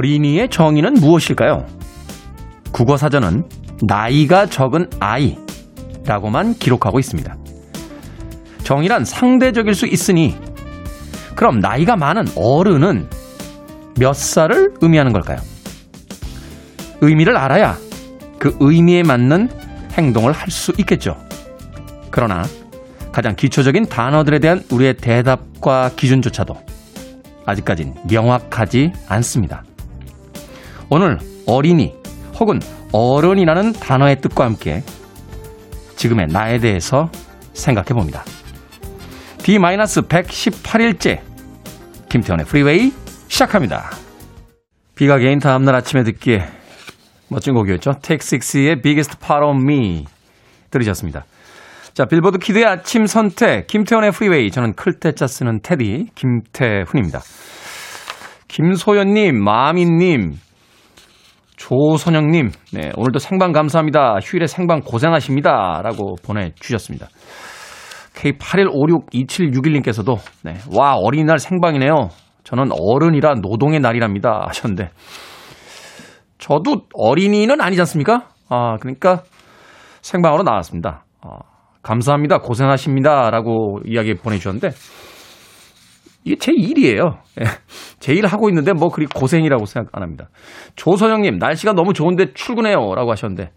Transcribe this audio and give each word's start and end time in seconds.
어린이의 0.00 0.48
정의는 0.48 0.94
무엇일까요? 0.94 1.66
국어사전은 2.72 3.44
나이가 3.82 4.46
적은 4.46 4.88
아이라고만 4.98 6.54
기록하고 6.54 6.98
있습니다. 6.98 7.36
정의란 8.64 9.04
상대적일 9.04 9.74
수 9.74 9.86
있으니 9.86 10.36
그럼 11.34 11.60
나이가 11.60 11.96
많은 11.96 12.24
어른은 12.34 13.10
몇 13.98 14.14
살을 14.14 14.72
의미하는 14.80 15.12
걸까요? 15.12 15.38
의미를 17.02 17.36
알아야 17.36 17.76
그 18.38 18.56
의미에 18.58 19.02
맞는 19.02 19.50
행동을 19.98 20.32
할 20.32 20.50
수 20.50 20.72
있겠죠. 20.78 21.16
그러나 22.10 22.44
가장 23.12 23.36
기초적인 23.36 23.86
단어들에 23.86 24.38
대한 24.38 24.62
우리의 24.70 24.94
대답과 24.94 25.90
기준조차도 25.94 26.54
아직까진 27.44 27.94
명확하지 28.08 28.92
않습니다. 29.08 29.64
오늘 30.92 31.18
어린이 31.46 31.94
혹은 32.38 32.58
어른이라는 32.92 33.74
단어의 33.74 34.20
뜻과 34.20 34.44
함께 34.44 34.82
지금의 35.94 36.26
나에 36.26 36.58
대해서 36.58 37.08
생각해 37.52 37.90
봅니다. 37.90 38.24
D-118일째 39.38 41.20
김태훈의 42.08 42.44
프리웨이 42.46 42.92
시작합니다. 43.28 43.90
비가 44.96 45.18
개인 45.18 45.38
다음날 45.38 45.76
아침에 45.76 46.02
듣기에 46.02 46.48
멋진 47.28 47.54
곡이었죠. 47.54 48.00
Six의 48.02 48.82
Biggest 48.82 49.18
Part 49.18 49.46
of 49.46 49.56
Me 49.62 50.06
들으셨습니다. 50.70 51.24
자, 51.94 52.04
빌보드 52.06 52.38
키드의 52.38 52.64
아침 52.64 53.06
선택, 53.06 53.68
김태훈의 53.68 54.10
프리웨이. 54.10 54.50
저는 54.50 54.74
클 54.74 54.98
태 54.98 55.16
자 55.16 55.28
쓰는 55.28 55.60
테디, 55.62 56.08
김태훈입니다. 56.16 57.20
김소연님, 58.48 59.42
마미님, 59.42 60.34
조선영님, 61.70 62.50
네, 62.72 62.90
오늘도 62.96 63.20
생방 63.20 63.52
감사합니다. 63.52 64.16
휴일에 64.20 64.48
생방 64.48 64.80
고생하십니다. 64.80 65.82
라고 65.84 66.16
보내주셨습니다. 66.24 67.06
K81562761님께서도, 68.16 70.18
네, 70.42 70.54
와, 70.76 70.96
어린이날 70.96 71.38
생방이네요. 71.38 72.08
저는 72.42 72.70
어른이라 72.72 73.34
노동의 73.34 73.78
날이랍니다. 73.78 74.46
하셨는데, 74.48 74.90
저도 76.38 76.86
어린이는 76.92 77.60
아니지 77.60 77.80
않습니까? 77.82 78.26
아, 78.48 78.76
그러니까 78.80 79.22
생방으로 80.02 80.42
나왔습니다. 80.42 81.04
아, 81.22 81.38
감사합니다. 81.82 82.38
고생하십니다. 82.38 83.30
라고 83.30 83.78
이야기 83.86 84.14
보내주셨는데, 84.14 84.70
이게 86.24 86.36
제 86.36 86.52
일이에요. 86.52 87.18
예. 87.40 87.44
제일 87.98 88.26
하고 88.26 88.48
있는데 88.48 88.72
뭐 88.72 88.88
그리 88.90 89.06
고생이라고 89.06 89.64
생각 89.64 89.96
안 89.96 90.02
합니다. 90.02 90.28
조선영님, 90.76 91.38
날씨가 91.38 91.72
너무 91.72 91.92
좋은데 91.92 92.32
출근해요. 92.34 92.94
라고 92.94 93.10
하셨는데, 93.10 93.50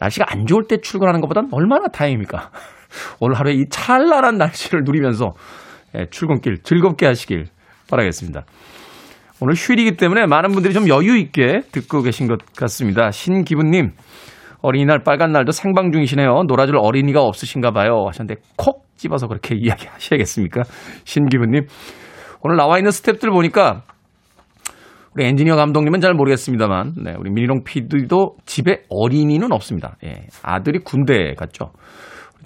날씨가 0.00 0.26
안 0.28 0.46
좋을 0.46 0.64
때 0.68 0.78
출근하는 0.80 1.20
것보단 1.20 1.48
얼마나 1.52 1.88
다행입니까? 1.88 2.50
오늘 3.20 3.38
하루에 3.38 3.54
이 3.54 3.64
찰나란 3.68 4.38
날씨를 4.38 4.82
누리면서 4.84 5.32
예, 5.96 6.06
출근길 6.10 6.62
즐겁게 6.62 7.06
하시길 7.06 7.46
바라겠습니다. 7.90 8.44
오늘 9.40 9.54
휴일이기 9.54 9.96
때문에 9.96 10.26
많은 10.26 10.50
분들이 10.50 10.74
좀 10.74 10.88
여유 10.88 11.16
있게 11.16 11.60
듣고 11.72 12.02
계신 12.02 12.28
것 12.28 12.40
같습니다. 12.54 13.10
신기분님, 13.10 13.92
어린이날 14.62 15.02
빨간 15.02 15.32
날도 15.32 15.52
생방 15.52 15.90
중이시네요. 15.90 16.42
놀아줄 16.46 16.76
어린이가 16.78 17.22
없으신가 17.22 17.70
봐요. 17.72 18.04
하셨는데 18.06 18.40
콕 18.56 18.89
집어서 19.00 19.26
그렇게 19.28 19.54
이야기 19.58 19.86
하셔야겠습니까? 19.86 20.62
신기분님. 21.04 21.66
오늘 22.42 22.56
나와 22.56 22.78
있는 22.78 22.90
스탭들 22.90 23.32
보니까 23.32 23.82
우리 25.14 25.24
엔지니어 25.24 25.56
감독님은 25.56 26.00
잘 26.00 26.14
모르겠습니다만, 26.14 26.94
네, 27.02 27.14
우리 27.18 27.30
미니롱 27.30 27.64
PD도 27.64 28.36
집에 28.46 28.82
어린이는 28.88 29.50
없습니다. 29.52 29.96
예, 30.04 30.26
아들이 30.42 30.78
군대 30.78 31.34
갔죠. 31.34 31.72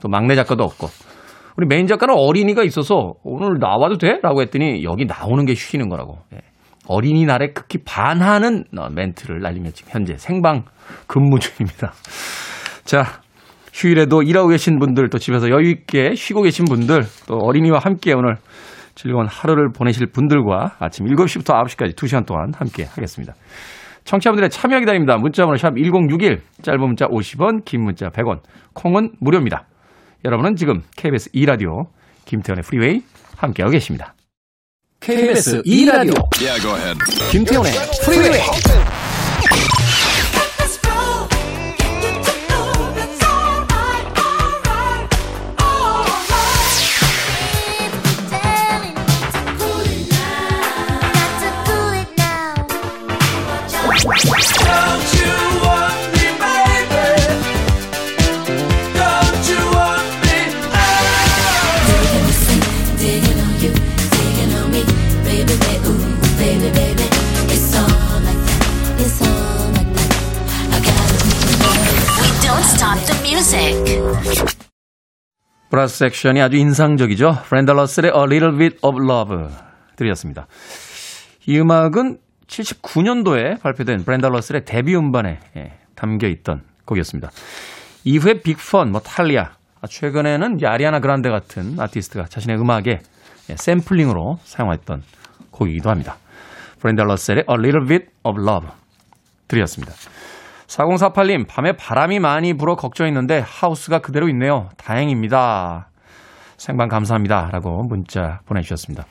또 0.01 0.09
막내 0.09 0.35
작가도 0.35 0.65
없고. 0.65 0.89
우리 1.57 1.67
메인 1.67 1.87
작가는 1.87 2.15
어린이가 2.17 2.65
있어서 2.65 3.15
오늘 3.23 3.59
나와도 3.61 3.99
돼? 3.99 4.19
라고 4.23 4.41
했더니 4.43 4.83
여기 4.83 5.05
나오는 5.05 5.45
게 5.45 5.55
쉬는 5.55 5.89
거라고. 5.89 6.19
예. 6.35 6.39
어린이날에 6.87 7.53
극히 7.53 7.79
반하는 7.85 8.65
어, 8.77 8.89
멘트를 8.91 9.41
날리며 9.41 9.71
지금 9.71 9.93
현재 9.93 10.17
생방 10.17 10.65
근무 11.07 11.39
중입니다. 11.39 11.93
자, 12.85 13.21
휴일에도 13.75 14.23
일하고 14.23 14.49
계신 14.49 14.79
분들, 14.79 15.11
또 15.11 15.19
집에서 15.19 15.51
여유 15.51 15.69
있게 15.69 16.15
쉬고 16.15 16.43
계신 16.43 16.65
분들, 16.65 17.03
또 17.27 17.39
어린이와 17.43 17.81
함께 17.83 18.13
오늘 18.15 18.37
즐거운 18.95 19.27
하루를 19.27 19.71
보내실 19.73 20.07
분들과 20.07 20.77
아침 20.79 21.07
7시부터 21.07 21.61
9시까지 21.65 21.97
2시간 21.97 22.25
동안 22.25 22.53
함께 22.57 22.85
하겠습니다. 22.85 23.35
청취자분들의 24.05 24.51
참여 24.51 24.79
기다립니다. 24.79 25.17
문자번호 25.17 25.57
샵 25.57 25.75
1061, 25.75 26.41
짧은 26.63 26.81
문자 26.81 27.07
50원, 27.07 27.65
긴 27.65 27.83
문자 27.83 28.11
100원, 28.11 28.41
콩은 28.75 29.15
무료입니다. 29.19 29.67
여러분은 30.25 30.55
지금 30.55 30.81
KBS 30.97 31.33
2라디오 31.33 31.87
김태훈의 32.27 32.63
프리웨이 32.63 33.03
함께하고 33.37 33.73
계십니다. 33.73 34.15
KBS 35.01 35.63
2라디오 35.63 36.15
yeah, 36.41 36.99
김태훈의 37.33 37.73
프리웨이 38.05 38.41
브라스 75.85 75.99
섹션이 75.99 76.41
아주 76.41 76.57
인상적이죠. 76.57 77.43
브렌다 77.45 77.79
러셀의 77.79 78.13
A 78.15 78.23
Little 78.23 78.57
Bit 78.57 78.79
of 78.83 78.99
Love 79.03 79.55
들으셨습니다. 79.97 80.47
이 81.47 81.59
음악은 81.59 82.19
79년도에 82.47 83.61
발표된 83.61 84.05
브렌다 84.05 84.35
러셀의 84.35 84.65
데뷔 84.65 84.97
음반에 84.97 85.41
예, 85.57 85.73
담겨 85.95 86.27
있던 86.29 86.63
곡이었습니다. 86.87 87.31
이후에 88.05 88.41
빅펀, 88.41 88.93
뭐 88.93 89.01
탈리아, 89.01 89.53
아, 89.81 89.87
최근에는 89.87 90.59
아리아나 90.65 91.01
그란데 91.01 91.31
같은 91.31 91.79
아티스트가 91.79 92.27
자신의 92.27 92.59
음악에 92.59 93.01
예, 93.51 93.57
샘플링으로 93.57 94.39
사용했던 94.45 95.03
곡이기도 95.51 95.91
합니다. 95.91 96.17
브렌다 96.81 97.13
러셀의 97.13 97.45
A 97.49 97.57
Little 97.59 97.87
Bit 97.87 98.07
of 98.23 98.41
Love 98.41 98.69
들으셨습니다. 99.49 99.93
4048님, 100.67 101.47
밤에 101.47 101.73
바람이 101.73 102.19
많이 102.21 102.55
불어 102.55 102.75
걱정했는데 102.77 103.43
하우스가 103.47 103.99
그대로 104.01 104.29
있네요. 104.31 104.69
다행입니다. 104.77 105.89
생방 106.57 106.89
감사합니다. 106.89 107.51
라고 107.53 107.83
문자 107.83 108.41
보내주셨습니다. 108.47 109.05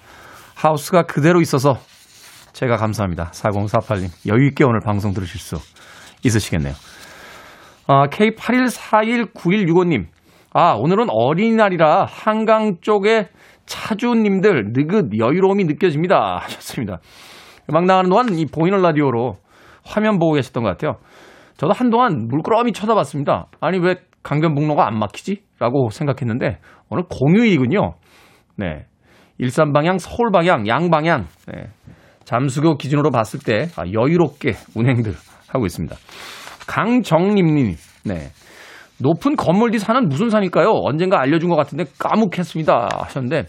하우스가 0.55 1.03
그대로 1.03 1.41
있어서 1.41 1.77
제가 2.53 2.77
감사합니다. 2.77 3.31
4048님. 3.31 4.09
여유있게 4.27 4.63
오늘 4.63 4.79
방송 4.79 5.13
들으실 5.13 5.39
수 5.39 5.57
있으시겠네요. 6.25 6.73
아, 7.87 8.07
K81419165님. 8.07 10.05
아, 10.53 10.73
오늘은 10.77 11.07
어린이날이라 11.09 12.05
한강 12.05 12.77
쪽에 12.81 13.27
차주님들 13.65 14.73
느긋 14.73 15.17
여유로움이 15.17 15.65
느껴집니다. 15.65 16.39
하셨습니다. 16.43 16.99
음악 17.69 17.85
나가는 17.85 18.09
동안 18.09 18.33
이 18.37 18.45
보이는 18.45 18.81
라디오로 18.81 19.37
화면 19.85 20.19
보고 20.19 20.33
계셨던 20.33 20.63
것 20.63 20.69
같아요. 20.69 20.97
저도 21.57 21.73
한동안 21.73 22.27
물끄러미 22.27 22.73
쳐다봤습니다. 22.73 23.47
아니, 23.59 23.79
왜 23.79 23.95
강변북로가 24.23 24.87
안 24.87 24.97
막히지? 24.97 25.43
라고 25.59 25.89
생각했는데, 25.89 26.59
오늘 26.89 27.03
공휴일이군요. 27.09 27.93
네. 28.57 28.85
일산 29.37 29.73
방향, 29.73 29.97
서울 29.97 30.31
방향, 30.31 30.67
양 30.67 30.89
방향. 30.89 31.27
네. 31.47 31.69
잠수교 32.23 32.77
기준으로 32.77 33.09
봤을 33.11 33.39
때 33.39 33.67
아, 33.75 33.83
여유롭게 33.91 34.53
운행들 34.75 35.13
하고 35.49 35.65
있습니다. 35.65 35.95
강정림님, 36.67 37.75
네. 38.05 38.29
높은 38.99 39.35
건물 39.35 39.71
뒤 39.71 39.79
산은 39.79 40.07
무슨 40.07 40.29
산일까요? 40.29 40.69
언젠가 40.69 41.19
알려준 41.19 41.49
것 41.49 41.55
같은데 41.55 41.85
까묵했습니다. 41.99 42.89
하셨는데, 43.01 43.45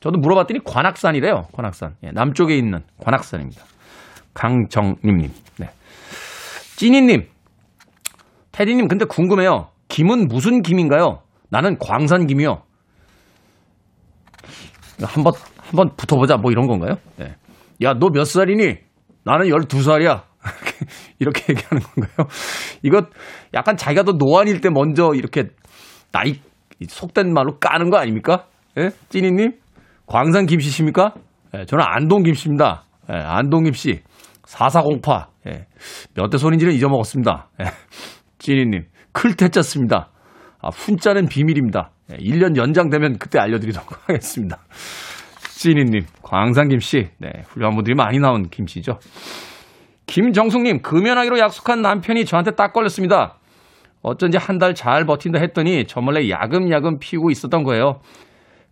저도 0.00 0.18
물어봤더니 0.18 0.60
관악산이래요. 0.64 1.46
관악산. 1.52 1.94
예, 2.04 2.10
남쪽에 2.12 2.56
있는 2.56 2.80
관악산입니다. 3.00 3.62
강정림님. 4.34 5.30
네. 5.58 5.70
찐이님. 6.76 7.33
테디님, 8.54 8.86
근데 8.88 9.04
궁금해요. 9.04 9.68
김은 9.88 10.28
무슨 10.28 10.62
김인가요? 10.62 11.22
나는 11.50 11.76
광산 11.78 12.26
김이요. 12.26 12.62
한 15.02 15.24
번, 15.24 15.32
한 15.58 15.76
번 15.76 15.90
붙어보자. 15.96 16.36
뭐 16.36 16.52
이런 16.52 16.66
건가요? 16.68 16.94
네. 17.16 17.34
야, 17.82 17.94
너 17.94 18.08
몇 18.10 18.24
살이니? 18.24 18.76
나는 19.24 19.46
12살이야. 19.48 20.22
이렇게 21.18 21.52
얘기하는 21.52 21.82
건가요? 21.82 22.28
이거 22.82 23.02
약간 23.54 23.76
자기가 23.76 24.04
더 24.04 24.12
노안일 24.12 24.60
때 24.60 24.68
먼저 24.70 25.12
이렇게 25.14 25.48
나이 26.12 26.38
속된 26.86 27.32
말로 27.32 27.58
까는 27.58 27.90
거 27.90 27.96
아닙니까? 27.96 28.46
예? 28.78 28.90
찐이님? 29.08 29.52
광산 30.06 30.46
김씨십니까? 30.46 31.14
예, 31.56 31.64
저는 31.64 31.84
안동 31.86 32.22
김씨입니다. 32.22 32.84
예, 33.10 33.14
안동 33.16 33.64
김씨. 33.64 34.02
4408. 34.46 35.26
예, 35.48 35.66
몇 36.14 36.28
대 36.30 36.36
손인지는 36.38 36.74
잊어먹었습니다. 36.74 37.48
예, 37.62 37.64
찐이님. 38.44 38.84
클테 39.12 39.48
짰습니다. 39.48 40.10
아, 40.60 40.68
훈자는 40.68 41.28
비밀입니다. 41.28 41.92
예, 42.12 42.16
1년 42.16 42.56
연장되면 42.58 43.18
그때 43.18 43.38
알려드리도록 43.38 43.90
하겠습니다. 44.08 44.58
찐이님, 45.56 46.04
광산 46.22 46.68
김씨. 46.68 47.08
네, 47.18 47.30
훌륭한 47.48 47.74
분들이 47.74 47.94
많이 47.94 48.18
나온 48.18 48.50
김씨죠. 48.50 48.98
김정숙님, 50.06 50.82
금연하기로 50.82 51.38
약속한 51.38 51.80
남편이 51.80 52.26
저한테 52.26 52.50
딱 52.50 52.74
걸렸습니다. 52.74 53.38
어쩐지 54.02 54.36
한 54.36 54.58
달 54.58 54.74
잘 54.74 55.06
버틴다 55.06 55.38
했더니 55.40 55.86
저 55.86 56.02
몰래 56.02 56.28
야금야금 56.28 56.98
피우고 56.98 57.30
있었던 57.30 57.62
거예요. 57.64 58.00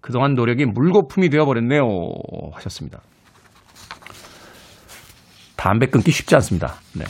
그동안 0.02 0.34
노력이 0.34 0.66
물거품이 0.66 1.30
되어버렸네요. 1.30 1.82
하셨습니다. 2.52 3.00
담배 5.56 5.86
끊기 5.86 6.10
쉽지 6.10 6.34
않습니다. 6.34 6.74
네. 6.94 7.04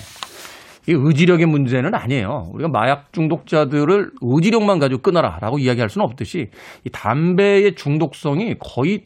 이 0.88 0.92
의지력의 0.92 1.46
문제는 1.46 1.94
아니에요. 1.94 2.50
우리가 2.52 2.68
마약 2.68 3.12
중독자들을 3.12 4.10
의지력만 4.20 4.78
가지고 4.78 5.02
끊어라라고 5.02 5.58
이야기할 5.58 5.88
수는 5.88 6.04
없듯이 6.04 6.50
이 6.84 6.90
담배의 6.90 7.74
중독성이 7.76 8.56
거의 8.58 9.04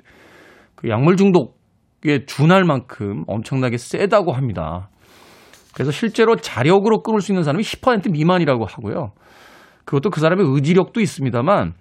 그 0.75 0.89
약물 0.89 1.17
중독에 1.17 2.25
준할 2.27 2.65
만큼 2.65 3.25
엄청나게 3.27 3.77
세다고 3.77 4.33
합니다. 4.33 4.89
그래서 5.75 5.91
실제로 5.91 6.37
자력으로 6.37 7.03
끊을 7.03 7.21
수 7.21 7.33
있는 7.33 7.43
사람이 7.43 7.63
10% 7.63 8.11
미만이라고 8.11 8.65
하고요. 8.65 9.13
그것도 9.85 10.09
그 10.09 10.21
사람의 10.21 10.47
의지력도 10.49 11.01
있습니다만 11.01 11.75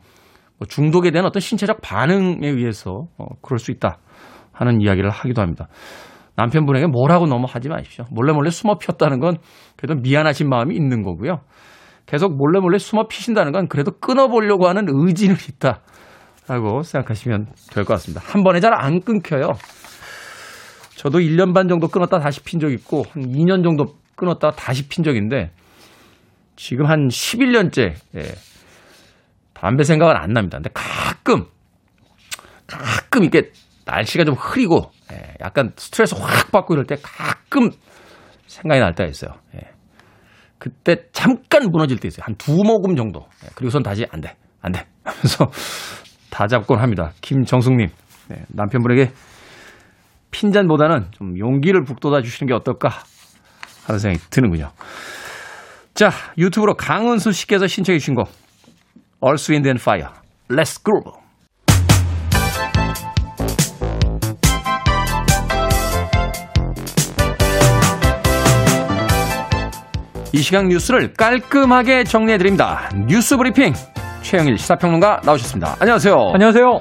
뭐 0.58 0.68
중독에 0.68 1.12
대한 1.12 1.26
어떤 1.26 1.40
신체적 1.40 1.80
반응에 1.82 2.48
의해서 2.48 3.08
어, 3.18 3.26
그럴 3.42 3.60
수 3.60 3.72
있다 3.72 4.00
하는 4.52 4.82
이야기를 4.82 5.10
하기도 5.10 5.42
합니다. 5.42 5.68
남편분에게 6.36 6.88
뭐라고 6.88 7.26
너무 7.28 7.46
하지 7.50 7.70
마십시오. 7.70 8.06
몰래 8.12 8.34
몰래 8.34 8.50
숨어 8.50 8.78
피웠다는 8.78 9.20
건 9.20 9.38
그래도 9.78 10.00
미안하신 10.02 10.50
마음이 10.50 10.76
있는 10.76 11.02
거고요. 11.04 11.42
계속 12.06 12.36
몰래 12.36 12.60
몰래 12.60 12.78
숨어 12.78 13.08
피신다는 13.08 13.52
건 13.52 13.68
그래도 13.68 13.92
끊어보려고 14.00 14.68
하는 14.68 14.86
의지는 14.88 15.36
있다라고 15.36 16.84
생각하시면 16.84 17.48
될 17.72 17.86
것 17.86 17.94
같습니다. 17.96 18.22
한 18.26 18.44
번에 18.44 18.60
잘 18.60 18.74
안 18.74 19.00
끊겨요. 19.02 19.54
저도 20.98 21.20
1년 21.20 21.54
반 21.54 21.68
정도 21.68 21.88
끊었다 21.88 22.20
다시 22.20 22.42
핀 22.44 22.60
적 22.60 22.72
있고 22.72 23.04
한 23.12 23.24
2년 23.24 23.64
정도 23.64 23.96
끊었다 24.16 24.52
다시 24.52 24.88
핀 24.88 25.04
적인데 25.04 25.52
지금 26.56 26.86
한 26.86 27.08
11년째 27.10 27.96
예, 28.16 28.22
담배 29.54 29.84
생각은 29.84 30.16
안 30.16 30.32
납니다. 30.32 30.58
근데 30.58 30.70
가끔 30.74 31.46
가끔 32.68 33.24
이렇게 33.24 33.52
날씨가 33.86 34.24
좀 34.26 34.36
흐리고 34.36 34.92
예, 35.12 35.36
약간 35.42 35.72
스트레스 35.78 36.16
확 36.16 36.52
받고 36.52 36.74
이럴 36.74 36.86
때 36.86 36.96
가끔 37.02 37.70
생각이 38.48 38.80
날 38.80 38.94
때가 38.96 39.10
있어요. 39.10 39.32
예. 39.56 39.60
그때 40.58 41.04
잠깐 41.12 41.70
무너질 41.72 42.00
때 42.00 42.08
있어요. 42.08 42.24
한 42.26 42.36
두 42.38 42.64
모금 42.64 42.96
정도. 42.96 43.28
예, 43.44 43.50
그리고선 43.56 43.84
다시 43.84 44.06
안 44.12 44.22
돼, 44.22 44.36
안 44.62 44.72
돼. 44.72 44.86
하면서 45.04 45.50
다 46.32 46.48
잡곤 46.48 46.80
합니다. 46.80 47.12
김정숙님, 47.22 47.88
네, 48.30 48.46
남편분에게 48.50 49.12
핀잔보다는 50.32 51.12
좀 51.12 51.38
용기를 51.38 51.84
북돋아 51.84 52.22
주시는 52.22 52.48
게 52.50 52.54
어떨까 52.54 52.90
하는 53.86 54.00
생각이 54.00 54.24
드는군요. 54.30 54.72
자, 55.94 56.10
유튜브로 56.38 56.76
강은수 56.76 57.32
씨께서 57.32 57.68
신청해 57.68 58.00
주신 58.00 58.16
곡 58.16 58.28
Earth, 59.24 59.50
Wind 59.52 59.68
and 59.70 59.80
Fire, 59.82 60.10
Let's 60.50 60.84
Groove. 60.84 61.25
이 70.36 70.40
시간 70.40 70.68
뉴스를 70.68 71.14
깔끔하게 71.14 72.04
정리해드립니다. 72.04 72.90
뉴스 73.08 73.38
브리핑 73.38 73.72
최영일 74.22 74.58
시사평론가 74.58 75.22
나오셨습니다. 75.26 75.78
안녕하세요. 75.80 76.14
안녕하세요. 76.34 76.80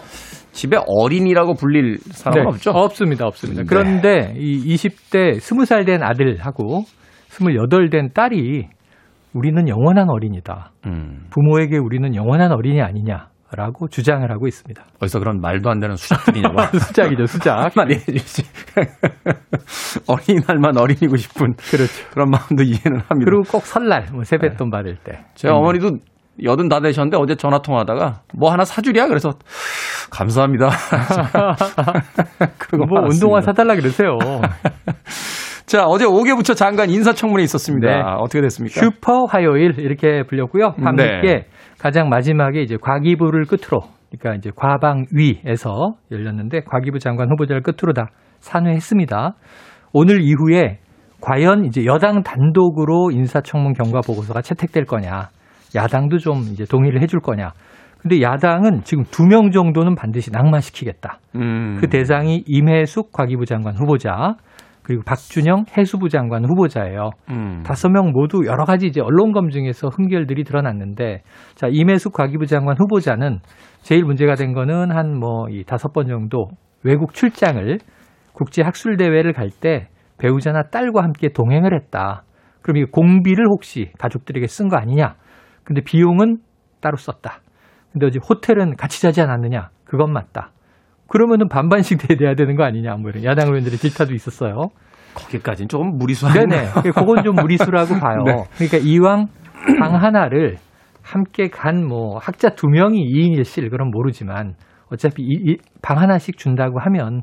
집에 0.51 0.77
어린이라고 0.85 1.55
불릴 1.55 1.99
사람은 1.99 2.43
네, 2.43 2.49
없죠? 2.49 2.73
없습니다, 2.73 3.27
없습니다. 3.29 3.63
네. 3.63 3.67
그런데 3.69 4.35
이 4.37 4.75
20대 4.75 5.37
20살 5.39 5.87
된 5.87 6.03
아들하고 6.03 6.83
28 7.31 7.91
된 7.91 8.11
딸이 8.13 8.67
우리는 9.35 9.69
영원한 9.69 10.11
어린이다. 10.11 10.73
음, 10.87 11.27
부모에게 11.31 11.79
우리는 11.79 12.13
영원한 12.17 12.51
어린이 12.51 12.83
아니냐 12.83 13.29
라고 13.57 13.87
주장을 13.87 14.29
하고 14.29 14.49
있습니다. 14.49 14.83
어디서 15.01 15.21
그런 15.21 15.41
말도 15.41 15.71
안 15.71 15.79
되는 15.79 15.95
수작들이냐고. 15.95 16.57
수작이죠, 16.77 17.27
수작. 17.27 17.59
한마디 17.59 17.95
해주지. 17.95 18.43
어린이날만 20.09 20.79
어린이고 20.79 21.17
싶은 21.17 21.55
그렇죠. 21.55 22.09
그런 22.11 22.31
마음도 22.31 22.63
이해는 22.63 23.01
합니다. 23.09 23.31
그리고 23.31 23.43
꼭 23.43 23.63
설날 23.67 24.07
뭐 24.13 24.25
세뱃돈 24.25 24.71
받을 24.71 24.97
때. 24.97 25.25
제 25.35 25.49
어머니도 25.49 25.99
여든 26.43 26.69
다 26.69 26.81
되셨는데 26.81 27.17
어제 27.17 27.37
전화 27.37 27.61
통화하다가 27.61 28.23
뭐 28.35 28.51
하나 28.51 28.65
사주랴 28.65 29.07
그래서 29.07 29.31
감사합니다. 30.11 30.69
그러고 32.59 32.87
뭐. 32.87 33.03
운동화 33.09 33.41
사달라 33.41 33.75
그러세요. 33.77 34.19
자 35.67 35.85
어제 35.87 36.05
5개 36.05 36.37
부처 36.37 36.55
장관 36.55 36.91
인사청문회 36.91 37.43
있었습니다. 37.45 37.89
네. 37.89 38.03
어떻게 38.19 38.41
됐습니까? 38.43 38.81
슈퍼 38.81 39.25
화요일 39.25 39.79
이렇게 39.79 40.25
불렸고요. 40.25 40.73
밤늦게 40.73 41.23
네. 41.23 41.47
가장 41.79 42.09
마지막에 42.09 42.61
이제 42.61 42.77
과기부를 42.81 43.47
끝으로 43.47 43.83
그러니까 44.19 44.37
이제 44.37 44.51
과방위에서 44.55 45.95
열렸는데 46.11 46.61
과기부 46.67 46.99
장관 46.99 47.31
후보자를 47.31 47.63
끝으로 47.63 47.93
다 47.93 48.09
산회했습니다. 48.45 49.35
오늘 49.93 50.21
이후에 50.23 50.79
과연 51.21 51.65
이제 51.65 51.85
여당 51.87 52.23
단독으로 52.23 53.11
인사청문 53.11 53.73
경과 53.73 54.01
보고서가 54.01 54.43
채택될 54.43 54.85
거냐, 54.85 55.31
야당도 55.75 56.19
좀 56.19 56.39
이제 56.53 56.65
동의를 56.65 57.01
해줄 57.03 57.21
거냐. 57.21 57.53
근데 58.03 58.21
야당은 58.21 58.83
지금 58.85 59.05
두 59.11 59.25
명 59.25 59.51
정도는 59.51 59.95
반드시 59.95 60.31
낙마시키겠다. 60.31 61.19
음. 61.37 61.79
그 61.81 61.89
대상이 61.89 62.45
임혜숙 62.47 63.13
과기부 63.13 63.47
장관 63.47 63.75
후보자 63.77 64.35
그리고 64.83 65.03
박준영 65.07 65.65
해수부 65.79 66.11
장관 66.11 66.45
후보자예요. 66.45 67.09
음. 67.31 67.63
다섯 67.65 67.89
명 67.89 68.13
모두 68.13 68.43
여러 68.45 68.67
가지 68.67 68.87
이제 68.87 69.01
언론 69.01 69.33
검증에서 69.33 69.89
흠결들이 69.89 70.45
드러났는데 70.45 71.23
자 71.55 71.69
임혜숙 71.71 72.13
과기부 72.13 72.45
장관 72.45 72.77
후보자는 72.79 73.39
제일 73.81 74.05
문제가 74.05 74.35
된 74.35 74.53
거는 74.53 74.91
한 74.95 75.19
뭐 75.19 75.49
이 75.51 75.65
다섯 75.65 75.95
번 75.95 76.07
정도 76.07 76.49
외국 76.83 77.15
출장을 77.15 77.79
국제 78.35 78.63
학술 78.63 78.97
대회를 78.99 79.33
갈 79.33 79.49
때 79.51 79.89
배우자나 80.19 80.65
딸과 80.65 81.03
함께 81.03 81.29
동행을 81.33 81.75
했다. 81.75 82.25
그럼 82.63 82.77
이 82.79 82.85
공비를 82.85 83.47
혹시 83.49 83.91
가족들에게 83.99 84.47
쓴 84.47 84.69
거 84.69 84.77
아니냐? 84.77 85.15
근데 85.65 85.81
비용은 85.83 86.39
따로 86.81 86.97
썼다. 86.97 87.41
근데 87.93 88.07
어제 88.07 88.19
호텔은 88.29 88.77
같이 88.77 89.01
자지 89.01 89.21
않았느냐? 89.23 89.71
그건 89.85 90.13
맞다. 90.13 90.51
그러면은 91.09 91.49
반반씩 91.49 91.99
대야 92.19 92.35
되는 92.35 92.57
거 92.57 92.65
아니냐? 92.65 92.97
뭐 92.97 93.11
이런 93.11 93.25
야당 93.25 93.47
의원들의 93.49 93.79
질타도 93.79 94.13
있었어요. 94.15 94.69
거기까지는 95.15 95.69
조금 95.69 95.97
무리수하네요. 95.97 96.47
네네. 96.47 96.71
그건 96.93 97.23
좀 97.25 97.37
무리수라고 97.37 97.95
봐요. 98.01 98.23
네. 98.27 98.33
그러니까 98.57 98.79
이왕 98.79 99.27
방 99.79 99.95
하나를 99.95 100.57
함께 101.03 101.49
간 101.49 101.85
뭐 101.87 102.19
학자 102.19 102.51
두 102.51 102.67
명이 102.69 102.99
2인 102.99 103.39
1실 103.39 103.71
그건 103.71 103.91
모르지만 103.91 104.55
어차피 104.91 105.23
이, 105.23 105.53
이, 105.53 105.57
방 105.83 105.99
하나씩 105.99 106.37
준다고 106.39 106.81
하면 106.81 107.23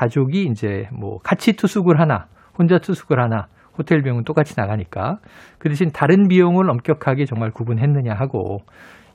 가족이 0.00 0.44
이제 0.44 0.88
뭐 0.98 1.18
같이 1.18 1.52
투숙을 1.52 2.00
하나, 2.00 2.26
혼자 2.58 2.78
투숙을 2.78 3.20
하나, 3.20 3.48
호텔 3.76 4.02
비용은 4.02 4.24
똑같이 4.24 4.54
나가니까 4.56 5.18
그 5.58 5.68
대신 5.68 5.90
다른 5.92 6.26
비용을 6.26 6.70
엄격하게 6.70 7.26
정말 7.26 7.50
구분했느냐 7.50 8.14
하고 8.14 8.58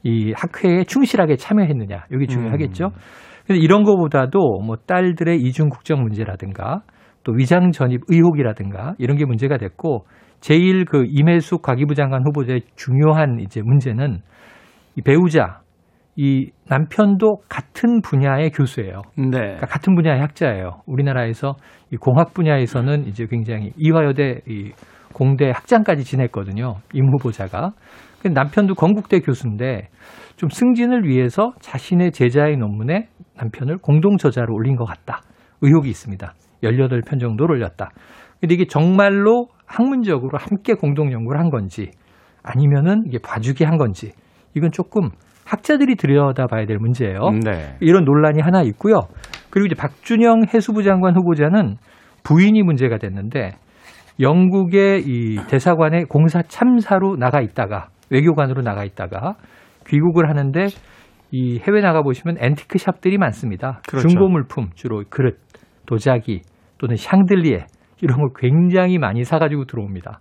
이 0.04 0.32
학회에 0.36 0.84
충실하게 0.84 1.38
참여했느냐 1.38 2.06
이게 2.12 2.27
중요하겠죠. 2.27 2.92
그래서 3.46 3.62
이런 3.62 3.84
거보다도 3.84 4.62
뭐 4.63 4.75
딸들의 4.77 5.42
이중 5.42 5.70
국적 5.70 6.00
문제라든가 6.00 6.82
또 7.24 7.34
위장 7.34 7.72
전입 7.72 8.01
의혹이라든가 8.08 8.94
이런 9.00 9.18
게 9.18 9.25
문제가 9.25 9.58
됐고 9.58 10.06
제일 10.39 10.86
그 10.86 11.06
임혜숙 11.08 11.63
과기부 11.63 11.96
장관 11.96 12.24
후보자의 12.25 12.62
중요한 12.75 13.39
이제 13.39 13.62
문제는 13.63 14.20
이 14.96 15.01
배우자 15.01 15.62
이 16.17 16.50
남편도 16.69 17.41
같은 17.50 18.01
분야의 18.01 18.51
교수예요. 18.51 19.01
네. 19.17 19.29
그러니까 19.31 19.65
같은 19.65 19.95
분야의 19.95 20.22
학자예요. 20.22 20.81
우리나라에서 20.86 21.55
이 21.91 21.98
공학 21.98 22.34
분야에서는 22.34 23.05
이제 23.07 23.27
굉장히 23.29 23.72
이화여대 23.77 24.41
이 24.48 24.72
공대 25.13 25.51
학장까지 25.51 26.03
지냈거든요. 26.03 26.75
임 26.93 27.05
후보자가. 27.12 27.72
근데 28.22 28.34
남편도 28.34 28.75
건국대 28.75 29.19
교수인데 29.19 29.89
좀 30.36 30.50
승진을 30.50 31.07
위해서 31.07 31.53
자신의 31.60 32.12
제자의 32.12 32.57
논문에 32.57 33.07
남편을 33.38 33.77
공동 33.79 34.17
저자로 34.17 34.53
올린 34.53 34.75
것 34.75 34.86
같다. 34.86 35.22
의혹이 35.62 35.89
있습니다. 35.89 36.34
18편 36.63 37.19
정도를 37.19 37.57
올렸다. 37.57 37.89
근데 38.39 38.55
이게 38.55 38.65
정말로 38.65 39.48
학문적으로 39.65 40.38
함께 40.38 40.74
공동 40.74 41.12
연구를 41.12 41.39
한 41.39 41.50
건지 41.50 41.91
아니면은 42.43 43.03
이게 43.07 43.19
봐주기 43.19 43.63
한 43.63 43.77
건지 43.77 44.12
이건 44.55 44.72
조금 44.72 45.10
학자들이 45.45 45.95
들여다봐야 45.95 46.65
될 46.65 46.77
문제예요. 46.79 47.19
네. 47.43 47.77
이런 47.79 48.03
논란이 48.03 48.41
하나 48.41 48.61
있고요. 48.63 49.01
그리고 49.49 49.67
이제 49.67 49.75
박준영 49.75 50.45
해수부 50.53 50.83
장관 50.83 51.15
후보자는 51.15 51.77
부인이 52.23 52.61
문제가 52.63 52.97
됐는데 52.97 53.51
영국의 54.19 55.03
이 55.05 55.37
대사관에 55.47 56.03
공사 56.09 56.41
참사로 56.41 57.15
나가 57.15 57.41
있다가 57.41 57.87
외교관으로 58.09 58.61
나가 58.61 58.83
있다가 58.83 59.35
귀국을 59.87 60.29
하는데 60.29 60.67
이 61.31 61.59
해외 61.59 61.81
나가 61.81 62.01
보시면 62.01 62.37
앤티크 62.39 62.77
샵들이 62.77 63.17
많습니다. 63.17 63.81
그렇죠. 63.87 64.07
중고 64.07 64.29
물품 64.29 64.69
주로 64.73 65.03
그릇, 65.09 65.37
도자기 65.85 66.41
또는 66.77 66.95
샹들리에 66.95 67.65
이런 68.01 68.19
걸 68.19 68.29
굉장히 68.37 68.97
많이 68.97 69.23
사가지고 69.23 69.65
들어옵니다. 69.65 70.19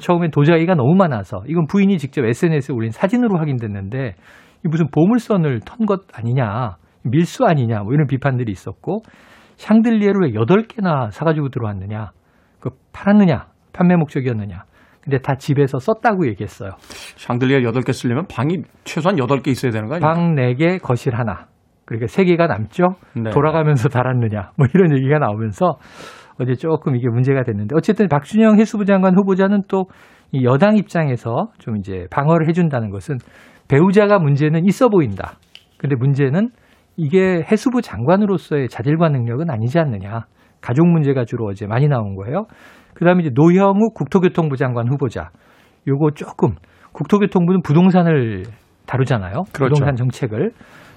처음엔 0.00 0.30
도자기가 0.30 0.74
너무 0.74 0.94
많아서 0.96 1.42
이건 1.46 1.66
부인이 1.66 1.98
직접 1.98 2.24
SNS에 2.24 2.74
올린 2.74 2.90
사진으로 2.90 3.38
확인됐는데 3.38 4.08
이 4.08 4.14
무슨 4.68 4.86
보물선을 4.90 5.60
턴 5.60 5.86
것 5.86 6.02
아니냐, 6.14 6.76
밀수 7.02 7.44
아니냐, 7.44 7.82
뭐 7.82 7.92
이런 7.92 8.06
비판들이 8.06 8.50
있었고 8.50 9.02
샹들리에를 9.56 10.20
왜 10.22 10.30
8개나 10.32 11.10
사가지고 11.10 11.50
들어왔느냐, 11.50 12.10
그 12.60 12.70
팔았느냐, 12.92 13.46
판매 13.72 13.96
목적이었느냐. 13.96 14.64
근데 15.02 15.18
다 15.18 15.34
집에서 15.34 15.78
썼다고 15.78 16.26
얘기했어요. 16.28 16.70
샹들리에 17.16 17.60
8개 17.60 17.92
쓰려면 17.92 18.26
방이 18.26 18.62
최소한 18.84 19.16
8개 19.16 19.48
있어야 19.48 19.70
되는 19.70 19.88
거 19.88 19.96
아니에요? 19.96 20.12
방 20.12 20.34
4개, 20.34 20.80
거실 20.80 21.14
하나. 21.14 21.46
그러니까 21.84 22.06
3개가 22.06 22.48
남죠? 22.48 22.94
네. 23.14 23.30
돌아가면서 23.30 23.90
달았느냐. 23.90 24.52
뭐 24.56 24.66
이런 24.74 24.96
얘기가 24.96 25.18
나오면서 25.18 25.74
어제 26.40 26.54
조금 26.54 26.96
이게 26.96 27.06
문제가 27.08 27.42
됐는데 27.42 27.76
어쨌든 27.76 28.08
박준영 28.08 28.58
해수부 28.58 28.86
장관 28.86 29.14
후보자는 29.14 29.62
또 29.68 29.84
이 30.34 30.44
여당 30.44 30.76
입장에서 30.76 31.46
좀 31.58 31.76
이제 31.76 32.06
방어를 32.10 32.48
해준다는 32.48 32.90
것은 32.90 33.18
배우자가 33.68 34.18
문제는 34.18 34.64
있어 34.66 34.88
보인다. 34.88 35.34
근데 35.78 35.96
문제는 35.96 36.50
이게 36.96 37.42
해수부 37.50 37.82
장관으로서의 37.82 38.68
자질과 38.68 39.08
능력은 39.08 39.50
아니지 39.50 39.78
않느냐. 39.78 40.26
가족 40.60 40.86
문제가 40.86 41.24
주로 41.24 41.46
어제 41.46 41.66
많이 41.66 41.88
나온 41.88 42.14
거예요. 42.14 42.46
그 42.94 43.04
다음에 43.04 43.22
이제 43.22 43.30
노형우 43.34 43.90
국토교통부 43.94 44.56
장관 44.56 44.88
후보자. 44.88 45.30
요거 45.86 46.12
조금 46.12 46.54
국토교통부는 46.92 47.62
부동산을 47.62 48.44
다루잖아요. 48.86 49.42
그렇죠. 49.52 49.74
부동산 49.74 49.96
정책을. 49.96 50.52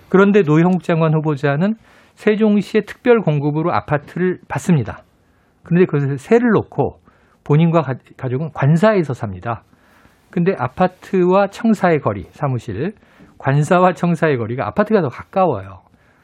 그런데 0.10 0.42
노형욱 0.42 0.84
장관 0.84 1.14
후보자는 1.16 1.74
세종시의 2.16 2.86
특별 2.86 3.20
공급으로 3.22 3.74
아파트를 3.74 4.40
받습니다. 4.48 5.00
그런데 5.64 5.86
그것에 5.86 6.18
세를 6.18 6.52
놓고 6.52 7.00
본인과 7.44 7.82
가, 7.82 7.96
가족은 8.18 8.52
관사에서 8.54 9.14
삽니다. 9.14 9.64
근데 10.30 10.54
아파트와 10.58 11.48
청사의 11.48 12.00
거리, 12.00 12.24
사무실, 12.32 12.92
관사와 13.38 13.94
청사의 13.94 14.38
거리가 14.38 14.68
아파트가 14.68 15.02
더 15.02 15.10
가까워요. 15.10 15.82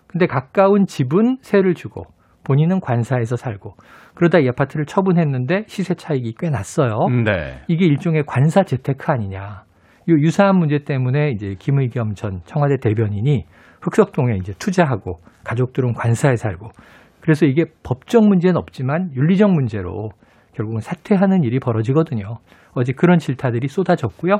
근데 0.07 0.27
가까운 0.27 0.85
집은 0.85 1.37
세를 1.41 1.73
주고 1.73 2.03
본인은 2.43 2.81
관사에서 2.81 3.35
살고 3.35 3.73
그러다 4.15 4.39
이 4.39 4.47
아파트를 4.47 4.85
처분했는데 4.85 5.63
시세 5.67 5.95
차익이 5.95 6.35
꽤 6.37 6.49
났어요. 6.49 7.07
네. 7.23 7.61
이게 7.67 7.85
일종의 7.85 8.23
관사 8.27 8.63
재테크 8.63 9.11
아니냐. 9.11 9.63
이 10.07 10.11
유사한 10.11 10.57
문제 10.57 10.79
때문에 10.79 11.31
이제 11.31 11.55
김의겸 11.57 12.13
전 12.13 12.41
청와대 12.45 12.77
대변인이 12.77 13.45
흑석동에 13.81 14.35
이제 14.35 14.53
투자하고 14.59 15.17
가족들은 15.45 15.93
관사에 15.93 16.35
살고 16.35 16.69
그래서 17.21 17.45
이게 17.45 17.65
법적 17.83 18.27
문제는 18.27 18.57
없지만 18.57 19.11
윤리적 19.15 19.49
문제로 19.51 20.09
결국은 20.53 20.81
사퇴하는 20.81 21.43
일이 21.43 21.59
벌어지거든요. 21.59 22.37
어제 22.75 22.93
그런 22.93 23.19
질타들이 23.19 23.67
쏟아졌고요. 23.67 24.37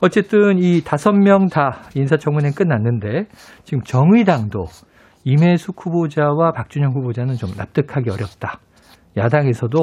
어쨌든 0.00 0.58
이 0.58 0.80
다섯 0.82 1.12
명 1.12 1.46
다 1.48 1.82
인사청문회 1.94 2.50
끝났는데 2.56 3.26
지금 3.64 3.82
정의당도 3.84 4.64
임혜숙 5.24 5.86
후보자와 5.86 6.52
박준영 6.52 6.92
후보자는 6.94 7.34
좀 7.36 7.50
납득하기 7.56 8.10
어렵다. 8.10 8.58
야당에서도 9.16 9.78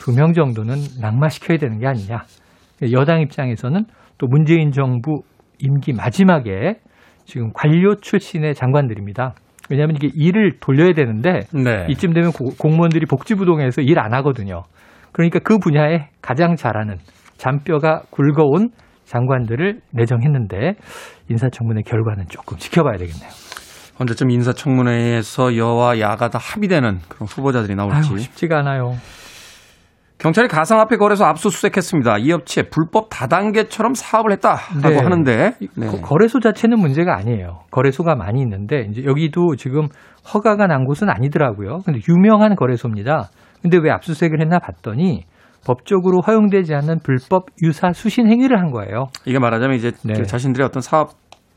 두 0.00 0.10
명 0.12 0.32
정도는 0.32 0.74
낙마시켜야 1.00 1.58
되는 1.58 1.78
게 1.78 1.86
아니냐. 1.86 2.24
여당 2.92 3.20
입장에서는 3.20 3.84
또 4.18 4.26
문재인 4.26 4.72
정부 4.72 5.22
임기 5.60 5.92
마지막에 5.92 6.80
지금 7.24 7.52
관료 7.54 7.94
출신의 7.94 8.54
장관들입니다. 8.56 9.34
왜냐하면 9.70 9.94
이게 9.94 10.08
일을 10.12 10.58
돌려야 10.58 10.92
되는데 10.92 11.40
네. 11.54 11.86
이쯤 11.88 12.12
되면 12.14 12.32
고- 12.32 12.50
공무원들이 12.58 13.06
복지부동에서 13.06 13.82
일 13.82 14.00
안 14.00 14.12
하거든요. 14.14 14.62
그러니까 15.12 15.38
그 15.40 15.58
분야에 15.58 16.08
가장 16.20 16.56
잘하는 16.56 16.96
잔뼈가 17.36 18.02
굵어온 18.10 18.70
장관들을 19.04 19.80
내정했는데 19.92 20.74
인사청문회 21.28 21.82
결과는 21.82 22.24
조금 22.28 22.56
지켜봐야 22.56 22.96
되겠네요. 22.98 23.28
언제쯤 24.00 24.30
인사청문회에서 24.30 25.56
여와 25.56 26.00
야가 26.00 26.30
다 26.30 26.38
합의되는 26.40 26.98
그런 27.08 27.26
후보자들이 27.28 27.74
나올지. 27.74 28.10
아유, 28.10 28.18
쉽지가 28.18 28.58
않아요. 28.60 28.94
경찰이 30.18 30.46
가상화폐 30.46 30.96
거래소 30.98 31.24
압수수색했습니다. 31.24 32.18
이 32.18 32.30
업체 32.32 32.62
불법 32.62 33.08
다단계처럼 33.10 33.94
사업을 33.94 34.30
했다라고 34.32 34.88
네. 34.88 34.96
하는데 34.98 35.52
네. 35.76 35.86
거- 35.88 36.00
거래소 36.00 36.38
자체는 36.38 36.78
문제가 36.78 37.16
아니에요. 37.16 37.62
거래소가 37.72 38.14
많이 38.14 38.40
있는데 38.40 38.86
이제 38.88 39.02
여기도 39.04 39.56
지금 39.56 39.88
허가가 40.32 40.68
난 40.68 40.84
곳은 40.84 41.10
아니더라고요. 41.10 41.80
근데 41.84 41.98
유명한 42.08 42.54
거래소입니다. 42.54 43.30
근데 43.62 43.78
왜 43.78 43.90
압수수색을 43.90 44.40
했나 44.40 44.58
봤더니 44.58 45.24
법적으로 45.64 46.20
허용되지 46.20 46.74
않는 46.74 46.98
불법 47.04 47.46
유사 47.62 47.92
수신 47.92 48.28
행위를 48.28 48.58
한 48.58 48.72
거예요. 48.72 49.06
이게 49.24 49.38
말하자면 49.38 49.76
이제 49.76 49.92
네. 50.04 50.14
그 50.14 50.24
자신들의 50.24 50.66
어떤 50.66 50.80
사업 50.80 51.10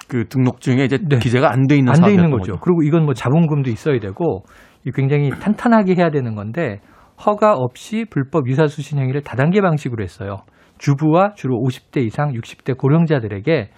그 0.07 0.27
등록증에 0.27 0.83
이제 0.85 0.99
네. 1.01 1.17
기재가 1.17 1.51
안 1.51 1.65
돼 1.67 1.75
있는 1.77 1.91
안 1.91 2.01
돼 2.01 2.11
있는 2.11 2.29
사업이었던 2.29 2.39
거죠. 2.39 2.59
그리고 2.63 2.83
이건 2.83 3.05
뭐 3.05 3.15
자본금도 3.15 3.71
있어야 3.71 3.99
되고 3.99 4.43
이 4.85 4.91
굉장히 4.91 5.29
탄탄하게 5.41 5.95
해야 5.95 6.11
되는 6.11 6.35
건데 6.35 6.79
허가 7.25 7.53
없이 7.53 8.05
불법 8.09 8.47
유사 8.47 8.67
수신 8.67 8.99
행위를 8.99 9.21
다단계 9.21 9.61
방식으로 9.61 10.03
했어요. 10.03 10.37
주부와 10.77 11.33
주로 11.35 11.55
50대 11.65 12.03
이상 12.05 12.33
60대 12.33 12.77
고령자들에게 12.77 13.69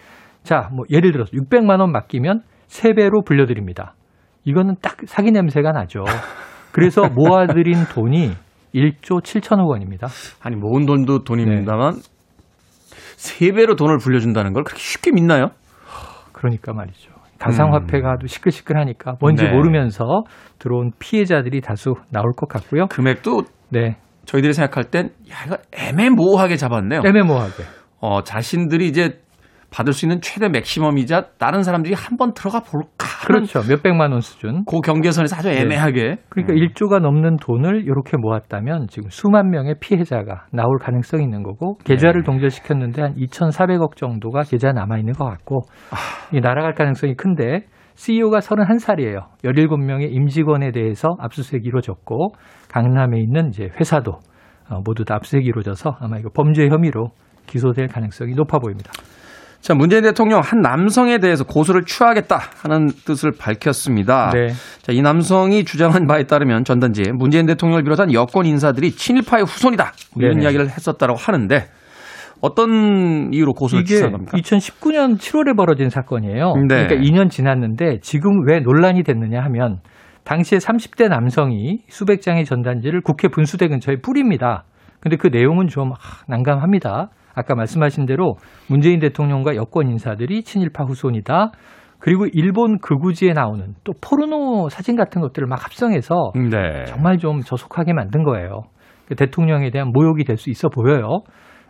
자, 0.44 0.70
뭐 0.74 0.86
예를 0.90 1.12
들어서 1.12 1.32
600만 1.32 1.80
원 1.80 1.92
맡기면 1.92 2.42
3배로 2.68 3.24
불려드립니다. 3.26 3.94
이거는 4.44 4.76
딱 4.82 4.98
사기 5.06 5.32
냄새가 5.32 5.72
나죠. 5.72 6.04
그래서 6.72 7.10
모아들인 7.10 7.86
돈이 7.94 8.32
1조 8.76 9.22
7천억 9.24 9.68
원입니다. 9.68 10.08
아니 10.42 10.56
모은 10.56 10.86
돈도 10.86 11.24
돈입니다만 11.24 11.94
세 13.16 13.52
배로 13.52 13.76
돈을 13.76 13.98
불려준다는 13.98 14.54
걸 14.54 14.64
그렇게 14.64 14.80
쉽게 14.82 15.12
믿나요? 15.12 15.50
그러니까 16.34 16.74
말이죠. 16.74 17.12
가상화폐가 17.40 18.14
아주 18.14 18.28
시끌시끌하니까 18.28 19.16
뭔지 19.20 19.44
네. 19.44 19.52
모르면서 19.52 20.24
들어온 20.60 20.92
피해자들이 21.00 21.62
다수 21.62 21.94
나올 22.12 22.32
것 22.36 22.48
같고요. 22.50 22.88
금액도 22.88 23.44
네. 23.70 23.98
저희들이 24.26 24.54
생각할 24.54 24.86
땐 24.86 25.12
야 25.32 25.46
이거 25.46 25.58
애매모호하게 25.72 26.58
잡았네요. 26.58 27.02
애매모호하게. 27.06 27.64
어 28.00 28.24
자신들이 28.24 28.88
이제 28.88 29.20
받을 29.78 29.94
수 29.94 30.06
있는 30.06 30.22
최대 30.22 30.50
맥시멈이자 30.50 31.28
다른 31.38 31.62
사람들이 31.62 31.94
한 31.94 32.18
번 32.18 32.34
들어가 32.34 32.62
볼까 32.62 33.06
그렇죠. 33.28 33.62
몇 33.70 33.84
백만 33.84 34.12
원 34.12 34.22
수준. 34.22 34.66
그 34.66 34.80
경계선에서 34.82 35.36
아주 35.36 35.50
애매하게 35.50 36.18
그러니까 36.30 36.56
1조가 36.56 37.00
넘는 37.00 37.38
돈을 37.38 37.84
이렇게 37.84 38.18
모았다면 38.18 38.88
지금 38.90 39.10
수만 39.12 39.52
명의 39.52 39.76
피해자가 39.80 40.48
나올 40.52 40.80
가능성이 40.80 41.24
있는 41.24 41.44
거고 41.44 41.78
계좌를 41.84 42.22
네. 42.22 42.26
동결시켰는데 42.26 43.02
한 43.04 43.16
2,400억 43.16 43.96
정도가 43.98 44.42
계좌 44.44 44.72
남아 44.72 44.98
있는 44.98 45.14
것 45.14 45.26
같고 45.26 45.62
이 46.34 46.40
날아갈 46.40 46.74
가능성이 46.74 47.16
큰데 47.16 47.66
CEO가 47.94 48.40
31살이에요. 48.40 49.26
17명의 49.44 50.12
임직원에 50.12 50.72
대해서 50.72 51.10
압수수색이 51.20 51.68
이루어졌고 51.68 52.30
강남에 52.72 53.20
있는 53.20 53.50
이제 53.50 53.70
회사도 53.80 54.14
어, 54.70 54.82
모두 54.84 55.06
다 55.06 55.16
압수수색이 55.16 55.46
이루어져서 55.46 55.98
아마 56.00 56.18
이거 56.18 56.30
범죄 56.34 56.68
혐의로 56.68 57.10
기소될 57.46 57.88
가능성이 57.88 58.34
높아 58.34 58.58
보입니다. 58.60 58.92
자 59.60 59.74
문재인 59.74 60.04
대통령 60.04 60.42
한 60.42 60.62
남성에 60.62 61.18
대해서 61.18 61.44
고소를 61.44 61.84
취하겠다 61.86 62.40
하는 62.62 62.88
뜻을 63.06 63.32
밝혔습니다. 63.38 64.32
네. 64.34 64.50
자, 64.82 64.94
이 64.94 65.02
남성이 65.02 65.66
주장한 65.66 66.08
바에 66.08 66.24
따르면 66.24 66.64
전단지에 66.64 67.12
문재인 67.14 67.46
대통령을 67.46 67.84
비롯한 67.84 68.14
여권 68.14 68.46
인사들이 68.46 68.92
친일파의 68.92 69.44
후손이다 69.44 69.92
뭐 70.14 70.24
이런 70.24 70.38
네네. 70.38 70.44
이야기를 70.44 70.70
했었다고 70.70 71.16
하는데 71.16 71.66
어떤 72.42 73.34
이유로 73.34 73.54
고소를 73.54 73.84
이게 73.84 73.96
취한 73.96 74.12
겁니까? 74.12 74.38
2019년 74.38 75.18
7월에 75.18 75.58
벌어진 75.58 75.90
사건이에요. 75.90 76.54
네. 76.68 76.86
그러니까 76.86 76.96
2년 76.96 77.30
지났는데 77.30 78.00
지금 78.02 78.48
왜 78.48 78.60
논란이 78.60 79.04
됐느냐 79.04 79.42
하면 79.46 79.80
당시에 80.24 80.60
30대 80.60 81.08
남성이 81.10 81.80
수백 81.88 82.22
장의 82.22 82.46
전단지를 82.46 83.02
국회 83.02 83.28
분수대 83.28 83.70
근처에 83.70 83.98
뿌립니다. 84.02 84.66
근데 85.00 85.16
그 85.16 85.28
내용은 85.28 85.68
좀 85.68 85.94
아, 85.94 85.96
난감합니다. 86.28 87.10
아까 87.38 87.56
말씀하신 87.56 88.06
대로 88.08 88.36
문재인 88.68 89.00
대통령과 89.00 89.56
여권 89.56 89.88
인사들이 89.90 90.44
친일파 90.44 90.84
후손이다. 90.86 91.52
그리고 92.00 92.26
일본 92.34 92.80
극우지에 92.80 93.34
나오는 93.34 93.74
또 93.84 93.94
포르노 94.02 94.70
사진 94.70 94.96
같은 94.96 95.22
것들을 95.22 95.48
막 95.48 95.64
합성해서 95.64 96.32
네. 96.36 96.86
정말 96.86 97.18
좀 97.18 97.42
저속하게 97.42 97.94
만든 97.94 98.24
거예요. 98.24 98.62
그 99.08 99.16
대통령에 99.16 99.70
대한 99.72 99.92
모욕이 99.94 100.24
될 100.24 100.38
수 100.38 100.50
있어 100.50 100.68
보여요. 100.70 101.22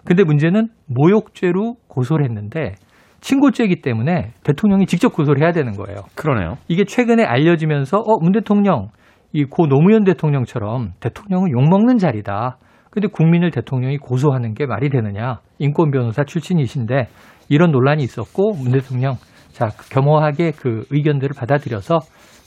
근데 0.06 0.24
문제는 0.24 0.70
모욕죄로 0.88 1.76
고소를 1.88 2.26
했는데 2.26 2.74
친고죄이기 3.20 3.82
때문에 3.82 4.32
대통령이 4.44 4.86
직접 4.86 5.14
고소를 5.14 5.42
해야 5.42 5.52
되는 5.52 5.74
거예요. 5.74 6.00
그러네요. 6.16 6.56
이게 6.68 6.86
최근에 6.86 7.24
알려지면서 7.24 7.98
어, 7.98 8.18
문 8.22 8.32
대통령 8.32 8.90
이 9.34 9.44
고 9.44 9.68
노무현 9.68 10.04
대통령처럼 10.06 10.94
대통령은 11.02 11.52
욕먹는 11.52 11.98
자리다. 11.98 12.58
근데 12.90 13.08
국민을 13.08 13.52
대통령이 13.52 13.98
고소하는 13.98 14.54
게 14.54 14.66
말이 14.66 14.90
되느냐. 14.90 15.40
인권 15.60 15.92
변호사 15.92 16.24
출신이신데 16.24 17.08
이런 17.50 17.72
논란이 17.72 18.04
있었고 18.04 18.54
문 18.54 18.72
대통령 18.72 19.16
자 19.50 19.68
겸허하게 19.92 20.52
그 20.52 20.84
의견들을 20.92 21.36
받아들여서 21.38 22.00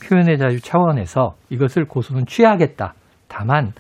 표현의 0.04 0.38
자유 0.38 0.60
차원에서 0.60 1.34
이것을 1.50 1.84
고소는 1.84 2.26
취하겠다. 2.26 2.94
다만 3.28 3.72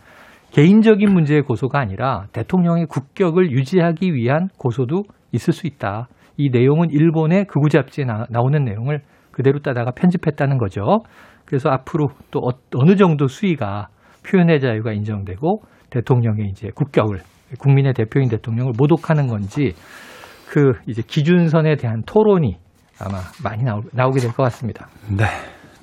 개인적인 0.52 1.12
문제의 1.12 1.42
고소가 1.42 1.78
아니라 1.78 2.26
대통령의 2.32 2.86
국격을 2.86 3.52
유지하기 3.52 4.14
위한 4.14 4.48
고소도 4.58 5.04
있을 5.32 5.52
수 5.52 5.66
있다. 5.66 6.08
이 6.36 6.50
내용은 6.50 6.90
일본의 6.90 7.44
극우 7.44 7.68
잡지에 7.68 8.04
나, 8.04 8.26
오는 8.38 8.64
내용을 8.64 9.00
그대로 9.30 9.60
따다가 9.60 9.92
편집했다는 9.92 10.58
거죠. 10.58 11.00
그래서 11.44 11.68
앞으로 11.70 12.08
또 12.30 12.40
어, 12.40 12.50
어느 12.76 12.96
정도 12.96 13.26
수위가 13.26 13.88
표현의 14.28 14.60
자유가 14.60 14.92
인정되고 14.92 15.62
대통령의 15.90 16.48
이제 16.50 16.70
국격을 16.74 17.20
국민의 17.58 17.94
대표인 17.94 18.28
대통령을 18.28 18.72
모독하는 18.78 19.26
건지 19.26 19.74
그 20.48 20.72
이제 20.86 21.02
기준선에 21.06 21.76
대한 21.76 22.02
토론이 22.06 22.56
아마 23.00 23.18
많이 23.42 23.62
나오, 23.64 23.82
나오게 23.92 24.20
될 24.20 24.32
것 24.32 24.42
같습니다. 24.44 24.88
네. 25.08 25.24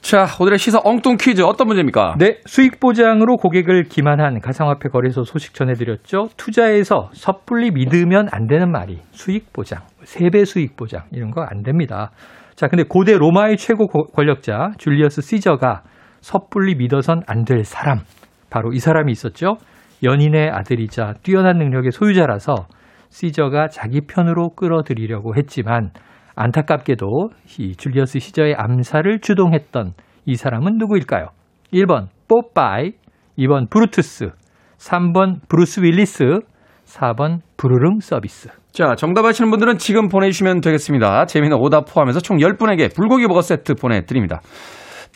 자, 0.02 0.26
오늘의 0.40 0.60
시사 0.60 0.80
엉뚱 0.84 1.18
퀴즈 1.20 1.42
어떤 1.42 1.68
문제입니까? 1.68 2.16
네, 2.18 2.38
수익 2.46 2.80
보장으로 2.80 3.36
고객을 3.38 3.86
기만한 3.86 4.40
가상화폐 4.40 4.88
거래소 4.90 5.24
소식 5.24 5.54
전해드렸죠. 5.54 6.30
투자에서 6.38 7.10
섣불리 7.14 7.72
믿으면 7.72 8.30
안 8.32 8.48
되는 8.48 8.72
말이 8.72 9.00
수익 9.12 9.52
보장, 9.52 9.82
세배 10.04 10.46
수익 10.46 10.78
보장 10.78 11.02
이런 11.12 11.32
거 11.32 11.42
안 11.42 11.64
됩니다. 11.64 12.12
자, 12.56 12.68
근데 12.68 12.84
고대 12.88 13.18
로마의 13.18 13.58
최고 13.58 13.88
권력자 13.88 14.72
줄리어스 14.78 15.22
시저가 15.22 15.82
섣불리 16.22 16.76
믿어선 16.76 17.24
안 17.28 17.44
될 17.44 17.66
사람 17.66 18.00
바로 18.50 18.72
이 18.72 18.80
사람이 18.80 19.12
있었죠. 19.12 19.58
연인의 20.04 20.50
아들이자 20.50 21.14
뛰어난 21.24 21.58
능력의 21.58 21.92
소유자라서 21.92 22.68
시저가 23.10 23.68
자기 23.68 24.02
편으로 24.02 24.50
끌어들이려고 24.56 25.36
했지만 25.36 25.92
안타깝게도 26.36 27.30
이 27.60 27.76
줄리어스 27.76 28.20
시저의 28.20 28.56
암살을 28.56 29.20
주동했던 29.22 29.94
이 30.26 30.36
사람은 30.36 30.78
누구일까요? 30.78 31.30
1번 31.74 32.08
뽀빠이, 32.28 32.92
2번 33.40 33.70
브루투스, 33.70 34.32
3번 34.78 35.40
브루스 35.50 35.80
윌리스, 35.80 36.24
4번 36.86 37.40
부르릉 37.58 38.00
서비스. 38.00 38.50
자, 38.72 38.94
정답 38.96 39.26
아시는 39.26 39.50
분들은 39.50 39.80
지금 39.80 40.08
보내주시면 40.08 40.62
되겠습니다. 40.62 41.26
재미있는 41.26 41.58
오답 41.60 41.86
포함해서 41.92 42.20
총 42.20 42.38
10분에게 42.38 42.96
불고기 42.96 43.26
버거 43.28 43.42
세트 43.42 43.74
보내드립니다. 43.74 44.42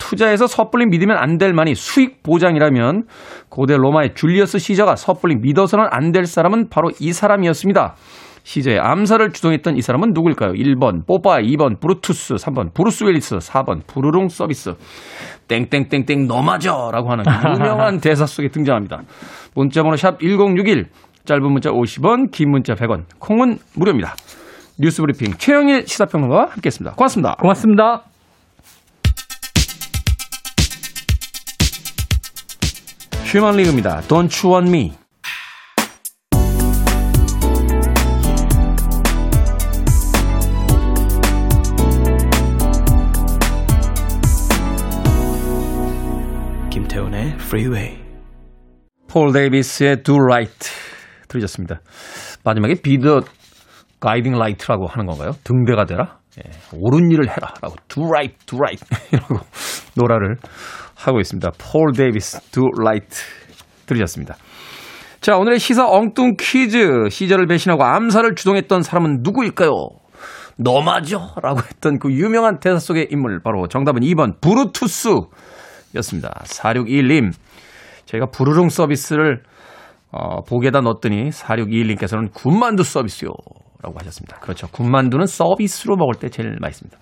투자에서 0.02 0.48
섣불리 0.48 0.88
믿으면 0.88 1.18
안 1.18 1.38
될 1.38 1.54
말이 1.54 1.76
수익 1.76 2.24
보장이라면 2.24 3.04
고대 3.50 3.78
로마의 3.78 4.14
줄리어스 4.16 4.58
시저가 4.60 4.96
섣불리 4.96 5.36
믿어서는 5.36 5.86
안 5.92 6.12
될 6.12 6.26
사람은 6.26 6.70
바로 6.70 6.92
이 7.00 7.14
사람이었습니다. 7.14 7.96
시저의 8.44 8.80
암살을 8.80 9.34
주동했던 9.34 9.78
이 9.78 9.82
사람은 9.82 10.14
누구일까요? 10.14 10.54
1번 10.54 11.06
뽀빠이, 11.06 11.38
2번 11.42 11.80
브루투스, 11.80 12.36
3번 12.36 12.74
브루스 12.74 13.04
윌리스, 13.04 13.38
4번 13.38 13.86
부르릉 13.86 14.30
서비스. 14.30 14.74
땡땡땡땡 15.48 16.28
너마저라고 16.28 17.12
하는 17.12 17.24
유명한 17.56 18.00
대사 18.02 18.26
속에 18.26 18.48
등장합니다. 18.50 19.02
문자번호 19.54 19.96
샵 19.96 20.20
1061, 20.20 20.88
짧은 21.26 21.44
문자 21.52 21.70
50원, 21.70 22.32
긴 22.32 22.50
문자 22.50 22.74
100원, 22.74 23.04
콩은 23.20 23.60
무료입니다. 23.76 24.16
뉴스 24.80 25.02
브리핑 25.02 25.34
최영일 25.38 25.86
시사평론가와 25.86 26.48
함께했습니다. 26.52 26.96
고맙습니다. 26.96 27.36
고맙습니다. 27.40 28.11
휴먼 33.34 33.56
리그입니다. 33.56 34.02
Don't 34.10 34.46
you 34.46 34.54
want 34.54 34.70
me? 34.70 34.92
김태훈의 46.70 47.36
Freeway. 47.36 48.04
폴 49.08 49.32
데이비스의 49.32 50.04
Do 50.04 50.18
Right 50.18 50.70
들으셨습니다. 51.30 51.80
마지막에 52.44 52.82
Be 52.82 52.98
the 52.98 53.22
Guiding 54.02 54.36
Light라고 54.36 54.88
하는 54.88 55.06
건가요? 55.06 55.32
등대가 55.46 55.86
되라? 55.86 56.18
예, 56.38 56.52
옳은 56.74 57.10
일을 57.12 57.30
해라라고 57.30 57.76
Do 57.88 58.04
Right, 58.08 58.36
Do 58.46 58.60
Right 58.60 58.86
이라고 59.14 59.36
노래를 59.96 60.36
하고 61.02 61.20
있습니다. 61.20 61.52
폴 61.58 61.94
데이비스, 61.94 62.42
Do 62.52 62.70
Right 62.78 63.16
들으셨습니다. 63.86 64.36
자, 65.20 65.38
오늘의 65.38 65.60
시사 65.60 65.88
엉뚱 65.88 66.36
퀴즈. 66.40 67.10
시저를 67.10 67.48
배신하고 67.48 67.84
암살을 67.84 68.36
주동했던 68.36 68.82
사람은 68.82 69.20
누구일까요? 69.22 69.70
너마저? 70.58 71.30
라고 71.42 71.60
했던 71.60 72.00
그 72.00 72.12
유명한 72.12 72.60
대사 72.60 72.78
속의 72.80 73.08
인물. 73.12 73.40
바로 73.44 73.68
정답은 73.68 74.02
2번 74.02 74.42
브루투스 74.42 75.10
였습니다. 75.96 76.42
4621님. 76.46 77.32
저희가 78.06 78.28
부르릉 78.28 78.70
서비스를 78.70 79.44
어, 80.12 80.42
보게다 80.44 80.82
넣었더니 80.82 81.30
4621님께서는 81.30 82.34
군만두 82.34 82.84
서비스요. 82.84 83.30
라고 83.84 83.98
하셨습니다. 84.00 84.38
그렇죠. 84.40 84.68
군만두는 84.68 85.26
서비스로 85.26 85.96
먹을 85.96 86.16
때 86.16 86.30
제일 86.30 86.58
맛있습니다. 86.60 86.98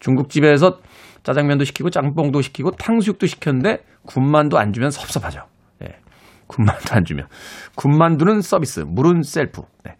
중국집에서 0.00 0.78
짜장면도 1.24 1.64
시키고 1.64 1.90
짬뽕도 1.90 2.42
시키고 2.42 2.72
탕수육도 2.72 3.26
시켰는데 3.26 3.78
군만두 4.06 4.56
안 4.58 4.72
주면 4.72 4.90
섭섭하죠. 4.90 5.40
예. 5.82 5.96
군만두 6.46 6.94
안 6.94 7.04
주면. 7.04 7.26
군만두는 7.74 8.42
서비스, 8.42 8.80
물은 8.80 9.22
셀프. 9.22 9.62
네. 9.84 9.96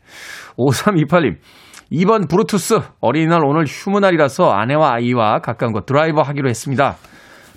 5328님. 0.57 1.39
2번 1.93 2.29
브루투스. 2.29 2.81
어린이날 3.01 3.45
오늘 3.45 3.65
휴무날이라서 3.67 4.51
아내와 4.51 4.95
아이와 4.95 5.41
가까운 5.41 5.73
곳 5.73 5.87
드라이버 5.87 6.23
하기로 6.23 6.49
했습니다. 6.49 6.97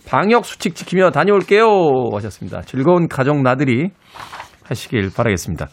방역 0.07 0.45
수칙 0.45 0.75
지키며 0.75 1.11
다녀올게요. 1.11 1.65
하셨습니다. 2.13 2.61
즐거운 2.61 3.07
가족 3.09 3.41
나들이 3.41 3.89
하시길 4.63 5.11
바라겠습니다. 5.15 5.67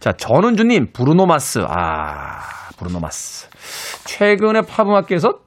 자, 0.00 0.12
전은주님, 0.12 0.92
브루노마스. 0.92 1.60
아, 1.66 2.40
브루노마스. 2.76 3.48
최근에 4.04 4.62
팝음악계에서 4.62 5.38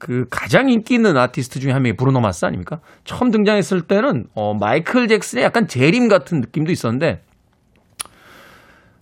그 0.00 0.24
가장 0.30 0.70
인기 0.70 0.94
있는 0.94 1.16
아티스트 1.16 1.60
중에 1.60 1.72
한 1.72 1.82
명이 1.82 1.94
브루노 1.96 2.20
마스 2.20 2.46
아닙니까? 2.46 2.80
처음 3.04 3.30
등장했을 3.30 3.82
때는 3.82 4.24
어 4.34 4.54
마이클 4.54 5.06
잭슨의 5.06 5.44
약간 5.44 5.68
재림 5.68 6.08
같은 6.08 6.40
느낌도 6.40 6.72
있었는데 6.72 7.22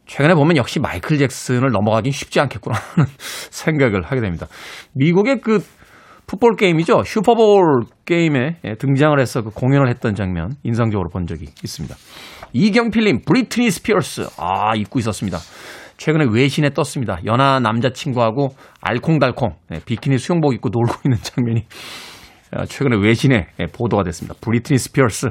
최근에 0.07 0.35
보면 0.35 0.57
역시 0.57 0.81
마이클 0.81 1.17
잭슨을 1.17 1.71
넘어가긴 1.71 2.11
쉽지 2.11 2.41
않겠구나 2.41 2.77
하는 2.77 3.09
생각을 3.51 4.03
하게 4.03 4.21
됩니다. 4.21 4.49
미국의 4.95 5.41
그 5.41 5.61
풋볼 6.27 6.57
게임이죠. 6.57 7.05
슈퍼볼 7.05 7.85
게임에 8.05 8.57
예, 8.65 8.75
등장을 8.75 9.19
해서 9.21 9.43
그 9.43 9.51
공연을 9.51 9.89
했던 9.89 10.17
장면 10.17 10.53
인상적으로 10.65 11.09
본 11.11 11.27
적이 11.27 11.47
있습니다. 11.63 11.95
이경필님, 12.53 13.23
브리트니 13.25 13.71
스피어스. 13.71 14.29
아, 14.37 14.75
잊고 14.75 14.99
있었습니다. 14.99 15.39
최근에 15.99 16.27
외신에 16.31 16.71
떴습니다. 16.71 17.19
연하 17.27 17.61
남자친구하고 17.61 18.51
알콩달콩 18.81 19.57
네, 19.69 19.81
비키니 19.85 20.17
수영복 20.17 20.55
입고 20.55 20.71
놀고 20.73 20.95
있는 21.05 21.19
장면이 21.21 21.67
어, 22.57 22.65
최근에 22.65 22.97
외신에 22.97 23.49
예, 23.61 23.67
보도가 23.67 24.05
됐습니다. 24.05 24.35
브리트니 24.41 24.79
스피어스. 24.79 25.27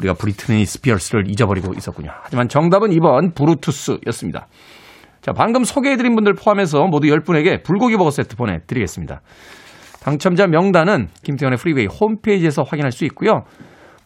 우리가 0.00 0.14
브리트니 0.14 0.64
스피어스를 0.66 1.30
잊어버리고 1.30 1.72
있었군요. 1.74 2.10
하지만 2.22 2.48
정답은 2.48 2.90
2번 2.90 3.34
브루투스였습니다. 3.34 4.48
자, 5.20 5.32
방금 5.32 5.64
소개해드린 5.64 6.14
분들 6.14 6.34
포함해서 6.34 6.86
모두 6.86 7.06
10분에게 7.08 7.62
불고기 7.62 7.96
버거 7.96 8.10
세트 8.10 8.36
보내드리겠습니다. 8.36 9.20
당첨자 10.02 10.46
명단은 10.46 11.08
김태훈의 11.22 11.58
Freeway 11.58 11.86
홈페이지에서 11.86 12.62
확인할 12.62 12.90
수 12.90 13.04
있고요. 13.04 13.44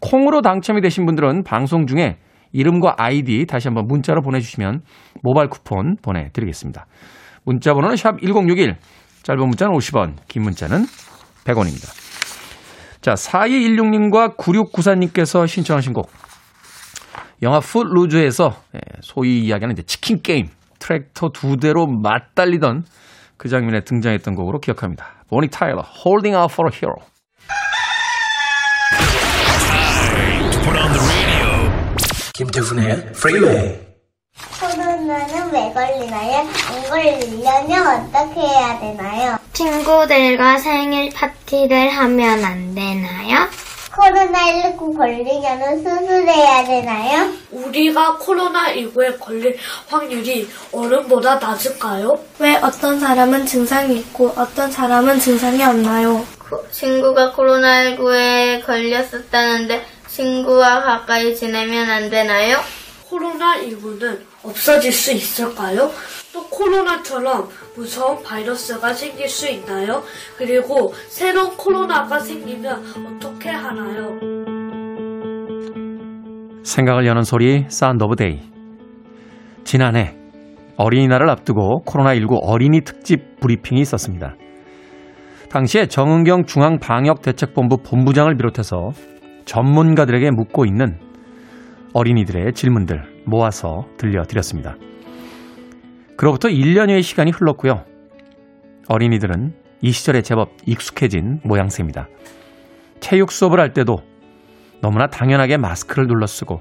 콩으로 0.01 0.43
당첨이 0.43 0.81
되신 0.81 1.07
분들은 1.07 1.45
방송 1.45 1.87
중에 1.87 2.19
이름과 2.55 2.95
아이디 2.97 3.45
다시 3.47 3.69
한번 3.69 3.87
문자로 3.89 4.23
보내주시면 4.23 4.83
모바일 5.23 5.49
쿠폰 5.49 5.97
보내드리겠습니다. 6.01 6.87
문자 7.45 7.75
번호는 7.75 7.97
샵 7.97 8.21
1061, 8.23 8.77
짧은 9.23 9.41
문자는 9.47 9.75
50원, 9.77 10.17
긴 10.29 10.45
문자는 10.45 10.87
100원입니다. 11.45 11.93
자, 13.03 13.15
4216님과 13.15 14.37
9694님께서 14.39 15.47
신청하신 15.47 15.93
곡. 15.93 16.11
영화 17.43 17.59
Footloose에서 17.59 18.55
예, 18.77 18.79
소위 19.03 19.41
이야기하는 19.41 19.73
이제 19.73 19.83
치킨 19.83 20.23
게임, 20.23 20.47
트랙터 20.79 21.31
두 21.35 21.57
대로 21.57 21.87
맞달리던 21.87 22.85
그 23.37 23.49
장면에 23.49 23.81
등장했던 23.81 24.37
곡으로 24.37 24.61
기억합니다. 24.61 25.07
보니 25.29 25.49
타일러, 25.49 25.83
Holding 25.83 26.37
Out 26.37 26.53
for 26.53 26.71
a 26.73 26.75
Hero. 26.75 26.97
김태훈의 32.35 33.13
Freeway 33.13 33.79
코로나는 34.61 35.53
왜 35.53 35.73
걸리나요? 35.73 36.39
안 36.41 36.91
걸리려면 36.91 37.87
어떻게 38.13 38.41
해야 38.41 38.81
되나요? 38.81 39.39
친구들과 39.53 40.59
생일 40.59 41.13
파티를 41.13 41.91
하면 41.91 42.45
안 42.45 42.75
되나요? 42.75 43.49
코로나19 43.93 44.97
걸리려면 44.97 45.77
수술해야 45.79 46.65
되나요? 46.65 47.33
우리가 47.53 48.19
코로나19에 48.21 49.21
걸릴 49.21 49.57
확률이 49.89 50.51
어른보다 50.73 51.37
낮을까요? 51.37 52.19
왜 52.41 52.57
어떤 52.57 52.99
사람은 52.99 53.47
증상이 53.47 53.97
있고 53.99 54.33
어떤 54.37 54.73
사람은 54.73 55.21
증상이 55.21 55.63
없나요? 55.63 56.27
친구가 56.73 57.33
코로나19에 57.37 58.67
걸렸었다는데 58.67 59.94
친구와 60.15 60.81
가까이 60.81 61.35
지내면 61.35 61.91
안 61.91 62.09
되나요? 62.09 62.59
코로나19는 63.11 64.21
없어질 64.45 64.93
수 64.93 65.11
있을까요? 65.13 65.91
또 66.33 66.45
코로나처럼 66.45 67.49
무서운 67.75 68.23
바이러스가 68.23 68.93
생길 68.93 69.29
수 69.29 69.49
있나요? 69.49 70.05
그리고 70.39 70.93
새로운 71.09 71.57
코로나가 71.57 72.21
생기면 72.21 72.85
어떻게 73.17 73.49
하나요? 73.49 74.17
생각을 76.63 77.07
여는 77.07 77.23
소리 77.25 77.65
Sound 77.69 78.05
of 78.05 78.15
Day. 78.15 78.39
지난해 79.65 80.17
어린이날을 80.77 81.29
앞두고 81.29 81.83
코로나19 81.87 82.39
어린이 82.41 82.83
특집 82.83 83.41
브리핑이 83.41 83.81
있었습니다. 83.81 84.37
당시에 85.51 85.87
정은경 85.87 86.45
중앙방역대책본부 86.47 87.79
본부장을 87.79 88.37
비롯해서 88.37 88.93
전문가들에게 89.45 90.31
묻고 90.31 90.65
있는 90.65 90.99
어린이들의 91.93 92.53
질문들 92.53 93.25
모아서 93.27 93.87
들려드렸습니다. 93.99 94.77
그로부터 96.17 96.49
1년여의 96.49 97.03
시간이 97.03 97.31
흘렀고요. 97.31 97.85
어린이들은 98.89 99.55
이 99.81 99.93
시절에 99.93 100.23
제법 100.23 100.51
익숙해진 100.67 101.41
모양새입니다. 101.45 102.09
체육 103.01 103.33
수업을 103.33 103.61
할 103.61 103.73
때도 103.73 103.97
너무나 104.81 105.07
당연하게 105.07 105.57
마스크를 105.57 106.07
눌러 106.07 106.27
쓰고 106.27 106.61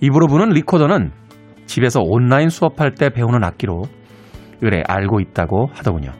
입으로 0.00 0.26
부는 0.26 0.50
리코더는 0.50 1.12
집에서 1.66 2.00
온라인 2.02 2.48
수업할 2.48 2.94
때 2.94 3.10
배우는 3.10 3.42
악기로 3.42 3.84
의뢰 4.60 4.82
알고 4.86 5.20
있다고 5.20 5.68
하더군요. 5.72 6.12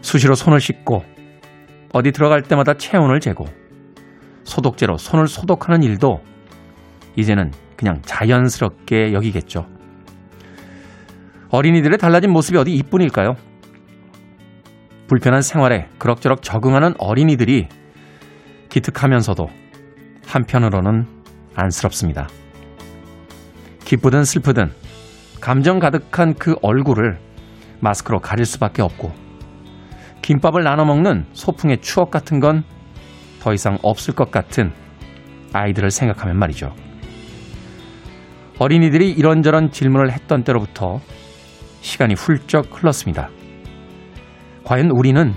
수시로 0.00 0.34
손을 0.34 0.60
씻고 0.60 1.02
어디 1.94 2.10
들어갈 2.10 2.42
때마다 2.42 2.74
체온을 2.74 3.20
재고 3.20 3.46
소독제로 4.42 4.98
손을 4.98 5.28
소독하는 5.28 5.84
일도 5.84 6.20
이제는 7.14 7.52
그냥 7.76 8.02
자연스럽게 8.02 9.12
여기겠죠. 9.12 9.66
어린이들의 11.50 11.96
달라진 11.98 12.32
모습이 12.32 12.58
어디 12.58 12.74
이뿐일까요? 12.74 13.36
불편한 15.06 15.40
생활에 15.40 15.88
그럭저럭 15.98 16.42
적응하는 16.42 16.94
어린이들이 16.98 17.68
기특하면서도 18.70 19.48
한편으로는 20.26 21.06
안쓰럽습니다. 21.54 22.28
기쁘든 23.84 24.24
슬프든 24.24 24.72
감정 25.40 25.78
가득한 25.78 26.34
그 26.34 26.56
얼굴을 26.60 27.20
마스크로 27.78 28.18
가릴 28.18 28.46
수밖에 28.46 28.82
없고 28.82 29.23
김밥을 30.24 30.64
나눠 30.64 30.84
먹는 30.84 31.26
소풍의 31.32 31.80
추억 31.82 32.10
같은 32.10 32.40
건 32.40 32.64
더 33.44 33.52
이상 33.52 33.76
없을 33.82 34.14
것 34.14 34.30
같은 34.30 34.72
아이들을 35.52 35.90
생각하면 35.90 36.38
말이죠. 36.38 36.74
어린이들이 38.58 39.10
이런저런 39.10 39.70
질문을 39.70 40.10
했던 40.12 40.44
때로부터 40.44 40.98
시간이 41.82 42.14
훌쩍 42.14 42.68
흘렀습니다. 42.72 43.28
과연 44.64 44.88
우리는 44.90 45.34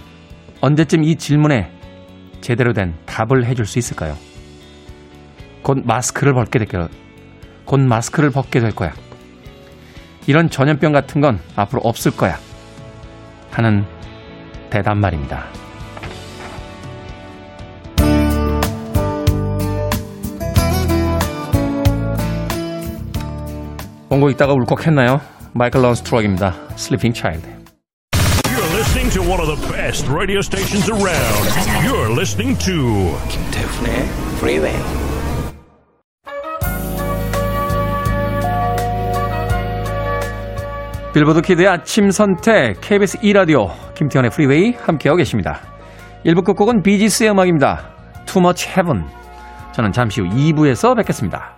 언제쯤 0.62 1.04
이 1.04 1.18
질문에 1.18 1.70
제대로 2.40 2.72
된 2.72 2.96
답을 3.06 3.46
해줄 3.46 3.66
수 3.66 3.78
있을까요? 3.78 4.16
곧 5.62 5.80
마스크를 5.84 6.34
벗게 6.34 6.60
될 6.60 6.68
거야. 6.70 6.88
곧 7.66 7.82
마스크를 7.82 8.30
벗게 8.30 8.62
될 8.62 8.72
거야. 8.72 8.94
이런 10.28 10.50
전염병 10.50 10.94
같은 10.94 11.20
건 11.20 11.40
앞으로 11.58 11.82
없을 11.84 12.16
거야. 12.16 12.38
하는 13.52 13.84
대답 14.70 14.98
말입니다. 14.98 15.46
원고 24.10 24.30
읽다가 24.30 24.54
울컥했나요? 24.54 25.20
마이클 25.54 25.82
런스 25.82 26.04
트럭입니다. 26.04 26.56
Sleeping 26.74 27.14
Child. 27.14 27.46
You're 28.46 28.74
listening 28.74 29.12
to 29.12 29.22
one 29.22 29.42
of 29.42 29.48
the 29.48 29.60
best 29.72 30.08
radio 30.08 30.40
stations 30.40 30.90
around. 30.90 31.46
You're 31.84 32.12
listening 32.12 32.58
to 32.60 33.18
김태훈의 33.30 34.08
프 34.40 35.07
빌보드 41.18 41.42
Kid의 41.42 41.68
아침 41.68 42.12
선택 42.12 42.80
KBS 42.80 43.18
2라디오 43.22 43.72
김태훈의 43.96 44.30
Freeway 44.30 44.74
함께하고 44.74 45.18
계십니다. 45.18 45.62
1부 46.24 46.44
끝곡은 46.44 46.84
비지스의 46.84 47.32
음악입니다. 47.32 47.90
Too 48.28 48.40
Much 48.46 48.70
Heaven. 48.70 49.04
저는 49.72 49.94
잠시 49.94 50.22
후 50.22 50.28
2부에서 50.28 50.96
뵙겠습니다. 50.96 51.57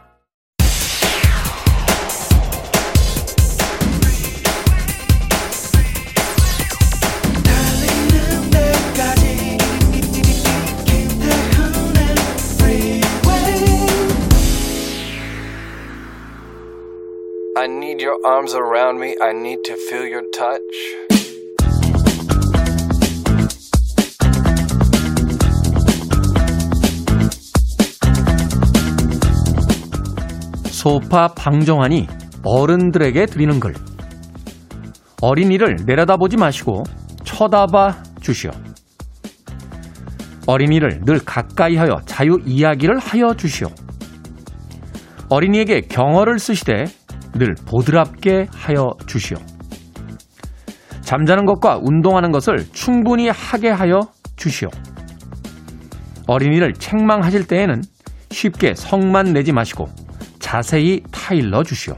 Arms 18.26 18.56
around 18.56 19.00
me. 19.00 19.16
I 19.22 19.32
need 19.32 19.64
to 19.64 19.76
feel 19.76 20.06
your 20.06 20.26
touch. 20.32 20.60
소파 30.66 31.28
방정환이 31.28 32.08
어른들에게 32.44 33.26
드리는 33.26 33.60
글. 33.60 33.74
어린이를 35.22 35.78
내려다보지 35.86 36.38
마시고 36.38 36.84
쳐다봐 37.24 38.04
주시오. 38.22 38.52
어린이를 40.48 41.02
늘 41.06 41.20
가까이 41.20 41.76
하여 41.76 42.00
자유 42.06 42.40
이야기를 42.46 42.98
하여 42.98 43.34
주시오. 43.36 43.68
어린이에게 45.30 45.82
경어를 45.82 46.40
쓰시되 46.40 46.86
늘 47.34 47.56
보드랍게 47.66 48.48
하여 48.54 48.94
주시오. 49.08 49.38
잠자는 51.02 51.46
것과 51.46 51.80
운동하는 51.82 52.32
것을 52.32 52.66
충분히 52.72 53.30
하게 53.30 53.70
하여 53.70 54.02
주시오. 54.36 54.70
어린이를 56.28 56.74
책망하실 56.74 57.48
때에는 57.48 57.82
쉽게 58.30 58.76
성만 58.76 59.34
내지 59.34 59.52
마시고 59.52 59.88
자세히 60.40 61.02
타일러 61.12 61.64
주시오. 61.64 61.96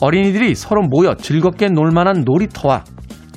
어린이들이 0.00 0.54
서로 0.54 0.82
모여 0.82 1.14
즐겁게 1.14 1.68
놀만한 1.68 2.24
놀이터와 2.24 2.84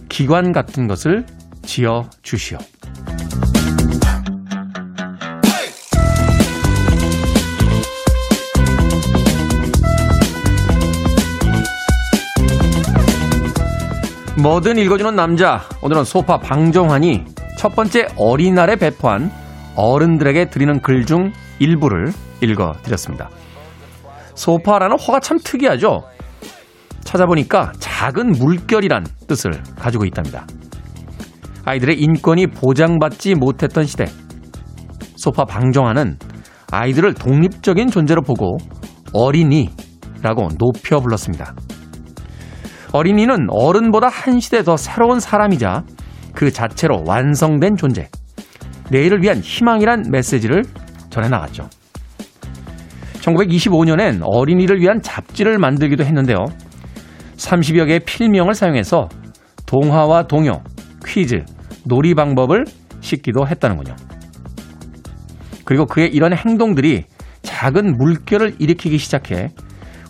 기관 0.09 0.51
같은 0.51 0.87
것을 0.87 1.25
지어 1.63 2.09
주시오. 2.21 2.57
뭐든 14.43 14.77
읽어주는 14.77 15.15
남자. 15.15 15.61
오늘은 15.81 16.03
소파 16.03 16.37
방정환이 16.37 17.23
첫 17.57 17.77
번째 17.77 18.07
어린날에 18.17 18.75
배포한 18.75 19.31
어른들에게 19.77 20.49
드리는 20.49 20.81
글 20.81 21.05
중 21.05 21.31
일부를 21.59 22.11
읽어드렸습니다. 22.41 23.29
소파라는 24.35 24.99
허가 24.99 25.21
참 25.21 25.37
특이하죠? 25.41 26.03
찾아보니까 27.05 27.71
작은 27.79 28.33
물결이란 28.33 29.05
뜻을 29.29 29.63
가지고 29.77 30.03
있답니다. 30.03 30.45
아이들의 31.63 31.97
인권이 32.01 32.47
보장받지 32.47 33.35
못했던 33.35 33.85
시대. 33.85 34.07
소파 35.15 35.45
방정환은 35.45 36.17
아이들을 36.69 37.13
독립적인 37.13 37.87
존재로 37.87 38.21
보고 38.21 38.57
어린이라고 39.13 40.49
높여 40.59 40.99
불렀습니다. 40.99 41.55
어린이는 42.93 43.47
어른보다 43.49 44.07
한 44.07 44.39
시대 44.39 44.63
더 44.63 44.77
새로운 44.77 45.19
사람이자 45.19 45.83
그 46.33 46.51
자체로 46.51 47.03
완성된 47.05 47.75
존재. 47.75 48.07
내일을 48.91 49.23
위한 49.23 49.39
희망이란 49.39 50.05
메시지를 50.11 50.63
전해 51.09 51.27
나갔죠. 51.27 51.67
1925년엔 53.15 54.21
어린이를 54.23 54.79
위한 54.79 55.01
잡지를 55.01 55.57
만들기도 55.57 56.03
했는데요. 56.03 56.45
30여 57.37 57.87
개의 57.87 57.99
필명을 58.01 58.53
사용해서 58.53 59.09
동화와 59.65 60.27
동요, 60.27 60.61
퀴즈, 61.03 61.43
놀이 61.85 62.13
방법을 62.13 62.65
싣기도 63.01 63.47
했다는군요. 63.47 63.95
그리고 65.65 65.85
그의 65.85 66.09
이런 66.13 66.33
행동들이 66.33 67.05
작은 67.41 67.97
물결을 67.97 68.57
일으키기 68.59 68.99
시작해 68.99 69.49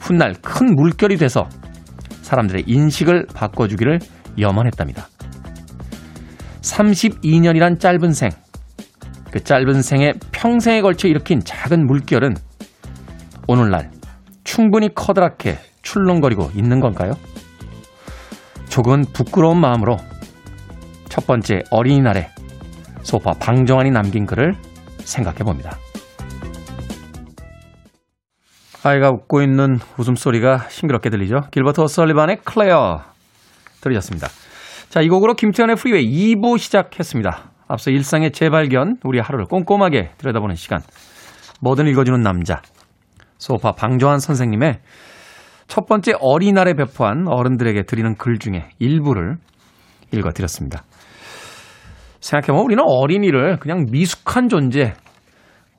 훗날 0.02 0.34
큰 0.42 0.76
물결이 0.76 1.16
돼서 1.18 1.48
사람들의 2.24 2.64
인식을 2.66 3.28
바꿔주기를 3.36 4.00
염원했답니다. 4.40 5.08
32년이란 6.62 7.80
짧은 7.80 8.14
생, 8.14 8.32
그 9.32 9.44
짧은 9.44 9.82
생에 9.82 10.14
평생에 10.32 10.82
걸쳐 10.82 11.08
일으킨 11.08 11.42
작은 11.44 11.86
물결은 11.86 12.36
오늘날 13.48 13.92
충분히 14.44 14.94
커다랗게 14.94 15.58
출렁거리고 15.82 16.52
있는 16.56 16.80
건가요? 16.80 17.14
조금은 18.70 19.06
부끄러운 19.14 19.60
마음으로 19.60 19.98
첫 21.10 21.28
번째 21.28 21.64
어린이날에 21.70 22.30
소파 23.04 23.34
방정환이 23.34 23.92
남긴 23.92 24.26
글을 24.26 24.56
생각해 25.00 25.40
봅니다. 25.40 25.78
아이가 28.86 29.12
웃고 29.12 29.42
있는 29.42 29.78
웃음소리가 29.98 30.68
싱그럽게 30.70 31.10
들리죠? 31.10 31.42
길버트 31.52 31.80
오설리반의 31.80 32.38
Clair 32.44 33.00
들으셨습니다. 33.80 34.28
자, 34.90 35.02
이 35.02 35.08
곡으로 35.08 35.36
김태훈의 35.36 35.78
Freeway 35.78 36.36
2부 36.36 36.58
시작했습니다. 36.58 37.52
앞서 37.68 37.92
일상의 37.92 38.32
재발견, 38.32 38.98
우리 39.06 39.20
하루를 39.20 39.46
꼼꼼하게 39.46 40.12
들여다보는 40.18 40.56
시간. 40.56 40.82
뭐든 41.62 41.88
읽어주는 41.88 42.20
남자. 42.20 42.62
소파 43.38 43.72
방정환 43.72 44.20
선생님의 44.20 44.80
첫 45.68 45.86
번째 45.88 46.14
어린이날에 46.20 46.74
배포한 46.74 47.26
어른들에게 47.28 47.84
드리는 47.84 48.16
글 48.16 48.38
중에 48.38 48.70
일부를 48.80 49.38
읽어드렸습니다. 50.12 50.84
생각해보면 52.20 52.66
우리는 52.66 52.84
어린이를 52.86 53.58
그냥 53.60 53.86
미숙한 53.90 54.50
존재, 54.50 54.94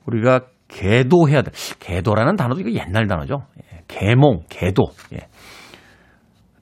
우리가 0.05 0.41
계도해야 0.75 1.41
돼. 1.41 1.51
계도라는 1.79 2.35
단어도 2.35 2.59
이거 2.59 2.71
옛날 2.71 3.07
단어죠. 3.07 3.45
예, 3.63 3.83
계몽, 3.87 4.41
계도. 4.49 4.83
예. 5.13 5.19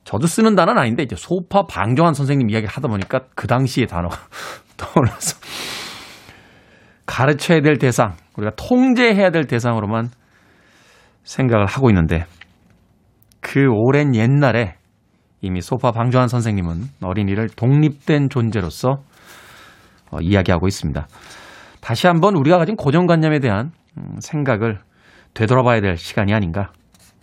저도 0.03 0.27
쓰는 0.27 0.53
단어는 0.55 0.79
아닌데 0.79 1.01
이제 1.01 1.15
소파 1.15 1.63
방정환 1.63 2.13
선생님 2.13 2.49
이야기를 2.51 2.69
하다 2.69 2.89
보니까 2.89 3.21
그 3.35 3.47
당시의 3.47 3.87
단어가 3.87 4.17
떠올라서 4.77 5.37
가르쳐야 7.07 7.61
될 7.61 7.77
대상, 7.77 8.13
우리가 8.37 8.51
통제해야 8.55 9.31
될 9.31 9.45
대상으로만 9.45 10.09
생각을 11.23 11.65
하고 11.65 11.89
있는데 11.89 12.25
그 13.39 13.65
오랜 13.71 14.13
옛날에 14.15 14.75
이미 15.41 15.61
소파 15.61 15.91
방조한 15.91 16.27
선생님은 16.27 16.83
어린이를 17.01 17.49
독립된 17.49 18.29
존재로서 18.29 19.01
어, 20.11 20.17
이야기하고 20.21 20.67
있습니다. 20.67 21.07
다시 21.81 22.07
한번 22.07 22.35
우리가 22.35 22.57
가진 22.59 22.75
고정관념에 22.75 23.39
대한 23.39 23.65
음, 23.65 23.82
생각을 24.19 24.79
되돌아봐야 25.33 25.81
될 25.81 25.97
시간이 25.97 26.33
아닌가 26.33 26.71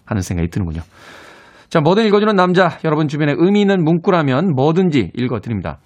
하는 0.04 0.22
생각이 0.22 0.48
드는군요. 0.50 0.80
자, 1.68 1.80
뭐든 1.80 2.04
읽어주는 2.06 2.35
남자, 2.35 2.78
여러분 2.85 3.06
주변에 3.06 3.35
의미 3.37 3.61
있는 3.61 3.85
문구라면 3.85 4.54
뭐든지 4.56 5.12
읽어드립니다. 5.14 5.78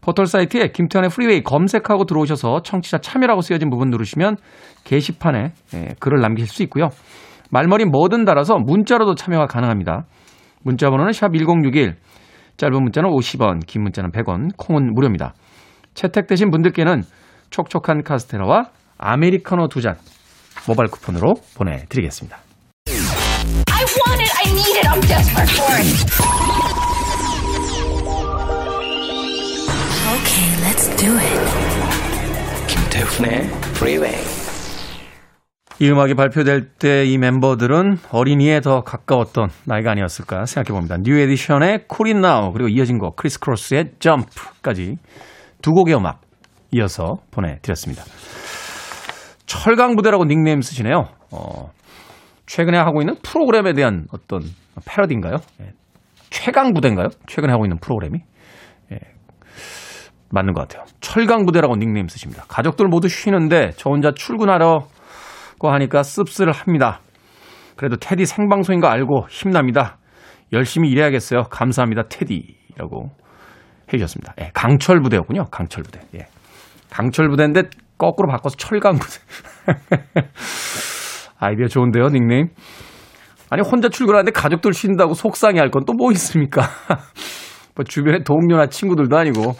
포털 0.00 0.26
사이트에 0.26 0.68
김태훈의 0.68 1.10
Freeway 1.10 1.42
검색하고 1.42 2.04
들어오셔서 2.04 2.62
청취자 2.62 2.98
참여라고 2.98 3.40
쓰여진 3.40 3.70
부분 3.70 3.90
누르시면 3.90 4.36
게시판에 4.84 5.52
예, 5.74 5.88
글을 5.98 6.20
남기실 6.20 6.48
수 6.48 6.62
있고요. 6.64 6.90
말머리 7.50 7.86
뭐든 7.86 8.24
달아서 8.24 8.58
문자로도 8.58 9.16
참여가 9.16 9.46
가능합니다. 9.46 10.04
문자 10.62 10.90
번호는 10.90 11.12
샵 11.12 11.32
1061, 11.32 11.96
짧은 12.56 12.82
문자는 12.82 13.10
50원, 13.10 13.66
긴 13.66 13.82
문자는 13.82 14.10
100원, 14.12 14.50
콩은 14.56 14.94
무료입니다. 14.94 15.34
채택되신 15.94 16.50
분들께는 16.50 17.02
촉촉한 17.50 18.04
카스테라와 18.04 18.70
아메리카노 18.98 19.68
두 19.68 19.80
잔 19.80 19.96
모바일 20.66 20.90
쿠폰으로 20.90 21.34
보내드리겠습니다. 21.54 22.38
I 22.88 23.84
want 23.84 24.22
it, 24.22 24.32
I 24.44 24.52
need 24.52 24.78
it, 24.78 24.88
I'm 24.88 25.00
desperate 25.06 25.52
for 25.52 25.72
it. 25.76 25.86
Okay, 30.16 30.48
let's 30.64 30.88
do 30.96 31.12
it. 31.18 31.40
김태훈의 32.68 33.44
Freeway. 33.76 34.16
이 35.78 35.90
음악이 35.90 36.14
발표될 36.14 36.70
때 36.78 37.04
이 37.04 37.18
멤버들은 37.18 37.98
어린이에 38.10 38.60
더 38.62 38.80
가까웠던 38.82 39.50
나이가 39.64 39.90
아니었을까 39.90 40.46
생각해 40.46 40.74
봅니다. 40.74 40.96
뉴 41.02 41.18
에디션의 41.18 41.84
Cool 41.94 42.16
It 42.16 42.26
Now 42.26 42.52
그리고 42.52 42.68
이어진 42.68 42.98
곡 42.98 43.16
크리스 43.16 43.38
크로스의 43.40 43.92
Jump까지 43.98 44.96
두 45.60 45.72
곡의 45.72 45.94
음악 45.96 46.22
이어서 46.72 47.18
보내드렸습니다. 47.30 48.04
철강 49.46 49.96
부대라고 49.96 50.24
닉네임 50.24 50.60
쓰시네요. 50.60 51.04
어, 51.32 51.70
최근에 52.46 52.78
하고 52.78 53.00
있는 53.00 53.16
프로그램에 53.22 53.72
대한 53.72 54.06
어떤 54.12 54.42
패러디인가요? 54.84 55.36
예. 55.62 55.72
최강 56.30 56.72
부대인가요? 56.74 57.08
최근에 57.26 57.52
하고 57.52 57.64
있는 57.64 57.78
프로그램이 57.78 58.18
예. 58.92 58.98
맞는 60.30 60.52
것 60.52 60.62
같아요. 60.62 60.84
철강 61.00 61.46
부대라고 61.46 61.76
닉네임 61.76 62.08
쓰십니다. 62.08 62.44
가족들 62.48 62.86
모두 62.88 63.08
쉬는데 63.08 63.70
저 63.76 63.90
혼자 63.90 64.12
출근하려고 64.12 64.88
하니까 65.60 66.02
씁쓸을 66.02 66.52
합니다. 66.52 67.00
그래도 67.76 67.96
테디 67.96 68.26
생방송인 68.26 68.80
거 68.80 68.88
알고 68.88 69.26
힘납니다. 69.28 69.98
열심히 70.52 70.90
일해야겠어요. 70.90 71.44
감사합니다, 71.44 72.04
테디라고 72.08 73.10
해주셨습니다. 73.92 74.34
예, 74.40 74.50
강철 74.54 75.00
부대였군요. 75.00 75.44
강철 75.50 75.82
부대. 75.82 76.00
예. 76.14 76.26
강철 76.90 77.28
부대인데 77.28 77.64
거꾸로 77.98 78.28
바꿔서 78.30 78.56
철강 78.56 78.98
부대. 78.98 79.18
아이디어 81.38 81.66
좋은데요, 81.66 82.08
닉네임. 82.08 82.48
아니 83.50 83.62
혼자 83.62 83.88
출근하는데 83.88 84.32
가족들 84.32 84.72
쉰다고 84.72 85.14
속상해 85.14 85.58
할 85.60 85.70
건 85.70 85.84
또 85.84 85.92
뭐 85.94 86.10
있습니까? 86.12 86.62
뭐 87.76 87.84
주변에 87.84 88.22
동료나 88.24 88.66
친구들도 88.66 89.16
아니고 89.16 89.54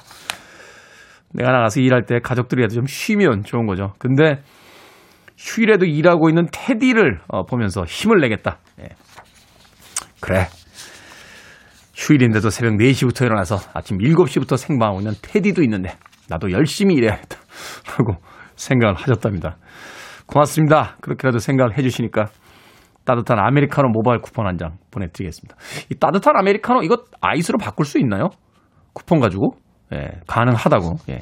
내가 1.32 1.52
나가서 1.52 1.80
일할 1.80 2.04
때 2.06 2.18
가족들이라도 2.22 2.74
좀 2.74 2.86
쉬면 2.86 3.44
좋은 3.44 3.66
거죠. 3.66 3.92
근데 3.98 4.42
휴일에도 5.36 5.84
일하고 5.84 6.28
있는 6.30 6.46
테디를 6.50 7.20
어, 7.28 7.44
보면서 7.44 7.84
힘을 7.84 8.20
내겠다. 8.20 8.58
예. 8.80 8.88
그래. 10.20 10.46
휴일인데도 11.94 12.48
새벽 12.50 12.74
4시부터 12.78 13.24
일어나서 13.26 13.58
아침 13.74 13.98
7시부터 13.98 14.56
생방하고 14.56 15.00
있는 15.00 15.12
테디도 15.22 15.62
있는데 15.62 15.96
나도 16.28 16.50
열심히 16.52 16.94
일해야겠다. 16.94 17.35
라고 17.98 18.14
생각을 18.56 18.94
하셨답니다. 18.94 19.56
고맙습니다. 20.26 20.96
그렇게라도 21.00 21.38
생각을 21.38 21.76
해주시니까 21.78 22.26
따뜻한 23.04 23.38
아메리카노 23.38 23.88
모바일 23.90 24.20
쿠폰 24.20 24.46
한 24.46 24.58
장 24.58 24.78
보내드리겠습니다. 24.90 25.54
이 25.90 25.94
따뜻한 25.94 26.36
아메리카노 26.36 26.82
이거 26.82 27.04
아이스로 27.20 27.58
바꿀 27.58 27.86
수 27.86 27.98
있나요? 27.98 28.30
쿠폰 28.94 29.20
가지고? 29.20 29.52
예, 29.94 30.20
가능하다고. 30.26 30.96
예. 31.10 31.20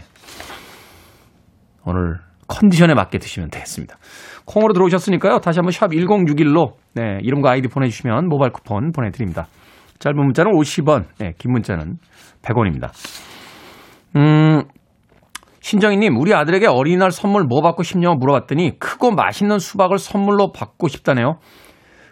오늘 1.84 2.18
컨디션에 2.48 2.94
맞게 2.94 3.18
드시면 3.18 3.50
되겠습니다. 3.50 3.96
콩으로 4.46 4.72
들어오셨으니까요. 4.72 5.40
다시 5.40 5.58
한번 5.58 5.72
샵 5.72 5.88
1061로 5.90 6.74
네, 6.94 7.18
이름과 7.22 7.50
아이디 7.50 7.68
보내주시면 7.68 8.28
모바일 8.28 8.52
쿠폰 8.52 8.92
보내드립니다. 8.92 9.46
짧은 9.98 10.16
문자는 10.16 10.52
50원, 10.52 11.04
네, 11.18 11.32
긴 11.38 11.52
문자는 11.52 11.96
100원입니다. 12.42 12.90
음, 14.16 14.62
신정희님, 15.64 16.18
우리 16.18 16.34
아들에게 16.34 16.66
어린이날 16.66 17.10
선물 17.10 17.44
뭐 17.44 17.62
받고 17.62 17.84
싶냐고 17.84 18.16
물어봤더니 18.16 18.78
크고 18.78 19.12
맛있는 19.12 19.58
수박을 19.58 19.96
선물로 19.96 20.52
받고 20.52 20.88
싶다네요. 20.88 21.38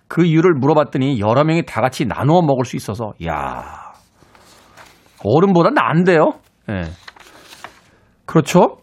그 0.08 0.24
이유를 0.24 0.54
물어봤더니 0.54 1.20
여러 1.20 1.44
명이 1.44 1.66
다 1.66 1.82
같이 1.82 2.06
나누어 2.06 2.40
먹을 2.40 2.64
수 2.64 2.76
있어서, 2.76 3.12
야 3.26 3.92
어른보다 5.22 5.68
나은데요? 5.68 6.32
예. 6.70 6.72
네. 6.72 6.82
그렇죠? 8.24 8.78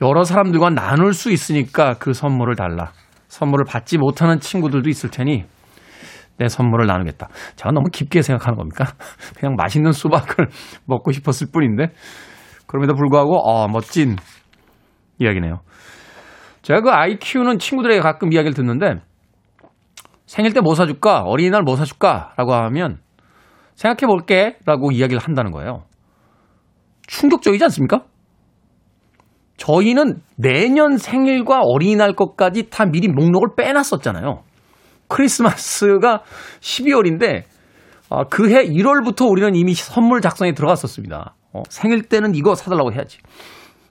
여러 0.00 0.22
사람들과 0.22 0.70
나눌 0.70 1.12
수 1.12 1.32
있으니까 1.32 1.94
그 1.94 2.12
선물을 2.12 2.54
달라. 2.54 2.92
선물을 3.26 3.64
받지 3.64 3.98
못하는 3.98 4.38
친구들도 4.38 4.88
있을 4.88 5.10
테니 5.10 5.44
내 6.38 6.46
선물을 6.46 6.86
나누겠다. 6.86 7.26
제가 7.56 7.72
너무 7.72 7.88
깊게 7.92 8.22
생각하는 8.22 8.56
겁니까? 8.56 8.92
그냥 9.36 9.56
맛있는 9.56 9.90
수박을 9.90 10.50
먹고 10.86 11.10
싶었을 11.10 11.48
뿐인데 11.52 11.88
그럼에도 12.66 12.94
불구하고 12.94 13.38
어, 13.38 13.68
멋진 13.68 14.16
이야기네요. 15.18 15.60
제가 16.62 16.80
그 16.80 16.90
아이 16.90 17.18
키우는 17.18 17.58
친구들에게 17.58 18.00
가끔 18.00 18.32
이야기를 18.32 18.54
듣는데 18.54 19.00
생일 20.26 20.52
때 20.52 20.60
뭐 20.60 20.74
사줄까? 20.74 21.20
어린이날 21.22 21.62
뭐 21.62 21.76
사줄까? 21.76 22.32
라고 22.36 22.52
하면 22.54 22.98
생각해 23.76 24.08
볼게 24.10 24.56
라고 24.66 24.90
이야기를 24.90 25.22
한다는 25.22 25.52
거예요. 25.52 25.84
충격적이지 27.06 27.62
않습니까? 27.64 28.02
저희는 29.58 30.20
내년 30.36 30.98
생일과 30.98 31.60
어린이날 31.62 32.14
것까지 32.14 32.68
다 32.68 32.84
미리 32.84 33.06
목록을 33.08 33.50
빼놨었잖아요. 33.56 34.42
크리스마스가 35.08 36.22
12월인데 36.60 37.44
아, 38.10 38.24
그해 38.24 38.64
1월부터 38.64 39.30
우리는 39.30 39.54
이미 39.54 39.74
선물 39.74 40.20
작성에 40.20 40.52
들어갔었습니다. 40.52 41.35
어, 41.56 41.62
생일 41.68 42.02
때는 42.02 42.34
이거 42.34 42.54
사달라고 42.54 42.92
해야지. 42.92 43.18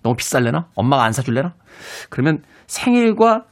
너무 0.03 0.15
비쌀래나? 0.15 0.67
엄마가 0.75 1.03
안 1.03 1.11
사줄래나? 1.11 1.53
그러면 2.09 2.43
생일과 2.67 3.45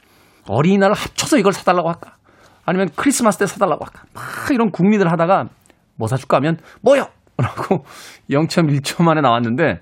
어린이날을 0.48 0.94
합쳐서 0.94 1.38
이걸 1.38 1.52
사달라고 1.52 1.88
할까? 1.88 2.16
아니면 2.64 2.88
크리스마스 2.94 3.38
때 3.38 3.46
사달라고 3.46 3.84
할까? 3.84 4.04
막 4.14 4.24
이런 4.52 4.70
국민들 4.70 5.10
하다가 5.10 5.48
뭐 5.96 6.08
사줄까 6.08 6.36
하면 6.38 6.58
뭐요? 6.82 7.06
라고 7.36 7.84
0.1초 8.30 9.02
만에 9.02 9.20
나왔는데 9.20 9.80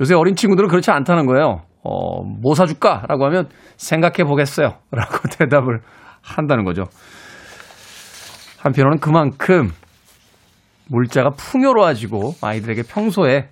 요새 0.00 0.14
어린 0.14 0.34
친구들은 0.34 0.68
그렇지 0.68 0.90
않다는 0.90 1.26
거예요. 1.26 1.62
어, 1.84 2.22
뭐 2.24 2.54
사줄까? 2.54 3.04
라고 3.08 3.24
하면 3.26 3.48
생각해 3.76 4.24
보겠어요. 4.24 4.78
라고 4.90 5.28
대답을 5.28 5.80
한다는 6.22 6.64
거죠. 6.64 6.84
한편으로는 8.60 8.98
그만큼 8.98 9.70
물자가 10.88 11.30
풍요로워지고 11.30 12.34
아이들에게 12.42 12.82
평소에 12.82 13.48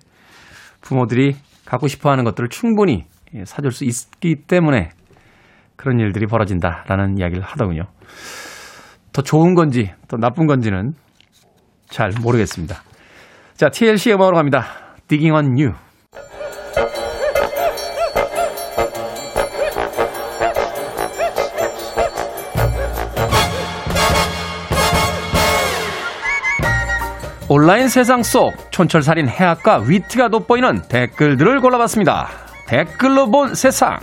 부모들이 0.81 1.35
갖고 1.65 1.87
싶어 1.87 2.11
하는 2.11 2.23
것들을 2.23 2.49
충분히 2.49 3.05
사줄 3.45 3.71
수 3.71 3.85
있기 3.85 4.43
때문에 4.47 4.89
그런 5.75 5.99
일들이 5.99 6.27
벌어진다라는 6.27 7.17
이야기를 7.17 7.41
하더군요. 7.41 7.83
더 9.11 9.21
좋은 9.21 9.55
건지 9.55 9.91
더 10.07 10.17
나쁜 10.17 10.45
건지는 10.47 10.93
잘 11.89 12.11
모르겠습니다. 12.21 12.83
자, 13.55 13.69
TLC 13.69 14.13
음악으로 14.13 14.35
갑니다. 14.35 14.65
Digging 15.07 15.35
on 15.35 15.59
You. 15.59 15.73
온라인 27.55 27.87
세상 27.87 28.23
속 28.23 28.51
촌철살인 28.71 29.29
해학과 29.29 29.77
위트가 29.77 30.29
돋보이는 30.29 30.87
댓글들을 30.89 31.61
골라봤습니다. 31.61 32.27
댓글로 32.65 33.29
본 33.29 33.53
세상. 33.53 33.99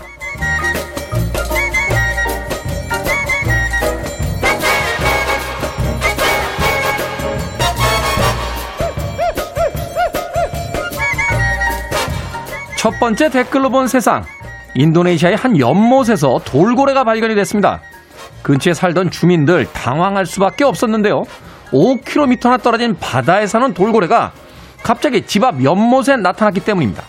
첫 12.77 12.93
번째 13.01 13.31
댓글로 13.31 13.71
본 13.71 13.89
세상. 13.89 14.23
인도네시아의 14.77 15.35
한 15.35 15.59
연못에서 15.59 16.39
돌고래가 16.45 17.03
발견이 17.03 17.35
됐습니다. 17.35 17.81
근처에 18.45 18.75
살던 18.75 19.11
주민들 19.11 19.67
당황할 19.73 20.25
수밖에 20.25 20.63
없었는데요. 20.63 21.25
5km나 21.73 22.63
떨어진 22.63 22.97
바다에 22.99 23.47
사는 23.47 23.73
돌고래가 23.75 24.33
갑자기 24.83 25.23
집 25.27 25.45
앞 25.45 25.63
연못에 25.63 26.17
나타났기 26.17 26.61
때문입니다. 26.61 27.03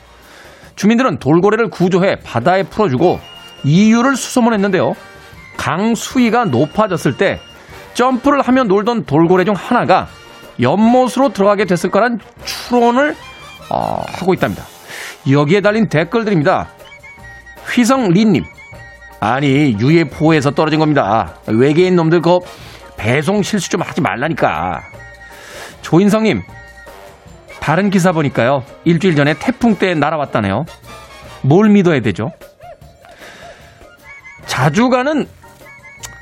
주민들은 0.76 1.20
돌고래를 1.20 1.70
구조해 1.70 2.18
바다에 2.24 2.64
풀어주고 2.64 3.20
이유를 3.64 4.16
수소문했는데요. 4.16 4.94
강 5.58 5.96
수위가 5.96 6.46
높아졌을 6.46 7.18
때 7.18 7.40
점프를 7.94 8.42
하며 8.42 8.64
놀던 8.64 9.06
돌고래 9.06 9.44
중 9.44 9.54
하나가 9.56 10.08
연못으로 10.60 11.30
들어가게 11.30 11.66
됐을 11.66 11.92
거란 11.92 12.20
추론을 12.46 13.16
어, 13.70 14.04
하고 14.08 14.34
있답니다. 14.34 14.64
여기에 15.30 15.62
달린 15.62 15.88
댓글들입니다. 15.88 16.68
휘성리님. 17.74 18.44
아니, 19.20 19.78
UFO에서 19.80 20.52
떨어진 20.52 20.80
겁니다. 20.80 21.36
외계인 21.46 21.96
놈들 21.96 22.22
그 22.22 22.40
배송 23.02 23.42
실수 23.42 23.68
좀 23.72 23.82
하지 23.82 24.00
말라니까. 24.00 24.84
조인성님. 25.82 26.44
다른 27.60 27.90
기사 27.90 28.12
보니까요. 28.12 28.64
일주일 28.86 29.16
전에 29.16 29.34
태풍 29.34 29.76
때 29.76 29.96
날아왔다네요. 29.96 30.66
뭘 31.42 31.70
믿어야 31.70 32.00
되죠? 32.02 32.30
자주 34.46 34.90
가는 34.90 35.28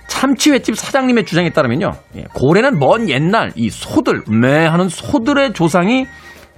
참치횟집 0.07 0.77
사장님의 0.77 1.25
주장에 1.25 1.49
따르면요. 1.49 1.91
예, 2.15 2.23
고래는 2.33 2.79
먼 2.79 3.09
옛날 3.09 3.51
이 3.55 3.69
소들, 3.69 4.23
매 4.29 4.65
하는 4.65 4.87
소들의 4.87 5.51
조상이 5.53 6.07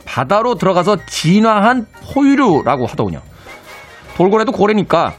바다로 0.05 0.53
들어가서 0.55 0.97
진화한 1.07 1.87
포유류라고 2.13 2.85
하더군요. 2.85 3.21
돌고래도 4.17 4.51
고래니까 4.51 5.13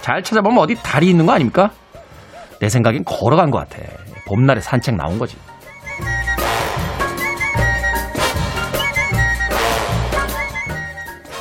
잘 0.00 0.22
찾아보면 0.22 0.58
어디 0.58 0.74
다리 0.82 1.10
있는 1.10 1.26
거 1.26 1.32
아닙니까? 1.32 1.70
내 2.60 2.68
생각엔 2.68 3.04
걸어간 3.04 3.50
것 3.50 3.58
같아. 3.58 3.82
봄날에 4.26 4.60
산책 4.60 4.94
나온 4.96 5.18
거지. 5.18 5.36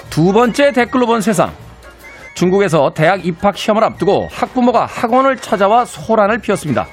두 0.10 0.34
번째 0.34 0.72
댓글로 0.72 1.06
본 1.06 1.22
세상. 1.22 1.52
중국에서 2.34 2.91
대학 2.94 3.26
입학 3.26 3.58
시험을 3.58 3.84
앞두고 3.84 4.28
학부모가 4.32 4.86
학원을 4.86 5.38
찾아와 5.38 5.86
소란을 5.86 6.39
피웠습니다. 6.39 6.88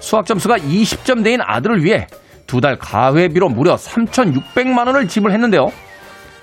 수학 0.00 0.26
점수가 0.26 0.56
20점 0.58 1.24
대인 1.24 1.40
아들을 1.42 1.82
위해 1.82 2.06
두 2.46 2.60
달 2.60 2.78
가회비로 2.78 3.48
무려 3.50 3.74
3,600만 3.76 4.86
원을 4.86 5.06
지불했는데요. 5.08 5.66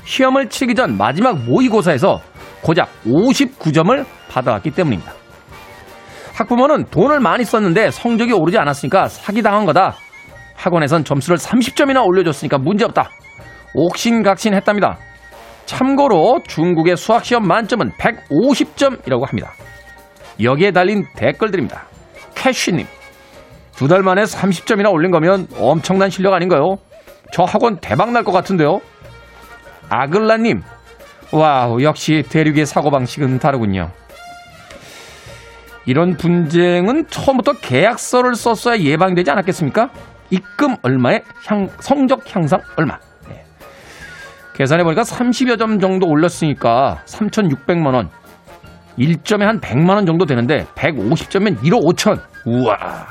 시험을 0.06 0.49
치기 0.49 0.75
전 0.75 0.97
마지막 0.97 1.38
모의고사에서 1.38 2.21
고작 2.62 2.89
59점을 3.06 4.06
받아왔기 4.30 4.71
때문입니다. 4.71 5.13
학부모는 6.36 6.86
돈을 6.91 7.19
많이 7.19 7.45
썼는데 7.45 7.91
성적이 7.91 8.34
오르지 8.34 8.58
않았으니까 8.58 9.08
사기당한 9.08 9.65
거다. 9.65 9.95
학원에선 10.56 11.04
점수를 11.06 11.38
30점이나 11.38 12.06
올려줬으니까 12.06 12.58
문제없다. 12.58 13.10
옥신각신 13.74 14.54
했답니다. 14.54 14.98
참고로 15.65 16.41
중국의 16.48 16.98
수학시험 16.98 17.48
만점은 17.48 17.91
150점이라고 17.98 19.26
합니다. 19.28 19.52
여기에 20.41 20.71
달린 20.71 21.06
댓글들입니다. 21.15 21.84
캐쉬님, 22.36 22.86
두 23.76 23.88
달 23.88 24.04
만에 24.04 24.24
30점이나 24.24 24.91
올린 24.91 25.12
거면 25.12 25.48
엄청난 25.58 26.10
실력 26.10 26.34
아닌가요? 26.34 26.76
저 27.34 27.43
학원 27.43 27.80
대박 27.80 28.12
날 28.12 28.24
것 28.24 28.32
같은데요? 28.32 28.80
아글라님, 29.89 30.62
와우, 31.32 31.82
역시 31.82 32.24
대륙의 32.30 32.65
사고방식은 32.65 33.39
다르군요. 33.39 33.91
이런 35.86 36.17
분쟁은 36.17 37.08
처음부터 37.08 37.54
계약서를 37.54 38.36
썼어야 38.36 38.79
예방되지 38.79 39.29
않았겠습니까? 39.31 39.90
입금 40.31 40.75
얼마에 40.81 41.21
향, 41.46 41.67
성적 41.79 42.23
향상 42.36 42.60
얼마. 42.75 42.98
네. 43.29 43.46
계산해보니까 44.56 45.04
30여 45.04 45.60
점 45.60 45.79
정도 45.79 46.08
올렸으니까 46.08 47.04
3,600만원. 47.06 48.10
1점에 48.98 49.42
한 49.42 49.60
100만원 49.60 50.08
정도 50.08 50.25
되는데 50.25 50.65
150점면 50.75 51.62
1억 51.62 51.83
5천. 51.83 52.19
우와. 52.46 53.08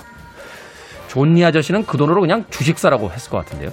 존니 1.08 1.44
아저씨는 1.44 1.86
그 1.86 1.96
돈으로 1.96 2.20
그냥 2.22 2.44
주식 2.50 2.78
사라고 2.78 3.10
했을 3.10 3.30
것 3.30 3.44
같은데요. 3.44 3.70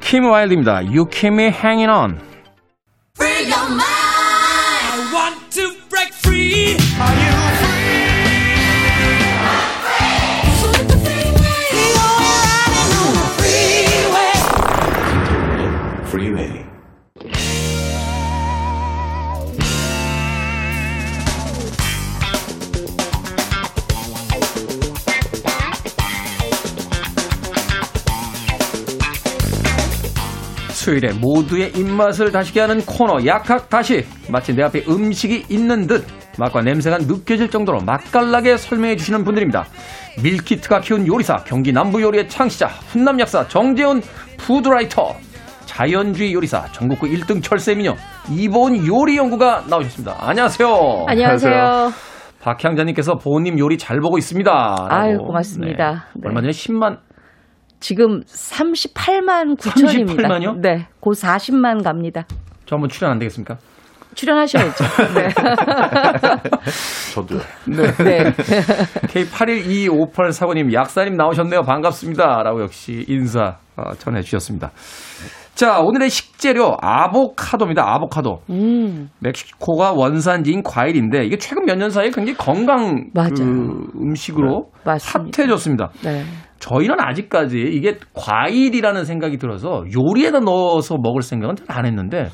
킴 0.00 0.24
와일드입니다. 0.24 0.82
You 0.82 1.06
keep 1.10 1.34
me 1.34 1.44
hanging 1.46 1.90
on. 1.90 2.29
Your 3.50 3.68
mind. 3.68 3.99
수요일에 30.80 31.12
모두의 31.12 31.72
입맛을 31.76 32.32
다시게 32.32 32.60
하는 32.60 32.80
코너 32.80 33.24
약학다식 33.26 34.06
마치 34.30 34.54
내 34.54 34.62
앞에 34.62 34.84
음식이 34.88 35.44
있는 35.50 35.86
듯 35.86 36.06
맛과 36.38 36.62
냄새가 36.62 36.98
느껴질 36.98 37.50
정도로 37.50 37.80
맛깔나게 37.80 38.56
설명해 38.56 38.96
주시는 38.96 39.22
분들입니다. 39.24 39.66
밀키트가 40.22 40.80
키운 40.80 41.06
요리사 41.06 41.44
경기 41.44 41.70
남부 41.72 42.00
요리의 42.00 42.28
창시자 42.28 42.68
훈남 42.68 43.20
약사 43.20 43.46
정재훈 43.46 44.00
food 44.38 44.68
writer 44.68 45.12
자연주의 45.66 46.32
요리사 46.32 46.64
전국구 46.72 47.08
1등 47.08 47.42
절세미녀 47.42 47.94
이보은 48.30 48.86
요리 48.86 49.18
연구가 49.18 49.64
나오셨습니다. 49.68 50.16
안녕하세요. 50.18 51.04
안녕하세요. 51.08 51.90
박향자님께서 52.40 53.16
보은님 53.16 53.58
요리 53.58 53.76
잘 53.76 54.00
보고 54.00 54.16
있습니다. 54.16 54.86
아유, 54.88 55.18
고맙습니다. 55.18 56.06
네. 56.14 56.22
얼마 56.24 56.40
전에 56.40 56.52
10만 56.52 57.09
지금 57.80 58.20
38만 58.24 59.56
9천입니다. 59.58 60.18
38만 60.26 60.42
요? 60.44 60.54
네, 60.60 60.86
곧 61.00 61.12
40만 61.12 61.82
갑니다. 61.82 62.26
저 62.66 62.76
한번 62.76 62.88
출연 62.88 63.12
안 63.12 63.18
되겠습니까? 63.18 63.56
출연하셔야죠. 64.14 64.84
네. 65.14 65.28
저도요. 67.14 67.40
네. 67.66 67.92
네. 68.04 68.32
K812584님, 69.06 70.72
약사님 70.72 71.14
나오셨네요. 71.16 71.62
반갑습니다. 71.62 72.42
라고 72.42 72.60
역시 72.62 73.04
인사 73.08 73.56
어, 73.76 73.92
전해주셨습니다. 73.94 74.70
자, 75.54 75.80
오늘의 75.80 76.10
식재료, 76.10 76.76
아보카도입니다. 76.80 77.82
아보카도. 77.94 78.40
음. 78.50 79.10
멕시코가 79.20 79.92
원산지인 79.92 80.62
과일인데, 80.62 81.24
이게 81.24 81.36
최근 81.38 81.64
몇 81.66 81.76
년 81.76 81.90
사이에 81.90 82.10
굉장히 82.10 82.36
건강 82.36 83.10
그 83.14 83.86
음식으로 84.00 84.70
핫해졌습니다. 84.84 85.90
네. 86.02 86.24
저희는 86.60 86.96
아직까지 87.00 87.58
이게 87.58 87.98
과일이라는 88.14 89.04
생각이 89.04 89.38
들어서 89.38 89.82
요리에다 89.92 90.40
넣어서 90.40 90.96
먹을 90.98 91.22
생각은 91.22 91.56
잘 91.56 91.66
안 91.76 91.86
했는데, 91.86 92.28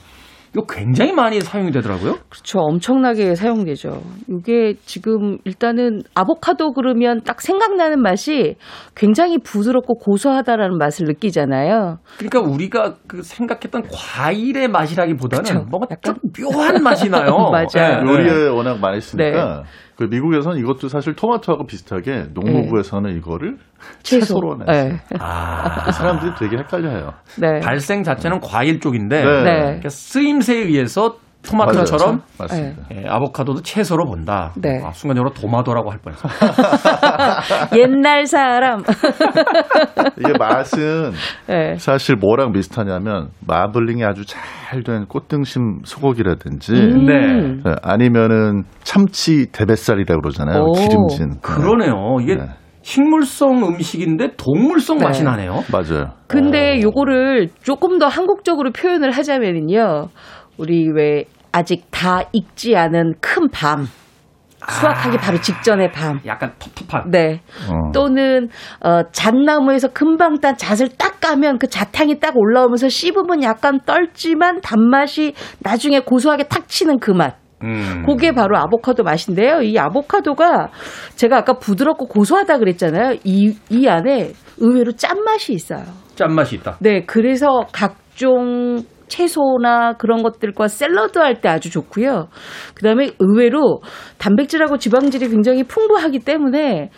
이거 0.55 0.65
굉장히 0.67 1.13
많이 1.13 1.41
사용이 1.41 1.71
되더라고요. 1.71 2.15
그렇죠. 2.31 2.61
엄청나게 2.61 3.35
사용되죠. 3.35 4.01
이게 4.31 4.75
지금 4.87 5.37
일단은 5.45 6.01
아보카도 6.15 6.73
그러면 6.73 7.21
딱 7.27 7.43
생각나는 7.43 8.01
맛이 8.01 8.57
굉장히 8.95 9.37
부드럽고 9.39 9.97
고소하다라는 9.99 10.79
맛을 10.79 11.07
느끼잖아요. 11.09 11.99
그러니까 12.17 12.41
우리가 12.41 12.95
그 13.07 13.23
생각했던 13.23 13.83
과일의 13.93 14.69
맛이라기보다는 14.69 15.43
그쵸. 15.45 15.67
뭔가 15.69 15.89
좀 16.03 16.15
묘한 16.41 16.83
맛이 16.83 17.11
나요. 17.11 17.37
맞아요. 17.53 18.03
네. 18.03 18.11
요리에 18.11 18.49
워낙 18.49 18.81
많이 18.81 18.99
쓰니까 19.01 19.63
네. 19.63 19.69
그 19.97 20.05
미국에서는 20.05 20.59
이것도 20.59 20.89
사실 20.89 21.15
토마토하고 21.15 21.67
비슷하게 21.67 22.27
농무부에서는 22.35 23.17
이거를 23.17 23.57
채소. 24.03 24.27
채소로 24.27 24.57
냈어요. 24.59 24.89
네. 24.93 25.01
아. 25.19 25.91
사람들이 25.91 26.33
되게 26.39 26.59
헷갈려해요. 26.59 27.13
네. 27.41 27.61
발생 27.61 28.03
자체는 28.03 28.41
과일 28.41 28.79
쪽인데 28.79 29.25
네. 29.25 29.43
네. 29.43 29.61
그러니까 29.61 29.89
쓰임새에 29.89 30.59
의해서 30.65 31.17
토마토처럼 31.49 32.09
맞아요. 32.09 32.23
맞습니다. 32.39 32.83
예, 32.95 33.05
아보카도도 33.09 33.63
채소로 33.63 34.05
본다. 34.07 34.53
네. 34.57 34.83
아, 34.85 34.93
순간적으로 34.93 35.33
도마도라고 35.33 35.91
할 35.91 35.99
뻔했어요. 35.99 36.33
옛날 37.79 38.27
사람. 38.27 38.83
이게 40.19 40.33
맛은 40.39 41.13
네. 41.49 41.77
사실 41.79 42.17
뭐랑 42.17 42.53
비슷하냐면 42.53 43.29
마블링이 43.47 44.05
아주 44.05 44.25
잘 44.25 44.47
된 44.83 45.07
꽃등심 45.07 45.81
소고기라든지 45.85 46.73
음. 46.73 47.07
네. 47.07 47.13
네, 47.65 47.77
아니면은 47.83 48.65
참치 48.83 49.51
대뱃살이라고 49.53 50.21
그러잖아요. 50.21 50.63
오. 50.63 50.73
기름진. 50.73 51.41
그러네요. 51.41 52.19
이게 52.21 52.37
네. 52.37 52.43
식물성 52.83 53.67
음식인데 53.67 54.37
동물성 54.37 54.99
네. 54.99 55.05
맛이 55.07 55.25
나네요. 55.25 55.63
맞아요. 55.73 56.13
근데 56.29 56.81
요거를 56.83 57.49
조금 57.63 57.99
더 57.99 58.07
한국적으로 58.07 58.71
표현을 58.71 59.11
하자면은요. 59.11 60.09
우리 60.59 60.89
왜 60.91 61.25
아직 61.57 61.87
다 61.91 62.21
익지 62.33 62.77
않은 62.77 63.15
큰 63.21 63.49
밤. 63.51 63.87
수확하기 64.69 65.17
바로 65.19 65.41
직전의 65.41 65.93
밤. 65.93 66.21
약간 66.27 66.53
텁텁한. 66.59 67.11
네. 67.11 67.41
어. 67.71 67.93
또는 67.93 68.49
어 68.81 69.03
잣나무에서 69.11 69.89
금방 69.89 70.39
딴 70.41 70.57
잣을 70.57 70.91
딱 70.99 71.21
까면 71.21 71.59
그 71.59 71.69
잣향이 71.69 72.19
딱 72.21 72.37
올라오면서 72.37 72.89
씹으면 72.89 73.43
약간 73.43 73.81
떨지만 73.87 74.61
단맛이 74.61 75.35
나중에 75.61 76.01
고소하게 76.01 76.45
탁 76.49 76.69
치는 76.69 76.99
그 76.99 77.11
맛. 77.11 77.37
음. 77.63 78.03
그게 78.05 78.33
바로 78.33 78.59
아보카도 78.59 79.03
맛인데요. 79.03 79.63
이 79.63 79.79
아보카도가 79.79 80.69
제가 81.15 81.39
아까 81.39 81.55
부드럽고 81.55 82.07
고소하다 82.07 82.59
그랬잖아요. 82.59 83.17
이, 83.25 83.57
이 83.71 83.89
안에 83.89 84.33
의외로 84.59 84.93
짠맛이 84.93 85.55
있어요. 85.55 85.85
짠맛이 86.17 86.57
있다. 86.57 86.77
네, 86.81 87.05
그래서 87.07 87.67
각종 87.73 88.83
채소나 89.09 89.95
그런 89.95 90.23
것들과 90.23 90.69
샐러드 90.69 91.19
할 91.19 91.37
때 91.37 91.49
아주 91.49 91.71
좋고요. 91.71 92.29
그다음에 92.75 93.11
의외로 93.19 93.81
단백질하고 94.19 94.79
지방질이 94.79 95.29
굉장히 95.29 95.65
풍부하기 95.65 96.21
때문에 96.21 96.91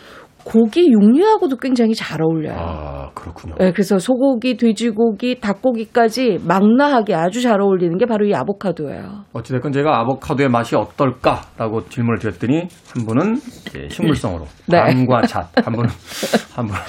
고기 0.45 0.89
육류하고도 0.89 1.57
굉장히 1.57 1.93
잘 1.93 2.21
어울려요. 2.21 2.55
아, 2.57 3.09
그렇군요. 3.13 3.55
네, 3.59 3.71
그래서 3.73 3.99
소고기, 3.99 4.55
돼지고기, 4.55 5.41
닭고기까지 5.41 6.39
망라하게 6.47 7.13
아주 7.13 7.41
잘 7.41 7.59
어울리는 7.61 7.97
게 7.97 8.05
바로 8.05 8.25
이 8.25 8.33
아보카도예요. 8.33 9.25
어찌됐건 9.33 9.73
제가 9.73 9.99
아보카도의 9.99 10.47
맛이 10.49 10.77
어떨까라고 10.77 11.89
질문을 11.89 12.19
드렸더니 12.19 12.69
한 12.93 13.05
분은 13.05 13.39
이제 13.67 13.87
식물성으로 13.91 14.47
네. 14.65 14.79
밤과 14.81 15.21
잣, 15.27 15.47
한 15.63 15.73
분은 15.73 15.89
한 16.55 16.65
분은 16.65 16.81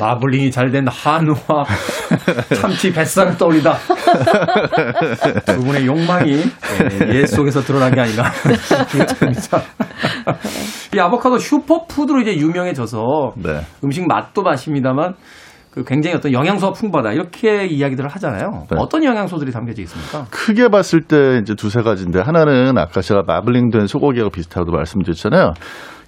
마블링이 0.00 0.50
잘 0.50 0.72
된 0.72 0.88
한우와 0.88 1.36
참치 2.56 2.90
뱃살을 2.92 3.36
떠올리다. 3.36 3.76
두 5.44 5.62
분의 5.62 5.86
욕망이 5.86 6.38
예, 7.02 7.08
옛 7.14 7.26
속에서 7.26 7.60
드러난 7.60 7.94
게 7.94 8.00
아닌가. 8.00 8.32
이 10.94 10.98
아보카도 10.98 11.36
슈퍼푸드로 11.38 12.20
이제 12.22 12.34
유명해져서 12.36 13.34
네. 13.36 13.60
음식 13.84 14.06
맛도 14.06 14.42
맛입니다만 14.42 15.14
그 15.72 15.84
굉장히 15.84 16.16
어떤 16.16 16.32
영양소가 16.32 16.72
풍부하다 16.72 17.12
이렇게 17.12 17.66
이야기들을 17.66 18.08
하잖아요. 18.10 18.66
네. 18.70 18.76
어떤 18.78 19.02
영양소들이 19.04 19.50
담겨져 19.52 19.82
있습니까? 19.82 20.26
크게 20.30 20.68
봤을 20.68 21.00
때 21.02 21.38
이제 21.40 21.54
두세 21.54 21.82
가지인데 21.82 22.20
하나는 22.20 22.76
아까 22.78 23.00
제가 23.00 23.22
마블링된 23.26 23.86
소고기하고 23.86 24.30
비슷하다고 24.30 24.70
말씀드렸잖아요. 24.72 25.54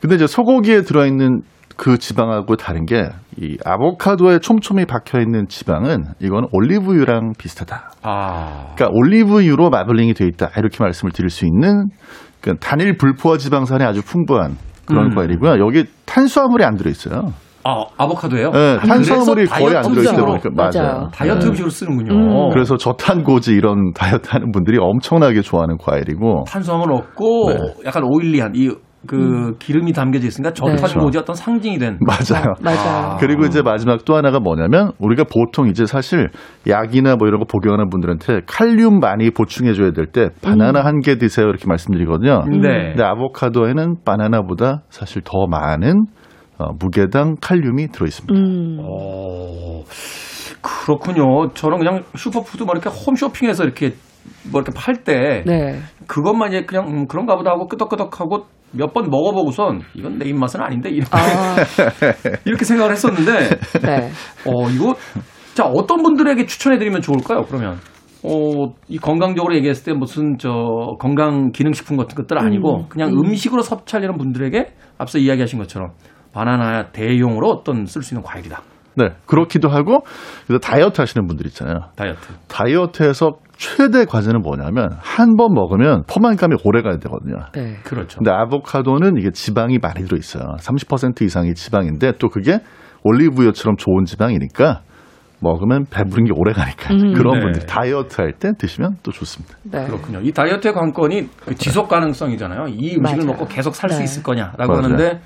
근데 0.01 0.17
이제 0.17 0.27
소고기에 0.27 0.83
들어있는 0.83 1.41
그 1.77 1.99
지방하고 1.99 2.57
다른 2.57 2.85
게 2.85 3.11
이 3.37 3.59
아보카도에 3.65 4.39
촘촘히 4.39 4.85
박혀 4.87 5.21
있는 5.21 5.47
지방은 5.49 6.05
이건 6.21 6.47
올리브유랑 6.53 7.33
비슷하다. 7.37 7.93
아, 8.03 8.75
그러니까 8.77 8.89
올리브유로 8.93 9.71
마블링이 9.71 10.15
돼 10.15 10.27
있다 10.27 10.51
이렇게 10.57 10.79
말씀을 10.81 11.13
드릴 11.13 11.31
수 11.31 11.45
있는 11.45 11.87
그 12.41 12.55
단일 12.61 12.97
불포화 12.97 13.39
지방산이 13.39 13.83
아주 13.83 14.03
풍부한 14.03 14.57
그런 14.87 15.07
음. 15.07 15.15
과일이고요. 15.17 15.59
여기 15.65 15.85
탄수화물이 16.05 16.65
안 16.65 16.77
들어 16.77 16.91
있어요. 16.91 17.33
아 17.65 17.85
아보카도예요? 17.97 18.51
네, 18.51 18.77
아, 18.81 18.87
탄수화물이 18.87 19.47
거의 19.47 19.77
안 19.77 19.83
다이어트 19.83 19.89
들어 19.89 20.03
있다 20.03 20.11
음식으로 20.11 20.27
보니까 20.27 20.51
맞아요. 20.55 20.93
맞아요. 20.93 21.09
다이어트 21.15 21.41
네. 21.45 21.49
음식으로 21.49 21.71
쓰는군요. 21.71 22.13
음. 22.15 22.51
그래서 22.53 22.77
저탄고지 22.77 23.53
이런 23.55 23.93
다이어트 23.97 24.29
하는 24.31 24.53
분들이 24.53 24.79
엄청나게 24.79 25.41
좋아하는 25.41 25.79
과일이고 25.79 26.45
탄수화물 26.47 26.93
없고 26.93 27.49
네. 27.51 27.57
약간 27.87 28.03
오일리한 28.05 28.53
이그 28.55 29.57
기름이 29.59 29.93
담겨져 29.95 30.27
있으니까 30.27 30.53
저탄고지 30.53 31.19
어떤 31.19 31.35
상징이 31.35 31.79
된 31.79 31.99
맞아요. 32.07 32.55
맞아요. 32.63 33.17
그리고 33.19 33.45
이제 33.47 33.63
마지막 33.63 34.05
또 34.05 34.15
하나가 34.15 34.41
뭐냐면 34.41 34.93
우리가 34.99 35.25
보통 35.25 35.67
이제 35.69 35.87
사실 35.87 36.29
약이나 36.69 37.17
뭐 37.17 37.29
이런 37.29 37.41
거 37.41 37.47
복용하는 37.47 37.89
분들한테 37.89 38.41
칼륨 38.47 39.01
많이 39.01 39.31
보충해 39.31 39.73
줘야 39.73 39.93
될 39.93 40.07
때 40.13 40.29
바나나 40.43 40.85
한개 40.85 41.17
드세요 41.17 41.47
이렇게 41.49 41.65
말씀드리거든요. 41.67 42.45
네. 42.47 42.91
근데 42.93 43.03
아보카도에는 43.03 43.97
바나나보다 44.05 44.83
사실 44.91 45.23
더 45.25 45.47
많은 45.49 46.05
어, 46.59 46.73
무게당 46.79 47.37
칼륨이 47.41 47.89
들어 47.89 48.07
있습니다. 48.07 48.35
음. 48.35 48.79
어, 48.81 49.83
그렇군요. 50.63 51.51
저는 51.55 51.79
그냥 51.79 52.05
슈퍼푸드 52.17 52.63
뭐 52.63 52.75
이렇게 52.75 52.89
홈쇼핑에서 52.89 53.65
이렇게 53.65 53.95
뭐 54.51 54.61
이렇게 54.63 54.73
팔때 54.75 55.43
네. 55.47 55.81
그것만 56.07 56.49
이제 56.53 56.65
그냥 56.65 56.87
음, 56.89 57.07
그런가 57.07 57.37
보다 57.37 57.51
하고 57.51 57.67
끄덕끄덕하고 57.69 58.47
몇 58.77 58.93
번 58.93 59.09
먹어보고선 59.09 59.83
이건 59.95 60.19
내 60.19 60.29
입맛은 60.29 60.61
아닌데 60.61 60.91
이렇게, 60.91 61.11
아, 61.13 61.55
이렇게 62.45 62.65
생각을 62.65 62.91
했었는데 62.93 63.33
네. 63.83 64.11
어 64.47 64.69
이거 64.71 64.97
자 65.55 65.65
어떤 65.65 66.03
분들에게 66.03 66.45
추천해드리면 66.47 67.01
좋을까요? 67.01 67.43
그러면 67.47 67.79
어, 68.25 68.73
이 68.89 68.99
건강적으로 68.99 69.55
얘기했을 69.55 69.85
때 69.85 69.93
무슨 69.93 70.39
저 70.39 70.49
건강 70.99 71.53
기능식품 71.53 71.97
같은 71.97 72.17
것들 72.17 72.39
아니고 72.39 72.79
음, 72.79 72.85
그냥 72.89 73.11
음. 73.11 73.19
음. 73.27 73.35
식으로 73.35 73.63
섭취하려는 73.63 74.17
분들에게 74.17 74.67
앞서 74.99 75.19
이야기하신 75.19 75.59
것처럼 75.59 75.91
바나나 76.35 76.89
대용으로 76.91 77.49
어떤 77.49 77.87
쓸 77.87 78.03
수 78.03 78.15
있는 78.15 78.23
과일이다. 78.23 78.61
네, 78.97 79.09
그렇기도 79.27 79.69
하고 79.69 80.05
그래서 80.47 80.61
다이어트 80.61 81.01
하시는 81.01 81.27
분들 81.27 81.47
있잖아요. 81.47 81.91
다이어트. 81.97 82.21
다이어트에서 82.49 83.33
최대 83.57 84.05
과제는 84.05 84.43
뭐냐면 84.43 84.91
한 85.01 85.37
번 85.37 85.53
먹으면 85.55 86.03
포만감이 86.07 86.57
오래 86.65 86.83
가야 86.83 86.99
되거든요. 86.99 87.37
네. 87.55 87.77
그렇죠. 87.85 88.19
근데 88.19 88.31
아보카도는 88.31 89.17
이게 89.19 89.31
지방이 89.33 89.79
많이 89.79 90.05
들어 90.05 90.17
있어요. 90.17 90.45
30% 90.61 91.23
이상이 91.23 91.55
지방인데 91.55 92.13
또 92.19 92.29
그게 92.29 92.59
올리브유처럼 93.03 93.77
좋은 93.77 94.05
지방이니까 94.05 94.83
먹으면 95.41 95.85
배부른 95.91 96.25
게 96.25 96.33
오래 96.35 96.53
가니까 96.53 96.95
음. 96.95 97.13
그런 97.15 97.35
네. 97.35 97.41
분들 97.45 97.67
다이어트 97.67 98.21
할 98.21 98.33
때 98.39 98.53
드시면 98.57 98.97
또 99.03 99.11
좋습니다. 99.13 99.57
네. 99.65 99.87
그렇군요. 99.87 100.21
이 100.23 100.33
다이어트의 100.33 100.73
관건이 100.73 101.29
그 101.45 101.55
지속 101.57 101.89
가능성이잖아요. 101.89 102.69
이 102.69 102.97
음식을 102.97 103.01
맞아요. 103.25 103.27
먹고 103.27 103.47
계속 103.47 103.75
살수 103.75 103.99
네. 103.99 104.05
있을 104.05 104.23
거냐라고 104.23 104.69
맞아요. 104.73 104.85
하는데 104.85 105.21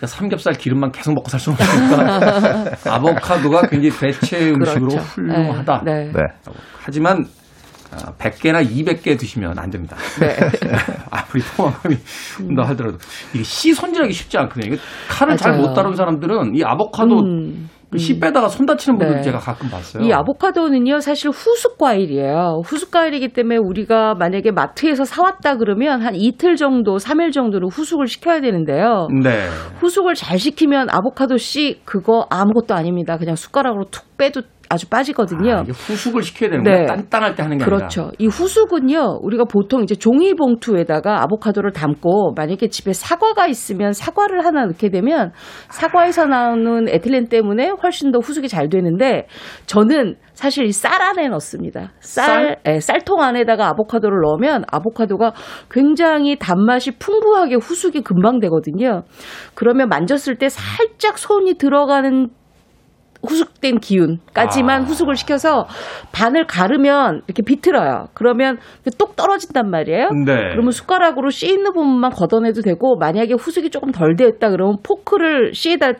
우리가 0.00 0.06
삼겹살 0.06 0.54
기름만 0.54 0.90
계속 0.90 1.14
먹고 1.14 1.28
살 1.28 1.38
수는 1.38 1.58
없으니까 1.60 2.76
아보카도가 2.96 3.68
굉장히 3.68 3.90
대체 3.90 4.50
음식으로 4.50 4.88
그렇죠. 4.88 4.98
훌륭하다. 4.98 5.82
네. 5.84 6.04
네. 6.06 6.12
네. 6.12 6.22
하지만 6.82 7.26
아, 7.92 8.12
100개나 8.18 8.64
200개 8.64 9.18
드시면 9.18 9.58
안 9.58 9.68
됩니다. 9.68 9.96
네. 10.20 10.36
아무리 11.10 11.42
포만감이 11.56 11.96
더 12.56 12.62
하더라도 12.62 12.98
이게 13.34 13.42
씨 13.42 13.74
손질하기 13.74 14.12
쉽지 14.12 14.38
않거든요. 14.38 14.72
이게 14.72 14.82
칼을 15.08 15.36
잘. 15.36 15.56
못 15.56 15.74
다루는 15.74 15.96
사람들은 15.96 16.54
이 16.54 16.62
아보카도 16.64 17.20
음. 17.20 17.68
씨 17.98 18.20
빼다가 18.20 18.48
손 18.48 18.66
다치는 18.66 18.98
분들 18.98 19.16
네. 19.16 19.22
제가 19.22 19.38
가끔 19.38 19.68
봤어요. 19.68 20.04
이 20.04 20.12
아보카도는요, 20.12 21.00
사실 21.00 21.30
후숙 21.30 21.78
과일이에요. 21.78 22.62
후숙 22.64 22.90
과일이기 22.90 23.32
때문에 23.32 23.56
우리가 23.56 24.14
만약에 24.14 24.52
마트에서 24.52 25.04
사왔다 25.04 25.56
그러면 25.56 26.02
한 26.02 26.14
이틀 26.14 26.56
정도, 26.56 26.96
3일 26.96 27.32
정도는 27.32 27.68
후숙을 27.68 28.06
시켜야 28.06 28.40
되는데요. 28.40 29.08
네. 29.22 29.48
후숙을 29.80 30.14
잘 30.14 30.38
시키면 30.38 30.88
아보카도 30.90 31.36
씨 31.36 31.80
그거 31.84 32.26
아무것도 32.30 32.74
아닙니다. 32.74 33.16
그냥 33.16 33.34
숟가락으로 33.34 33.86
툭 33.90 34.16
빼도 34.16 34.42
아주 34.70 34.88
빠지거든요. 34.88 35.52
아, 35.52 35.62
후숙을 35.62 36.22
시켜야 36.22 36.50
되는 36.50 36.64
거예요. 36.64 36.86
단단할 36.86 37.34
때 37.34 37.42
하는 37.42 37.58
게 37.58 37.64
아니라. 37.64 37.76
그렇죠. 37.78 38.10
이 38.18 38.26
후숙은요, 38.26 39.18
우리가 39.22 39.44
보통 39.44 39.82
이제 39.82 39.94
종이 39.94 40.34
봉투에다가 40.34 41.22
아보카도를 41.22 41.72
담고 41.72 42.32
만약에 42.34 42.68
집에 42.68 42.92
사과가 42.92 43.46
있으면 43.46 43.92
사과를 43.92 44.44
하나 44.44 44.64
넣게 44.66 44.88
되면 44.88 45.32
사과에서 45.68 46.26
나오는 46.26 46.88
에틸렌 46.88 47.28
때문에 47.28 47.70
훨씬 47.82 48.10
더 48.10 48.18
후숙이 48.18 48.48
잘 48.48 48.68
되는데 48.68 49.26
저는 49.66 50.16
사실 50.32 50.64
이 50.64 50.72
쌀 50.80 51.02
안에 51.02 51.28
넣습니다. 51.28 51.92
쌀, 52.00 52.24
쌀? 52.24 52.56
예, 52.66 52.80
쌀통 52.80 53.20
안에다가 53.20 53.68
아보카도를 53.68 54.20
넣으면 54.22 54.64
아보카도가 54.72 55.34
굉장히 55.70 56.38
단맛이 56.38 56.92
풍부하게 56.98 57.56
후숙이 57.56 58.00
금방 58.02 58.40
되거든요. 58.40 59.02
그러면 59.54 59.90
만졌을 59.90 60.36
때 60.36 60.48
살짝 60.48 61.18
손이 61.18 61.54
들어가는 61.58 62.28
후숙된 63.26 63.80
기운까지만 63.80 64.82
아. 64.82 64.84
후숙을 64.84 65.16
시켜서 65.16 65.66
반을 66.12 66.46
가르면 66.46 67.22
이렇게 67.26 67.42
비틀어요. 67.42 68.08
그러면 68.14 68.58
똑 68.98 69.16
떨어진단 69.16 69.70
말이에요. 69.70 70.08
네. 70.24 70.34
그러면 70.52 70.70
숟가락으로 70.70 71.30
씨 71.30 71.48
있는 71.48 71.72
부분만 71.72 72.10
걷어내도 72.12 72.62
되고 72.62 72.96
만약에 72.96 73.34
후숙이 73.34 73.70
조금 73.70 73.92
덜 73.92 74.16
되었다 74.16 74.50
그러면 74.50 74.76
포크를 74.82 75.52
씨에다 75.54 75.92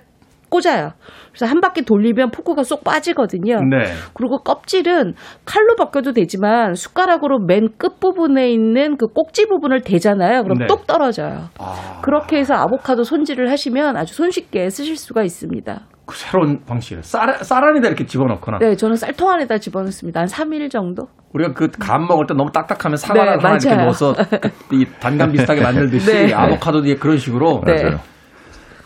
꽂아요. 0.50 0.90
그래서 1.28 1.46
한 1.46 1.60
바퀴 1.60 1.82
돌리면 1.82 2.32
포크가 2.32 2.64
쏙 2.64 2.82
빠지거든요. 2.82 3.60
네. 3.70 3.84
그리고 4.14 4.38
껍질은 4.38 5.14
칼로 5.44 5.76
벗겨도 5.76 6.12
되지만 6.12 6.74
숟가락으로 6.74 7.38
맨 7.38 7.68
끝부분에 7.78 8.50
있는 8.50 8.96
그 8.96 9.06
꼭지 9.06 9.46
부분을 9.46 9.82
대잖아요. 9.82 10.42
그럼 10.42 10.58
네. 10.58 10.66
똑 10.66 10.88
떨어져요. 10.88 11.50
아, 11.58 12.00
그렇게 12.02 12.38
해서 12.38 12.54
아보카도 12.54 13.04
손질을 13.04 13.48
하시면 13.48 13.96
아주 13.96 14.12
손쉽게 14.14 14.70
쓰실 14.70 14.96
수가 14.96 15.22
있습니다. 15.22 15.82
그 16.10 16.16
새로운 16.16 16.60
방식이에요. 16.66 17.02
쌀, 17.02 17.34
쌀 17.44 17.62
안에다 17.64 17.86
이렇게 17.88 18.04
집어넣거나. 18.04 18.58
네, 18.58 18.74
저는 18.76 18.96
쌀통 18.96 19.30
안에다 19.30 19.58
집어넣습니다. 19.58 20.20
한 20.20 20.26
3일 20.26 20.70
정도? 20.70 21.06
우리가 21.32 21.52
그 21.54 21.68
감 21.78 22.06
먹을 22.08 22.26
때 22.26 22.34
너무 22.34 22.50
딱딱하면 22.52 22.96
사과를 22.96 23.24
네, 23.24 23.38
하나 23.42 23.50
이렇게 23.54 23.68
맞아요. 23.70 23.84
넣어서 23.84 24.14
그- 24.14 24.74
이 24.76 24.84
단감 24.98 25.32
비슷하게 25.32 25.62
만들듯이 25.62 26.10
네. 26.26 26.34
아보카도도 26.34 26.84
이제 26.86 26.96
그런 26.96 27.16
식으로 27.18 27.62
네. 27.64 27.74
맞아요. 27.82 28.00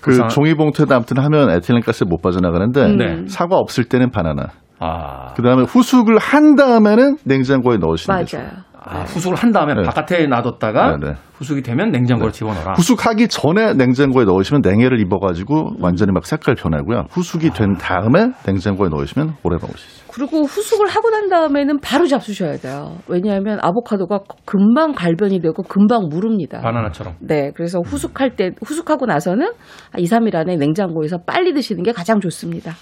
그 0.00 0.10
그래서- 0.10 0.28
종이봉투에다 0.28 0.96
아무튼 0.96 1.18
하면 1.18 1.50
에틸렌가스 1.50 2.04
못 2.04 2.20
빠져나가는데 2.20 2.88
네. 2.96 3.24
사과 3.28 3.56
없을 3.56 3.84
때는 3.84 4.10
바나나. 4.10 4.48
아, 4.80 5.32
그 5.34 5.42
다음에 5.42 5.62
후숙을 5.62 6.18
한 6.18 6.56
다음에는 6.56 7.16
냉장고에 7.24 7.78
넣으시는 7.78 8.18
게 8.18 8.24
좋아요. 8.26 8.44
맞아요. 8.44 8.56
아, 8.86 9.00
후숙을 9.02 9.36
한 9.36 9.50
다음에 9.50 9.74
네. 9.74 9.82
바깥에 9.82 10.26
놔뒀다가 10.26 10.96
네, 10.98 11.08
네. 11.08 11.14
후숙이 11.34 11.62
되면 11.62 11.90
냉장고로 11.90 12.30
집어넣어라. 12.30 12.74
후숙하기 12.74 13.28
전에 13.28 13.74
냉장고에 13.74 14.24
넣으시면 14.24 14.60
냉해를 14.62 15.00
입어가지고 15.00 15.76
완전히 15.80 16.12
막 16.12 16.26
색깔 16.26 16.54
변하고요. 16.54 17.06
후숙이 17.10 17.50
된 17.50 17.76
다음에 17.76 18.32
냉장고에 18.46 18.88
넣으시면 18.90 19.34
오래 19.42 19.56
먹으시죠. 19.60 20.04
그리고 20.12 20.42
후숙을 20.42 20.86
하고 20.86 21.10
난 21.10 21.28
다음에는 21.28 21.80
바로 21.80 22.06
잡수셔야 22.06 22.58
돼요. 22.58 22.98
왜냐하면 23.08 23.58
아보카도가 23.62 24.20
금방 24.44 24.92
갈변이 24.92 25.40
되고 25.40 25.62
금방 25.64 26.08
무릅니다. 26.08 26.60
바나나처럼. 26.60 27.14
네, 27.20 27.50
그래서 27.56 27.80
후숙할 27.80 28.36
때, 28.36 28.50
후숙하고 28.64 29.06
나서는 29.06 29.46
한 29.90 30.00
2, 30.00 30.04
3일 30.04 30.36
안에 30.36 30.56
냉장고에서 30.56 31.18
빨리 31.26 31.52
드시는 31.52 31.82
게 31.82 31.90
가장 31.90 32.20
좋습니다. 32.20 32.74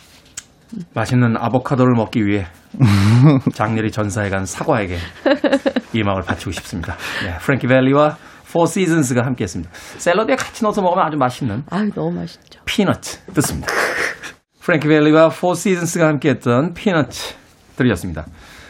맛있는 0.95 1.37
아보카도를 1.37 1.95
먹기 1.95 2.25
위해 2.27 2.47
장렬히 3.55 3.91
전사해 3.91 4.31
간 4.31 4.47
사과에게 4.47 4.97
이 5.93 6.03
마음을 6.03 6.23
바치고 6.23 6.53
싶습니다. 6.53 6.97
네, 7.25 7.37
프랭키 7.39 7.67
밸리와 7.67 8.17
포 8.53 8.67
시즌스가 8.67 9.25
함께했습니다. 9.25 9.73
샐러드에 9.73 10.37
같이 10.37 10.63
넣어서 10.65 10.83
먹으면 10.83 11.07
아주 11.07 11.17
맛있는 11.17 11.65
아유, 11.71 11.91
너무 11.95 12.13
맛있죠. 12.13 12.61
Peanuts 12.65 13.25
듣습니다. 13.35 13.69
프랭키 14.61 14.89
밸리와 14.89 15.31
포 15.31 15.55
시즌스가 15.55 16.07
함께했던 16.07 16.75
Peanuts 16.75 17.35
들으셨습니다. 17.77 18.27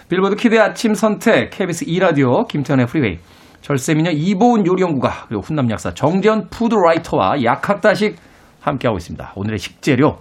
빌보드 0.08 0.36
Kid의 0.36 0.60
아침 0.60 0.94
선택 0.94 1.50
KBS 1.50 1.84
2 1.86 1.98
라디오 1.98 2.44
김태훈의 2.44 2.86
Freeway 2.86 3.18
절세미녀 3.62 4.10
이보은 4.10 4.66
요리연구가 4.66 5.26
그리고 5.28 5.42
훈남 5.42 5.70
약사 5.70 5.94
정재현 5.94 6.48
푸드라이터와 6.50 7.42
약학다식 7.42 8.16
함께하고 8.60 8.98
있습니다. 8.98 9.32
오늘의 9.36 9.58
식재료 9.58 10.20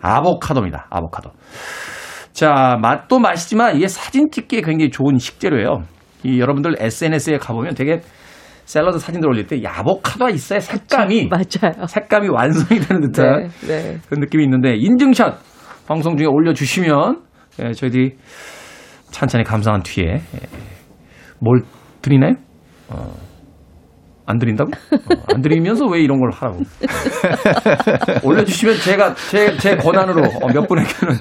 아보카도입니다. 0.00 0.86
아보카도. 0.90 1.30
자, 2.32 2.78
맛도 2.80 3.18
맛이지만 3.18 3.76
이게 3.76 3.88
사진 3.88 4.30
찍기에 4.30 4.62
굉장히 4.62 4.90
좋은 4.90 5.18
식재료예요. 5.18 5.82
이 6.22 6.40
여러분들 6.40 6.76
SNS에 6.78 7.38
가보면 7.38 7.74
되게 7.74 8.00
샐러드 8.64 8.98
사진들 8.98 9.28
올릴 9.28 9.46
때이 9.46 9.66
아보카도가 9.66 10.30
있어야 10.30 10.60
색감이 10.60 11.28
맞아요. 11.28 11.86
색감이 11.86 12.28
완성이 12.28 12.80
되는 12.80 13.10
듯한 13.10 13.48
네, 13.66 13.66
네. 13.66 13.98
그런 14.06 14.20
느낌이 14.20 14.44
있는데 14.44 14.76
인증샷 14.76 15.38
방송 15.88 16.16
중에 16.16 16.26
올려주시면 16.28 17.20
예, 17.62 17.72
저희들이 17.72 18.16
찬찬히 19.10 19.42
감사한 19.44 19.82
뒤에 19.82 20.04
예, 20.06 20.20
뭘 21.40 21.62
드리나요? 22.00 22.34
어, 22.90 23.12
안 24.30 24.38
드린다고? 24.38 24.70
어, 24.70 25.22
안 25.34 25.42
드리면서 25.42 25.86
왜 25.86 26.00
이런 26.00 26.20
걸 26.20 26.30
하라고? 26.32 26.60
올려주시면 28.24 28.76
제가 28.76 29.14
제, 29.30 29.56
제 29.56 29.76
권한으로 29.76 30.22
어, 30.22 30.46
몇 30.52 30.66
분에게는 30.66 31.14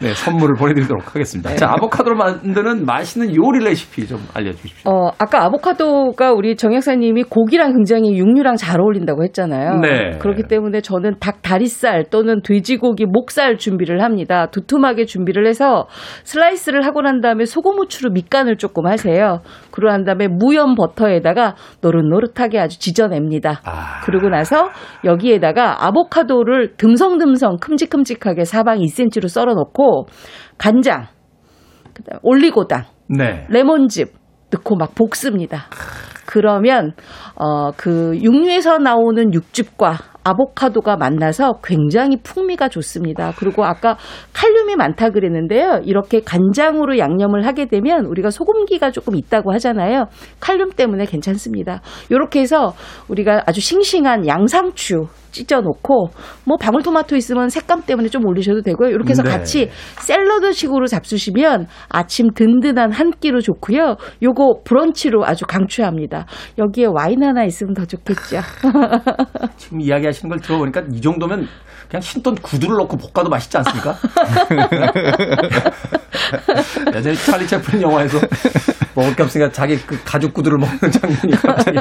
네, 0.00 0.12
선물을 0.14 0.56
보내드리도록 0.56 1.14
하겠습니다. 1.14 1.54
자, 1.54 1.70
아보카도로 1.72 2.16
만드는 2.16 2.84
맛있는 2.84 3.36
요리 3.36 3.64
레시피 3.64 4.06
좀 4.06 4.18
알려주십시오. 4.34 4.90
어, 4.90 5.10
아까 5.18 5.44
아보카도가 5.44 6.32
우리 6.32 6.56
정 6.56 6.74
약사님이 6.74 7.24
고기랑 7.24 7.72
굉장히 7.72 8.18
육류랑 8.18 8.56
잘 8.56 8.80
어울린다고 8.80 9.22
했잖아요. 9.24 9.78
네. 9.80 10.18
그렇기 10.18 10.44
때문에 10.48 10.80
저는 10.80 11.14
닭 11.20 11.42
다리살 11.42 12.06
또는 12.10 12.42
돼지고기 12.42 13.06
목살 13.06 13.58
준비를 13.58 14.02
합니다. 14.02 14.46
두툼하게 14.46 15.04
준비를 15.04 15.46
해서 15.46 15.86
슬라이스를 16.24 16.84
하고 16.84 17.02
난 17.02 17.20
다음에 17.20 17.44
소금 17.44 17.78
후추로 17.78 18.10
밑간을 18.10 18.56
조금 18.56 18.86
하세요. 18.86 19.40
그러고 19.70 19.92
난 19.92 20.04
다음에 20.04 20.26
무염 20.28 20.74
버터에다가 20.74 21.54
노릇노릇 21.80 22.34
하게 22.42 22.58
아주 22.58 22.78
지져냅니다. 22.78 23.62
그러고 24.04 24.28
나서 24.28 24.68
여기에다가 25.04 25.86
아보카도를 25.86 26.76
듬성듬성 26.76 27.56
큼직큼직하게 27.60 28.44
사방 28.44 28.78
2cm로 28.80 29.28
썰어 29.28 29.54
놓고 29.54 30.06
간장, 30.58 31.06
그다음 31.94 32.18
올리고당, 32.22 32.84
네. 33.08 33.46
레몬즙 33.48 34.12
넣고 34.50 34.76
막 34.76 34.94
볶습니다. 34.94 35.68
그러면 36.26 36.92
어 37.42 37.72
그 37.76 38.16
육류에서 38.22 38.78
나오는 38.78 39.32
육즙과 39.34 39.98
아보카도가 40.24 40.96
만나서 40.96 41.58
굉장히 41.64 42.16
풍미가 42.22 42.68
좋습니다. 42.68 43.32
그리고 43.36 43.64
아까 43.64 43.96
칼륨이 44.32 44.76
많다 44.76 45.10
그랬는데요. 45.10 45.80
이렇게 45.84 46.20
간장으로 46.20 46.98
양념을 46.98 47.44
하게 47.44 47.66
되면 47.66 48.06
우리가 48.06 48.30
소금기가 48.30 48.92
조금 48.92 49.16
있다고 49.16 49.52
하잖아요. 49.54 50.06
칼륨 50.38 50.70
때문에 50.70 51.06
괜찮습니다. 51.06 51.82
이렇게 52.10 52.40
해서 52.40 52.74
우리가 53.08 53.42
아주 53.46 53.60
싱싱한 53.60 54.26
양상추 54.26 55.06
찢어 55.32 55.62
놓고 55.62 56.10
뭐 56.44 56.56
방울토마토 56.60 57.16
있으면 57.16 57.48
색감 57.48 57.84
때문에 57.86 58.08
좀 58.08 58.26
올리셔도 58.26 58.60
되고요. 58.60 58.90
이렇게 58.90 59.10
해서 59.10 59.22
네. 59.22 59.30
같이 59.30 59.70
샐러드식으로 59.98 60.86
잡수시면 60.86 61.66
아침 61.88 62.34
든든한 62.34 62.92
한 62.92 63.12
끼로 63.12 63.40
좋고요. 63.40 63.96
요거 64.22 64.60
브런치로 64.64 65.24
아주 65.24 65.46
강추합니다. 65.46 66.26
여기에 66.58 66.88
와인 66.92 67.22
하나 67.32 67.44
있으면 67.44 67.72
더 67.72 67.84
좋겠죠. 67.86 68.40
지금 69.56 69.80
이야기하시는 69.80 70.28
걸 70.28 70.38
들어보니까 70.40 70.82
이 70.92 71.00
정도면 71.00 71.48
그냥 71.88 72.00
신던 72.02 72.34
구두를 72.36 72.76
넣고 72.76 72.98
볶아도 72.98 73.30
맛있지 73.30 73.56
않습니까? 73.58 73.96
예전에 76.94 77.14
찰리 77.14 77.46
채플린 77.46 77.82
영화에서 77.82 78.18
먹을 78.94 79.16
게 79.16 79.22
없으니까 79.22 79.50
자기 79.50 79.78
그 79.78 79.98
가죽 80.04 80.34
구두를 80.34 80.58
먹는 80.58 80.78
장면이 80.78 81.32
갑자기 81.42 81.78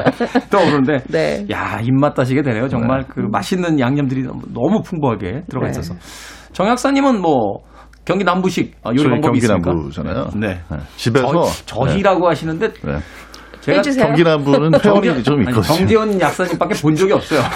떠오르는데 0.49 1.03
네. 1.11 1.45
야 1.51 1.79
입맛 1.81 2.13
다시게 2.13 2.41
되네요. 2.41 2.69
정말 2.69 3.03
그 3.07 3.19
맛있는 3.19 3.79
양념들이 3.79 4.23
너무, 4.53 4.81
풍부하게 4.83 5.43
들어가 5.49 5.67
네. 5.67 5.71
있어서 5.71 5.95
정 6.53 6.67
약사님은 6.67 7.21
뭐 7.21 7.59
경기 8.05 8.23
남부식 8.23 8.77
어, 8.83 8.89
요리 8.91 8.99
저희 8.99 9.09
방법이 9.09 9.39
경기 9.39 9.39
있습니까? 9.39 9.71
남부잖아요. 9.71 10.29
네. 10.35 10.61
집에서 10.95 11.45
저, 11.65 11.85
저희라고 11.85 12.29
하시는데 12.29 12.71
네. 12.71 12.99
제가 13.61 13.77
해주세요. 13.77 14.05
경기 14.07 14.23
남부는 14.23 14.79
회원이 14.83 15.23
좀 15.23 15.41
있거든요. 15.41 15.61
정재훈 15.61 16.19
약사님밖에 16.19 16.81
본 16.81 16.95
적이 16.95 17.13
없어요. 17.13 17.41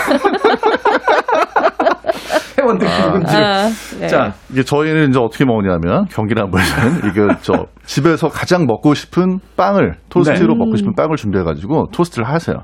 회원들이 2.57 2.89
누군지. 2.89 3.35
아, 3.35 3.69
네. 3.99 4.07
자, 4.07 4.33
이게 4.49 4.63
저희는 4.63 5.09
이제 5.09 5.19
어떻게 5.19 5.45
먹냐면 5.45 6.05
경기 6.09 6.33
남부에서는 6.33 7.09
이게 7.09 7.27
저 7.41 7.65
집에서 7.85 8.29
가장 8.29 8.65
먹고 8.65 8.93
싶은 8.93 9.39
빵을 9.57 9.95
토스트로 10.09 10.53
네. 10.53 10.59
먹고 10.59 10.77
싶은 10.77 10.95
빵을 10.95 11.17
준비해가지고 11.17 11.87
토스트를 11.91 12.27
하세요. 12.27 12.63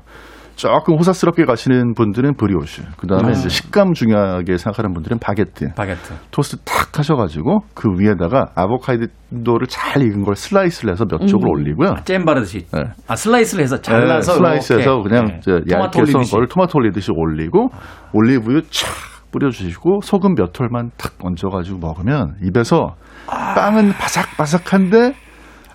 조금 0.62 0.96
호사스럽게 0.96 1.44
가시는 1.44 1.94
분들은 1.94 2.36
브리오슈. 2.36 2.82
그다음에 2.96 3.28
아. 3.28 3.30
이제 3.32 3.48
식감 3.48 3.94
중요하게 3.94 4.58
생각하는 4.58 4.94
분들은 4.94 5.18
바게트. 5.18 5.74
바게트. 5.74 6.14
토스트 6.30 6.62
탁 6.64 6.96
하셔가지고 6.96 7.62
그 7.74 7.88
위에다가 7.98 8.52
아보카도를 8.54 9.66
잘 9.68 10.02
익은 10.02 10.22
걸 10.22 10.36
슬라이스를 10.36 10.92
해서 10.92 11.04
몇 11.04 11.26
쪽을 11.26 11.48
음. 11.48 11.50
올리고요. 11.50 11.96
잼 12.04 12.24
바르듯이. 12.24 12.66
네. 12.72 12.84
아 13.08 13.16
슬라이스를 13.16 13.64
해서 13.64 13.80
잘라서 13.80 14.34
네, 14.34 14.38
슬라이스해서. 14.38 15.02
그냥 15.02 15.40
네. 15.44 15.60
얇게 15.68 16.06
썬. 16.06 16.22
거를 16.22 16.46
토마토 16.46 16.78
올리듯이 16.78 17.10
올리고 17.12 17.70
올리브유 18.12 18.60
촥 18.60 18.86
뿌려주시고 19.32 20.02
소금 20.04 20.34
몇 20.36 20.52
톨만 20.52 20.90
탁 20.96 21.14
얹어가지고 21.20 21.78
먹으면 21.78 22.36
입에서 22.44 22.94
빵은 23.26 23.94
바삭바삭한데 23.94 25.14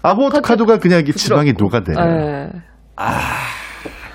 아보카도가 0.02 0.78
그냥 0.78 1.02
이게 1.02 1.12
지방이 1.12 1.54
녹아내요. 1.58 1.98
예. 2.00 2.50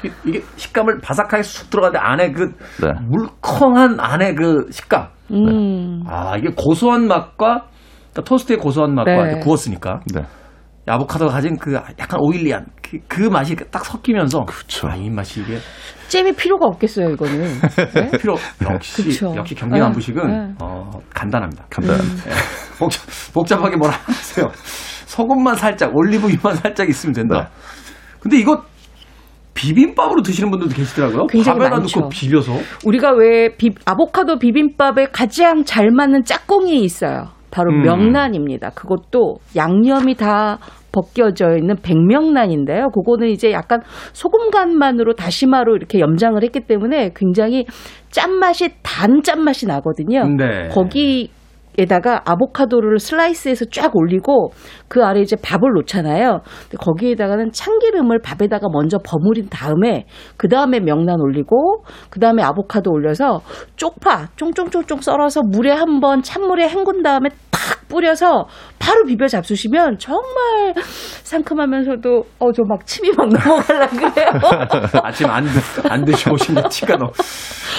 이- 0.04 0.10
이게 0.24 0.42
식감을 0.56 1.00
바삭하게 1.00 1.42
쑥 1.42 1.70
들어가는데 1.70 1.98
안에 1.98 2.32
그 2.32 2.46
네. 2.82 2.92
물컹한 3.08 3.98
안에 4.00 4.34
그 4.34 4.66
식감. 4.70 5.08
음. 5.30 6.02
아 6.06 6.36
이게 6.36 6.48
고소한 6.56 7.06
맛과 7.06 7.66
그러니까 8.12 8.22
토스트의 8.24 8.58
고소한 8.58 8.94
맛과 8.94 9.24
네. 9.26 9.40
구웠으니까 9.40 10.00
네. 10.14 10.22
아보카도가 10.86 11.32
가진 11.32 11.56
그 11.58 11.74
약간 11.74 12.18
오일리한 12.20 12.66
그, 12.82 12.98
그 13.06 13.22
맛이 13.22 13.54
딱 13.70 13.84
섞이면서 13.84 14.44
그쵸. 14.44 14.88
아, 14.88 14.96
이 14.96 15.08
맛이 15.08 15.40
이게 15.40 15.58
잼이 16.08 16.32
필요가 16.32 16.66
없겠어요, 16.66 17.10
이거는. 17.10 17.60
네? 17.94 18.10
필요 18.18 18.34
역시 18.68 19.04
그쵸. 19.04 19.32
역시 19.36 19.54
경기 19.54 19.74
네. 19.74 19.80
남부식은 19.80 20.26
네. 20.26 20.54
어, 20.60 20.90
간단합니다. 21.14 21.64
간단합니다. 21.70 22.30
예. 22.30 22.34
복잡, 22.78 23.00
복잡하게 23.32 23.76
뭐라 23.76 23.94
하세요. 24.04 24.50
소금만 25.06 25.54
살짝 25.54 25.96
올리브유만 25.96 26.56
살짝 26.56 26.88
있으면 26.88 27.12
된다. 27.14 27.48
근데 28.20 28.38
이거 28.38 28.62
비빔밥으로 29.54 30.22
드시는 30.22 30.50
분들도 30.50 30.74
계시더라고요. 30.74 31.26
굉장히 31.26 31.58
밥에다 31.58 31.76
많죠. 31.78 32.00
넣고 32.00 32.08
비벼서. 32.10 32.52
우리가 32.86 33.12
왜 33.12 33.54
비- 33.56 33.74
아보카도 33.84 34.38
비빔밥에 34.38 35.06
가장 35.12 35.64
잘 35.64 35.90
맞는 35.90 36.24
짝꿍이 36.24 36.82
있어요. 36.82 37.28
바로 37.50 37.70
음. 37.70 37.82
명란입니다. 37.82 38.70
그것도 38.70 39.36
양념이 39.56 40.14
다 40.14 40.58
벗겨져 40.90 41.56
있는 41.56 41.76
백명란인데요. 41.82 42.90
그거는 42.90 43.28
이제 43.28 43.50
약간 43.52 43.80
소금 44.12 44.50
간만으로 44.50 45.14
다시마로 45.14 45.76
이렇게 45.76 46.00
염장을 46.00 46.42
했기 46.42 46.60
때문에 46.60 47.10
굉장히 47.14 47.66
짠맛이 48.10 48.70
단 48.82 49.22
짠맛이 49.22 49.66
나거든요. 49.66 50.24
네. 50.36 50.68
거기 50.70 51.30
에다가 51.78 52.22
아보카도를 52.26 52.98
슬라이스해서 52.98 53.64
쫙 53.72 53.90
올리고 53.96 54.52
그 54.88 55.04
아래 55.04 55.20
이제 55.20 55.36
밥을 55.42 55.70
놓잖아요. 55.74 56.40
근데 56.44 56.76
거기에다가는 56.78 57.50
참기름을 57.52 58.20
밥에다가 58.22 58.68
먼저 58.72 58.98
버무린 58.98 59.48
다음에 59.48 60.04
그 60.36 60.48
다음에 60.48 60.80
명란 60.80 61.20
올리고 61.20 61.84
그 62.10 62.20
다음에 62.20 62.42
아보카도 62.42 62.90
올려서 62.90 63.40
쪽파 63.76 64.28
쫑쫑쫑쫑 64.36 65.00
썰어서 65.00 65.42
물에 65.42 65.70
한번 65.72 66.22
찬물에 66.22 66.68
헹군 66.68 67.02
다음에 67.02 67.28
탁 67.50 67.88
뿌려서 67.88 68.46
바로 68.78 69.04
비벼 69.04 69.28
잡수시면 69.28 69.98
정말 69.98 70.74
상큼하면서도 71.22 72.24
어 72.38 72.52
저 72.52 72.62
막 72.68 72.84
침이 72.86 73.10
막 73.16 73.28
넘어갈라 73.28 73.86
그래요. 73.88 74.30
아침 75.02 75.28
안, 75.30 75.44
드- 75.44 75.88
안게 75.88 76.12
티가 76.68 76.96
나. 76.96 77.06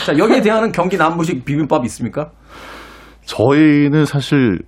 자, 0.06 0.18
여기에 0.18 0.42
대한 0.42 0.72
경기 0.72 0.98
남부식 0.98 1.46
비빔밥 1.46 1.84
있습니까? 1.86 2.32
저희는 3.26 4.06
사실 4.06 4.60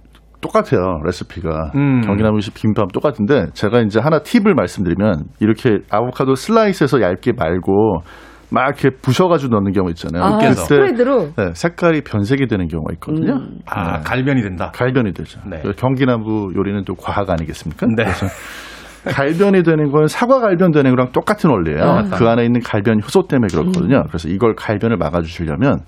똑같아요 0.42 1.00
레시피가 1.04 1.72
음. 1.76 2.02
경기남식 2.02 2.54
비빔밥 2.54 2.92
똑같은데 2.94 3.48
제가 3.54 3.82
이제 3.82 4.00
하나 4.00 4.20
팁을 4.20 4.54
말씀드리면 4.54 5.26
이렇게 5.40 5.80
아보카도 5.90 6.36
슬라이스해서 6.36 7.02
얇게 7.02 7.34
말고 7.38 8.02
막 8.52 8.66
이렇게 8.66 8.90
부셔가지고 8.90 9.56
넣는 9.56 9.72
경우 9.72 9.90
있잖아요. 9.90 10.24
아, 10.24 10.38
그때 10.38 10.54
스프레드로? 10.54 11.34
네, 11.36 11.52
색깔이 11.54 12.02
변색이 12.02 12.46
되는 12.48 12.68
경우가 12.68 12.94
있거든요. 12.94 13.34
음. 13.34 13.60
아, 13.66 14.02
갈변이 14.02 14.42
된다. 14.44 14.72
갈변이 14.74 15.14
되죠. 15.14 15.42
네. 15.50 15.62
경기남부 15.76 16.54
요리는 16.56 16.84
또 16.86 16.94
과학 16.94 17.30
아니겠습니까? 17.30 17.88
네. 17.88 18.04
그래서 18.04 18.28
갈변이 19.06 19.64
되는 19.64 19.92
건 19.92 20.08
사과 20.08 20.40
갈변 20.40 20.72
되는 20.72 20.92
거랑 20.92 21.12
똑같은 21.12 21.50
원리예요. 21.50 21.84
아. 21.84 22.04
그 22.04 22.28
안에 22.28 22.46
있는 22.46 22.62
갈변 22.62 23.02
효소 23.04 23.28
때문에 23.28 23.48
그렇거든요. 23.52 24.04
그래서 24.08 24.30
이걸 24.30 24.56
갈변을 24.56 24.98
막아주시려면 24.98 25.80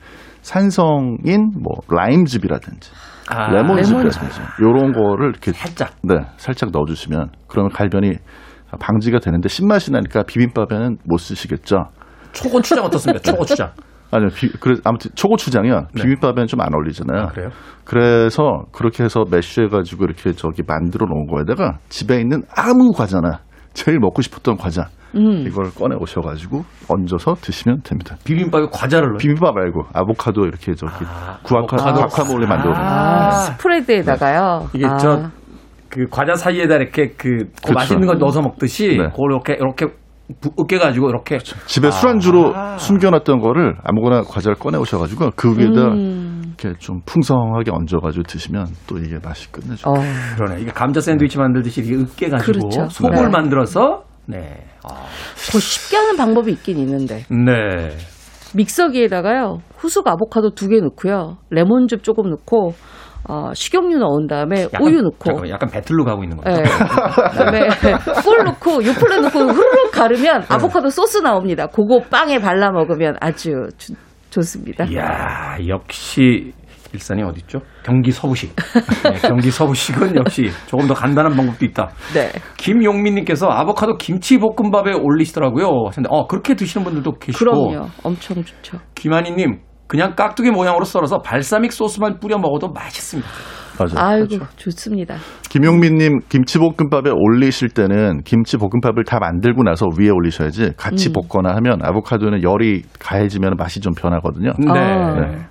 산성인 0.48 1.52
뭐 1.62 1.74
라임즙이라든지 1.90 2.90
아, 3.30 3.52
레몬즙이라든지 3.52 4.40
이런 4.60 4.94
거를 4.94 5.30
이렇게 5.32 5.52
살짝. 5.52 5.92
네 6.04 6.16
살짝 6.38 6.70
넣어주시면 6.72 7.32
그러면 7.50 7.70
갈변이 7.72 8.14
방지가 8.80 9.20
되는데 9.20 9.50
신맛이 9.50 9.92
나니까 9.92 10.24
비빔밥에는 10.24 10.98
못 11.04 11.18
쓰시겠죠. 11.18 11.90
초고추장 12.32 12.86
어떻습니까? 12.86 13.22
초고추장. 13.22 13.72
아니요, 14.10 14.30
비, 14.34 14.50
그래, 14.62 14.78
아무튼 14.86 15.12
초고추장이요. 15.16 15.88
네. 15.94 16.02
비빔밥에는 16.02 16.48
좀 16.48 16.62
안 16.62 16.74
어울리잖아요. 16.74 17.24
아, 17.24 17.28
그래요? 17.28 17.50
그래서 17.84 18.64
그렇게 18.72 19.04
해서 19.04 19.26
매쉬해가지고 19.30 20.06
이렇게 20.06 20.32
저기 20.32 20.64
만들어 20.66 21.08
놓은 21.08 21.28
거에다가 21.28 21.80
집에 21.90 22.22
있는 22.22 22.44
아무 22.56 22.94
과자나 22.94 23.40
제일 23.74 24.00
먹고 24.00 24.22
싶었던 24.22 24.56
과자 24.56 24.88
음. 25.16 25.46
이걸 25.48 25.72
꺼내 25.72 25.96
오셔가지고 26.00 26.64
얹어서 26.90 27.36
드시면 27.36 27.82
됩니다. 27.84 28.16
비빔밥에 28.24 28.68
과자를 28.72 29.08
넣어요. 29.10 29.18
비빔밥 29.18 29.54
말고 29.56 29.84
아보카도 29.94 30.46
이렇게 30.46 30.74
저기 30.76 30.94
구아카 31.44 31.78
아보카도. 31.80 32.00
과카몰레 32.02 32.46
만들어 32.48 32.74
놓은 32.74 32.82
거. 32.82 32.88
아, 32.88 33.30
스프레드에다가요. 33.32 34.68
이게 34.74 34.86
아. 34.86 34.98
저그 34.98 36.08
과자 36.12 36.36
사이에다 36.36 36.76
이렇게 36.76 37.14
그, 37.18 37.46
그. 37.66 37.72
맛있는 37.72 38.08
거 38.08 38.14
넣어서 38.16 38.42
먹듯이 38.42 38.98
네. 38.98 39.10
그걸 39.10 39.32
이렇게 39.32 39.58
으깨가지고 40.60 41.10
이렇게 41.10 41.38
집에 41.38 41.90
술안주로 41.90 42.54
숨겨놨던 42.78 43.40
거를 43.40 43.78
아무거나 43.86 44.24
과자를 44.24 44.56
꺼내 44.58 44.78
오셔가지고 44.78 45.32
그 45.38 45.58
위에다 45.58 45.82
음. 45.94 46.42
이렇게 46.60 46.78
좀 46.80 47.00
풍성하게 47.06 47.72
얹어가지고 47.72 48.24
드시면 48.24 48.66
또 48.88 48.98
이게 48.98 49.20
맛이 49.24 49.50
끝내죠. 49.52 49.90
어. 49.90 49.94
그러네. 50.36 50.62
이게 50.64 50.72
감자 50.72 51.00
샌드위치 51.00 51.38
만들듯이 51.38 51.80
이렇게 51.82 52.04
으깨가지고 52.26 52.52
그렇죠. 52.52 52.90
속을 52.90 53.16
네. 53.16 53.30
만들어서 53.30 54.04
네. 54.28 54.64
아, 54.84 55.06
더 55.52 55.60
쉽게 55.60 55.96
하는 55.98 56.18
방법이 56.18 56.52
있긴 56.52 56.78
있는데 56.80 57.24
네. 57.30 57.96
믹서기에다가요 58.56 59.60
후숙 59.78 60.08
아보카도 60.08 60.52
두 60.52 60.68
개 60.70 60.80
넣고요 60.82 61.38
레몬즙 61.50 62.04
조금 62.04 62.30
넣고 62.30 62.74
어, 63.30 63.54
식용유 63.54 63.98
넣은 63.98 64.28
다음에 64.28 64.64
약간, 64.64 64.82
우유 64.82 65.02
넣고 65.02 65.24
잠깐만, 65.26 65.50
약간 65.50 65.70
배틀로 65.70 66.06
가고 66.06 66.24
있는 66.24 66.38
거죠. 66.38 66.50
네. 66.50 66.64
그다음에 67.32 67.68
꿀 68.24 68.44
넣고 68.46 68.86
요플레 68.86 69.18
넣고 69.22 69.40
후루룩 69.40 69.92
가르면 69.92 70.44
아보카도 70.48 70.90
소스 70.90 71.18
나옵니다. 71.18 71.68
그거 71.68 72.00
빵에 72.10 72.40
발라 72.40 72.72
먹으면 72.72 73.18
아주 73.20 73.68
주- 73.78 73.94
좋습니다. 74.30 74.86
이야, 74.86 75.58
역시 75.68 76.54
일산이 76.94 77.24
어디 77.24 77.42
있죠? 77.42 77.60
경기 77.84 78.12
서부식. 78.12 78.56
네, 79.04 79.28
경기 79.28 79.52
서부식은 79.52 80.16
역시 80.16 80.50
조금 80.68 80.88
더 80.88 80.94
간단한 80.94 81.36
방법도 81.36 81.66
있다. 81.66 81.90
네. 82.14 82.32
김용민님께서 82.58 83.48
아보카도 83.48 83.98
김치 83.98 84.38
볶음밥에 84.38 84.94
올리시더라고요. 84.94 85.68
하셨는데, 85.88 86.10
어 86.12 86.28
그렇게 86.28 86.56
드시는 86.56 86.84
분들도 86.84 87.20
계시고. 87.20 87.40
그럼요. 87.40 87.88
엄청 88.04 88.44
좋죠. 88.44 88.80
김한희님 88.96 89.60
그냥 89.88 90.16
깍두기 90.16 90.52
모양으로 90.52 90.84
썰어서 90.84 91.20
발사믹 91.20 91.72
소스만 91.72 92.20
뿌려 92.20 92.38
먹어도 92.38 92.70
맛있습니다. 92.70 93.30
맞아요. 93.80 94.08
아이고 94.08 94.28
그렇죠. 94.28 94.48
좋습니다. 94.56 95.16
김용민님 95.50 96.20
김치볶음밥에 96.30 97.12
올리실 97.14 97.70
때는 97.70 98.24
김치볶음밥을 98.24 99.04
다 99.06 99.20
만들고 99.20 99.64
나서 99.64 99.86
위에 99.98 100.10
올리셔야지 100.10 100.74
같이 100.78 101.10
음. 101.10 101.14
볶거나 101.14 101.56
하면 101.58 101.80
아보카도는 101.84 102.44
열이 102.44 102.84
가해지면 103.00 103.54
맛이 103.58 103.80
좀 103.80 103.94
변하거든요. 103.94 104.54
네. 104.58 104.70
아. 104.72 105.48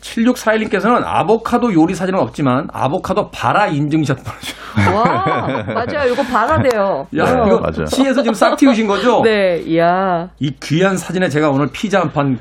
7641님께서는 0.00 1.02
아보카도 1.04 1.72
요리 1.74 1.94
사진은 1.94 2.18
없지만 2.20 2.68
아보카도 2.72 3.30
바라 3.30 3.66
인증샷 3.66 4.18
보내주셨어요. 4.24 4.96
와 4.96 5.64
맞아요. 5.74 6.12
이거 6.12 6.22
봐라돼요. 6.22 7.06
야, 7.16 7.24
네, 7.24 7.30
이거 7.46 7.58
맞아요. 7.60 7.84
시에서 7.86 8.22
지금 8.22 8.34
싹 8.34 8.56
틔우신 8.56 8.86
거죠? 8.86 9.20
네, 9.24 9.58
이야. 9.66 10.28
이 10.38 10.52
귀한 10.62 10.96
사진에 10.96 11.28
제가 11.28 11.50
오늘 11.50 11.68
피자 11.72 12.00
한 12.00 12.10
판 12.12 12.38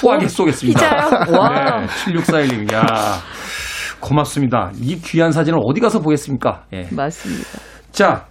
후하게 0.00 0.28
쏘겠습니다. 0.28 0.80
피자요? 0.80 1.10
와. 1.38 1.80
네, 1.80 1.86
7641님. 1.86 2.72
야 2.72 2.82
고맙습니다. 4.00 4.70
이 4.76 4.96
귀한 5.00 5.30
사진을 5.32 5.58
어디 5.64 5.80
가서 5.80 6.00
보겠습니까? 6.00 6.62
예. 6.72 6.88
맞습니다. 6.90 7.48
자, 7.92 8.24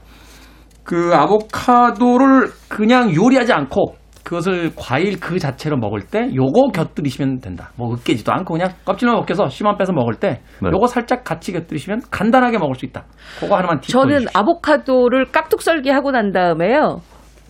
그 0.84 1.12
아보카도를 1.14 2.52
그냥 2.70 3.14
요리하지 3.14 3.54
않고 3.54 3.96
그것을 4.28 4.72
과일 4.76 5.22
그 5.22 5.40
자체로 5.40 5.78
먹을 5.78 6.02
때 6.02 6.30
요거 6.36 6.72
곁들이시면 6.74 7.40
된다. 7.40 7.70
뭐 7.78 7.94
으깨지도 7.94 8.34
않고 8.34 8.56
그냥 8.56 8.72
껍질만 8.84 9.16
벗겨서 9.20 9.48
씨만 9.48 9.78
빼서 9.78 9.94
먹을 9.94 10.16
때 10.16 10.42
네. 10.62 10.70
요거 10.70 10.88
살짝 10.88 11.24
같이 11.24 11.54
곁들이시면 11.54 12.02
간단하게 12.12 12.58
먹을 12.58 12.76
수 12.76 12.86
있다. 12.86 13.06
그거 13.40 13.56
하나만 13.56 13.80
팁 13.80 13.90
저는 13.90 14.06
보내주십시오. 14.08 14.38
아보카도를 14.38 15.26
깍둑 15.32 15.62
썰기 15.62 15.90
하고 15.92 16.12
난 16.12 16.34
다음에요. 16.34 17.00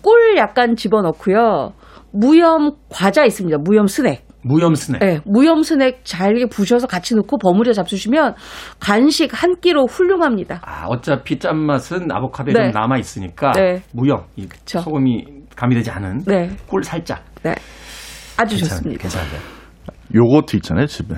꿀 0.02 0.36
약간 0.36 0.76
집어넣고요. 0.76 1.72
무염 2.12 2.76
과자 2.88 3.24
있습니다. 3.24 3.58
무염 3.58 3.88
스낵. 3.88 4.20
무염 4.44 4.76
스낵. 4.76 5.00
네, 5.00 5.18
무염 5.26 5.62
스낵 5.62 6.04
잘게 6.04 6.46
부셔서 6.46 6.86
같이 6.86 7.16
넣고 7.16 7.38
버무려 7.38 7.72
잡수시면 7.72 8.34
간식 8.78 9.30
한 9.32 9.56
끼로 9.60 9.86
훌륭합니다. 9.86 10.60
아, 10.64 10.86
어차피 10.86 11.40
짠맛은 11.40 12.12
아보카도에 12.12 12.54
네. 12.54 12.70
좀 12.70 12.80
남아 12.80 12.98
있으니까 12.98 13.50
네. 13.50 13.82
무염, 13.92 14.22
이. 14.36 14.46
소금이 14.64 15.37
가미되지 15.58 15.90
않은 15.90 16.18
네. 16.26 16.48
꿀 16.68 16.82
살짝. 16.84 17.22
네. 17.42 17.54
아주 18.36 18.56
괜찮- 18.56 18.68
좋습니다. 18.78 19.02
괜찮은데. 19.02 19.36
요거트 20.14 20.56
있잖아요, 20.56 20.86
집에. 20.86 21.16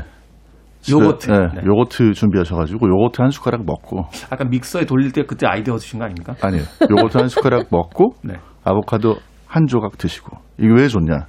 요거트. 0.91 1.31
네, 1.31 1.39
네. 1.57 1.61
요거트 1.67 2.15
준비하셔가지고 2.15 2.89
요거트 2.89 3.21
한 3.21 3.31
숟가락 3.31 3.67
먹고 3.67 4.07
아까 4.31 4.45
믹서에 4.45 4.87
돌릴 4.87 5.13
때 5.13 5.25
그때 5.25 5.47
아이디어 5.47 5.77
주신 5.77 5.99
거 5.99 6.07
아닙니까? 6.07 6.35
아니요. 6.41 6.63
요거트 6.91 7.19
한 7.19 7.29
숟가락 7.29 7.67
먹고 7.71 8.15
네. 8.25 8.35
아보카도 8.65 9.17
한 9.47 9.67
조각 9.67 9.99
드시고 9.99 10.39
이게 10.59 10.69
왜 10.75 10.89
좋냐? 10.89 11.27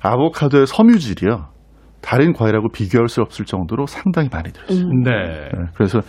아보카도의 0.00 0.66
섬유질이요. 0.66 1.48
다른 2.00 2.32
과일하고 2.32 2.68
비교할 2.72 3.08
수 3.08 3.20
없을 3.20 3.44
정도로 3.44 3.84
상당히 3.86 4.28
많이 4.32 4.50
들어있어요. 4.52 4.86
네. 5.04 5.10
네, 5.52 5.64
그래서 5.74 6.00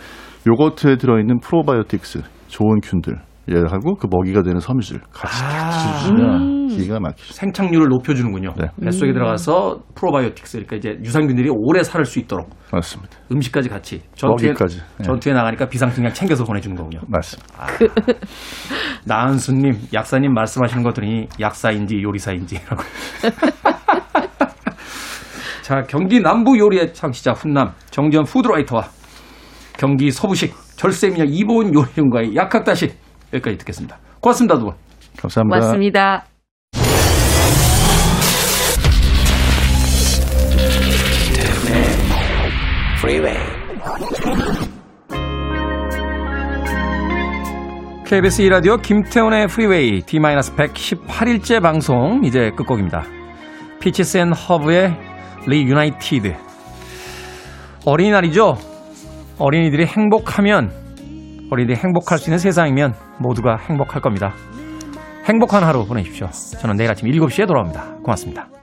요거트에 0.48 0.96
들어있는 0.96 1.40
프로바이오틱스 1.40 2.22
좋은 2.48 2.80
균들 2.82 3.16
얘하고 3.50 3.96
그 3.96 4.06
먹이가 4.10 4.42
되는 4.42 4.60
섬유질 4.60 5.00
같이 5.12 5.42
아. 5.44 5.48
같이 5.48 5.98
주시면 5.98 6.68
기가 6.68 7.00
막히죠. 7.00 7.34
생착률을 7.34 7.88
높여주는군요. 7.88 8.54
네. 8.56 8.66
뱃속에 8.82 9.12
들어가서 9.12 9.80
프로바이오틱스, 9.94 10.64
그러니까 10.64 10.76
이제 10.76 10.98
유산균들이 11.04 11.50
오래 11.52 11.82
살을 11.82 12.04
수 12.04 12.18
있도록 12.20 12.48
맞습니다. 12.72 13.16
음식까지 13.32 13.68
같이 13.68 14.02
전투에, 14.14 14.48
먹이까지. 14.48 14.80
네. 14.98 15.04
전투에 15.04 15.32
나가니까 15.32 15.68
비상식량 15.68 16.12
챙겨서 16.12 16.44
보내주는 16.44 16.76
거군요. 16.76 17.00
맞습니다. 17.08 17.66
나은수님, 19.04 19.72
약사님 19.92 20.32
말씀하시는 20.32 20.82
거 20.84 20.92
들으니 20.92 21.26
약사인지 21.40 22.00
요리사인지라고. 22.02 22.82
자, 25.62 25.82
경기 25.88 26.20
남부 26.20 26.58
요리의 26.58 26.94
창시자 26.94 27.32
훈남 27.32 27.72
정지현 27.90 28.24
푸드라이터와 28.24 28.88
경기 29.78 30.10
서부식 30.10 30.54
절세미녀 30.76 31.24
이보은 31.26 31.72
요리연구가의 31.74 32.34
약학다식 32.34 32.98
여기까지 33.32 33.58
듣겠습니다. 33.58 33.98
고맙습니다, 34.20 34.58
두 34.58 34.64
분. 34.66 34.74
감사합니다. 35.16 35.58
고맙습니다. 35.58 36.24
KBS 48.04 48.42
2라디오 48.42 48.82
김태훈의 48.82 49.46
프리웨이 49.46 50.02
D-118일째 50.02 51.62
방송 51.62 52.24
이제 52.24 52.50
끝곡입니다. 52.56 53.04
Peaches 53.80 54.18
and 54.18 54.32
Herb의 54.32 54.96
Reunited 55.46 56.34
어린이날이죠. 57.86 58.56
어린이들이 59.38 59.86
행복하면 59.86 60.79
어린이들이 61.50 61.76
행복할 61.76 62.18
수 62.18 62.30
있는 62.30 62.38
세상이면 62.38 62.94
모두가 63.18 63.56
행복할 63.56 64.00
겁니다. 64.00 64.34
행복한 65.24 65.62
하루 65.64 65.84
보내십시오. 65.86 66.28
저는 66.60 66.76
내일 66.76 66.90
아침 66.90 67.08
7시에 67.08 67.46
돌아옵니다. 67.46 67.96
고맙습니다. 68.02 68.59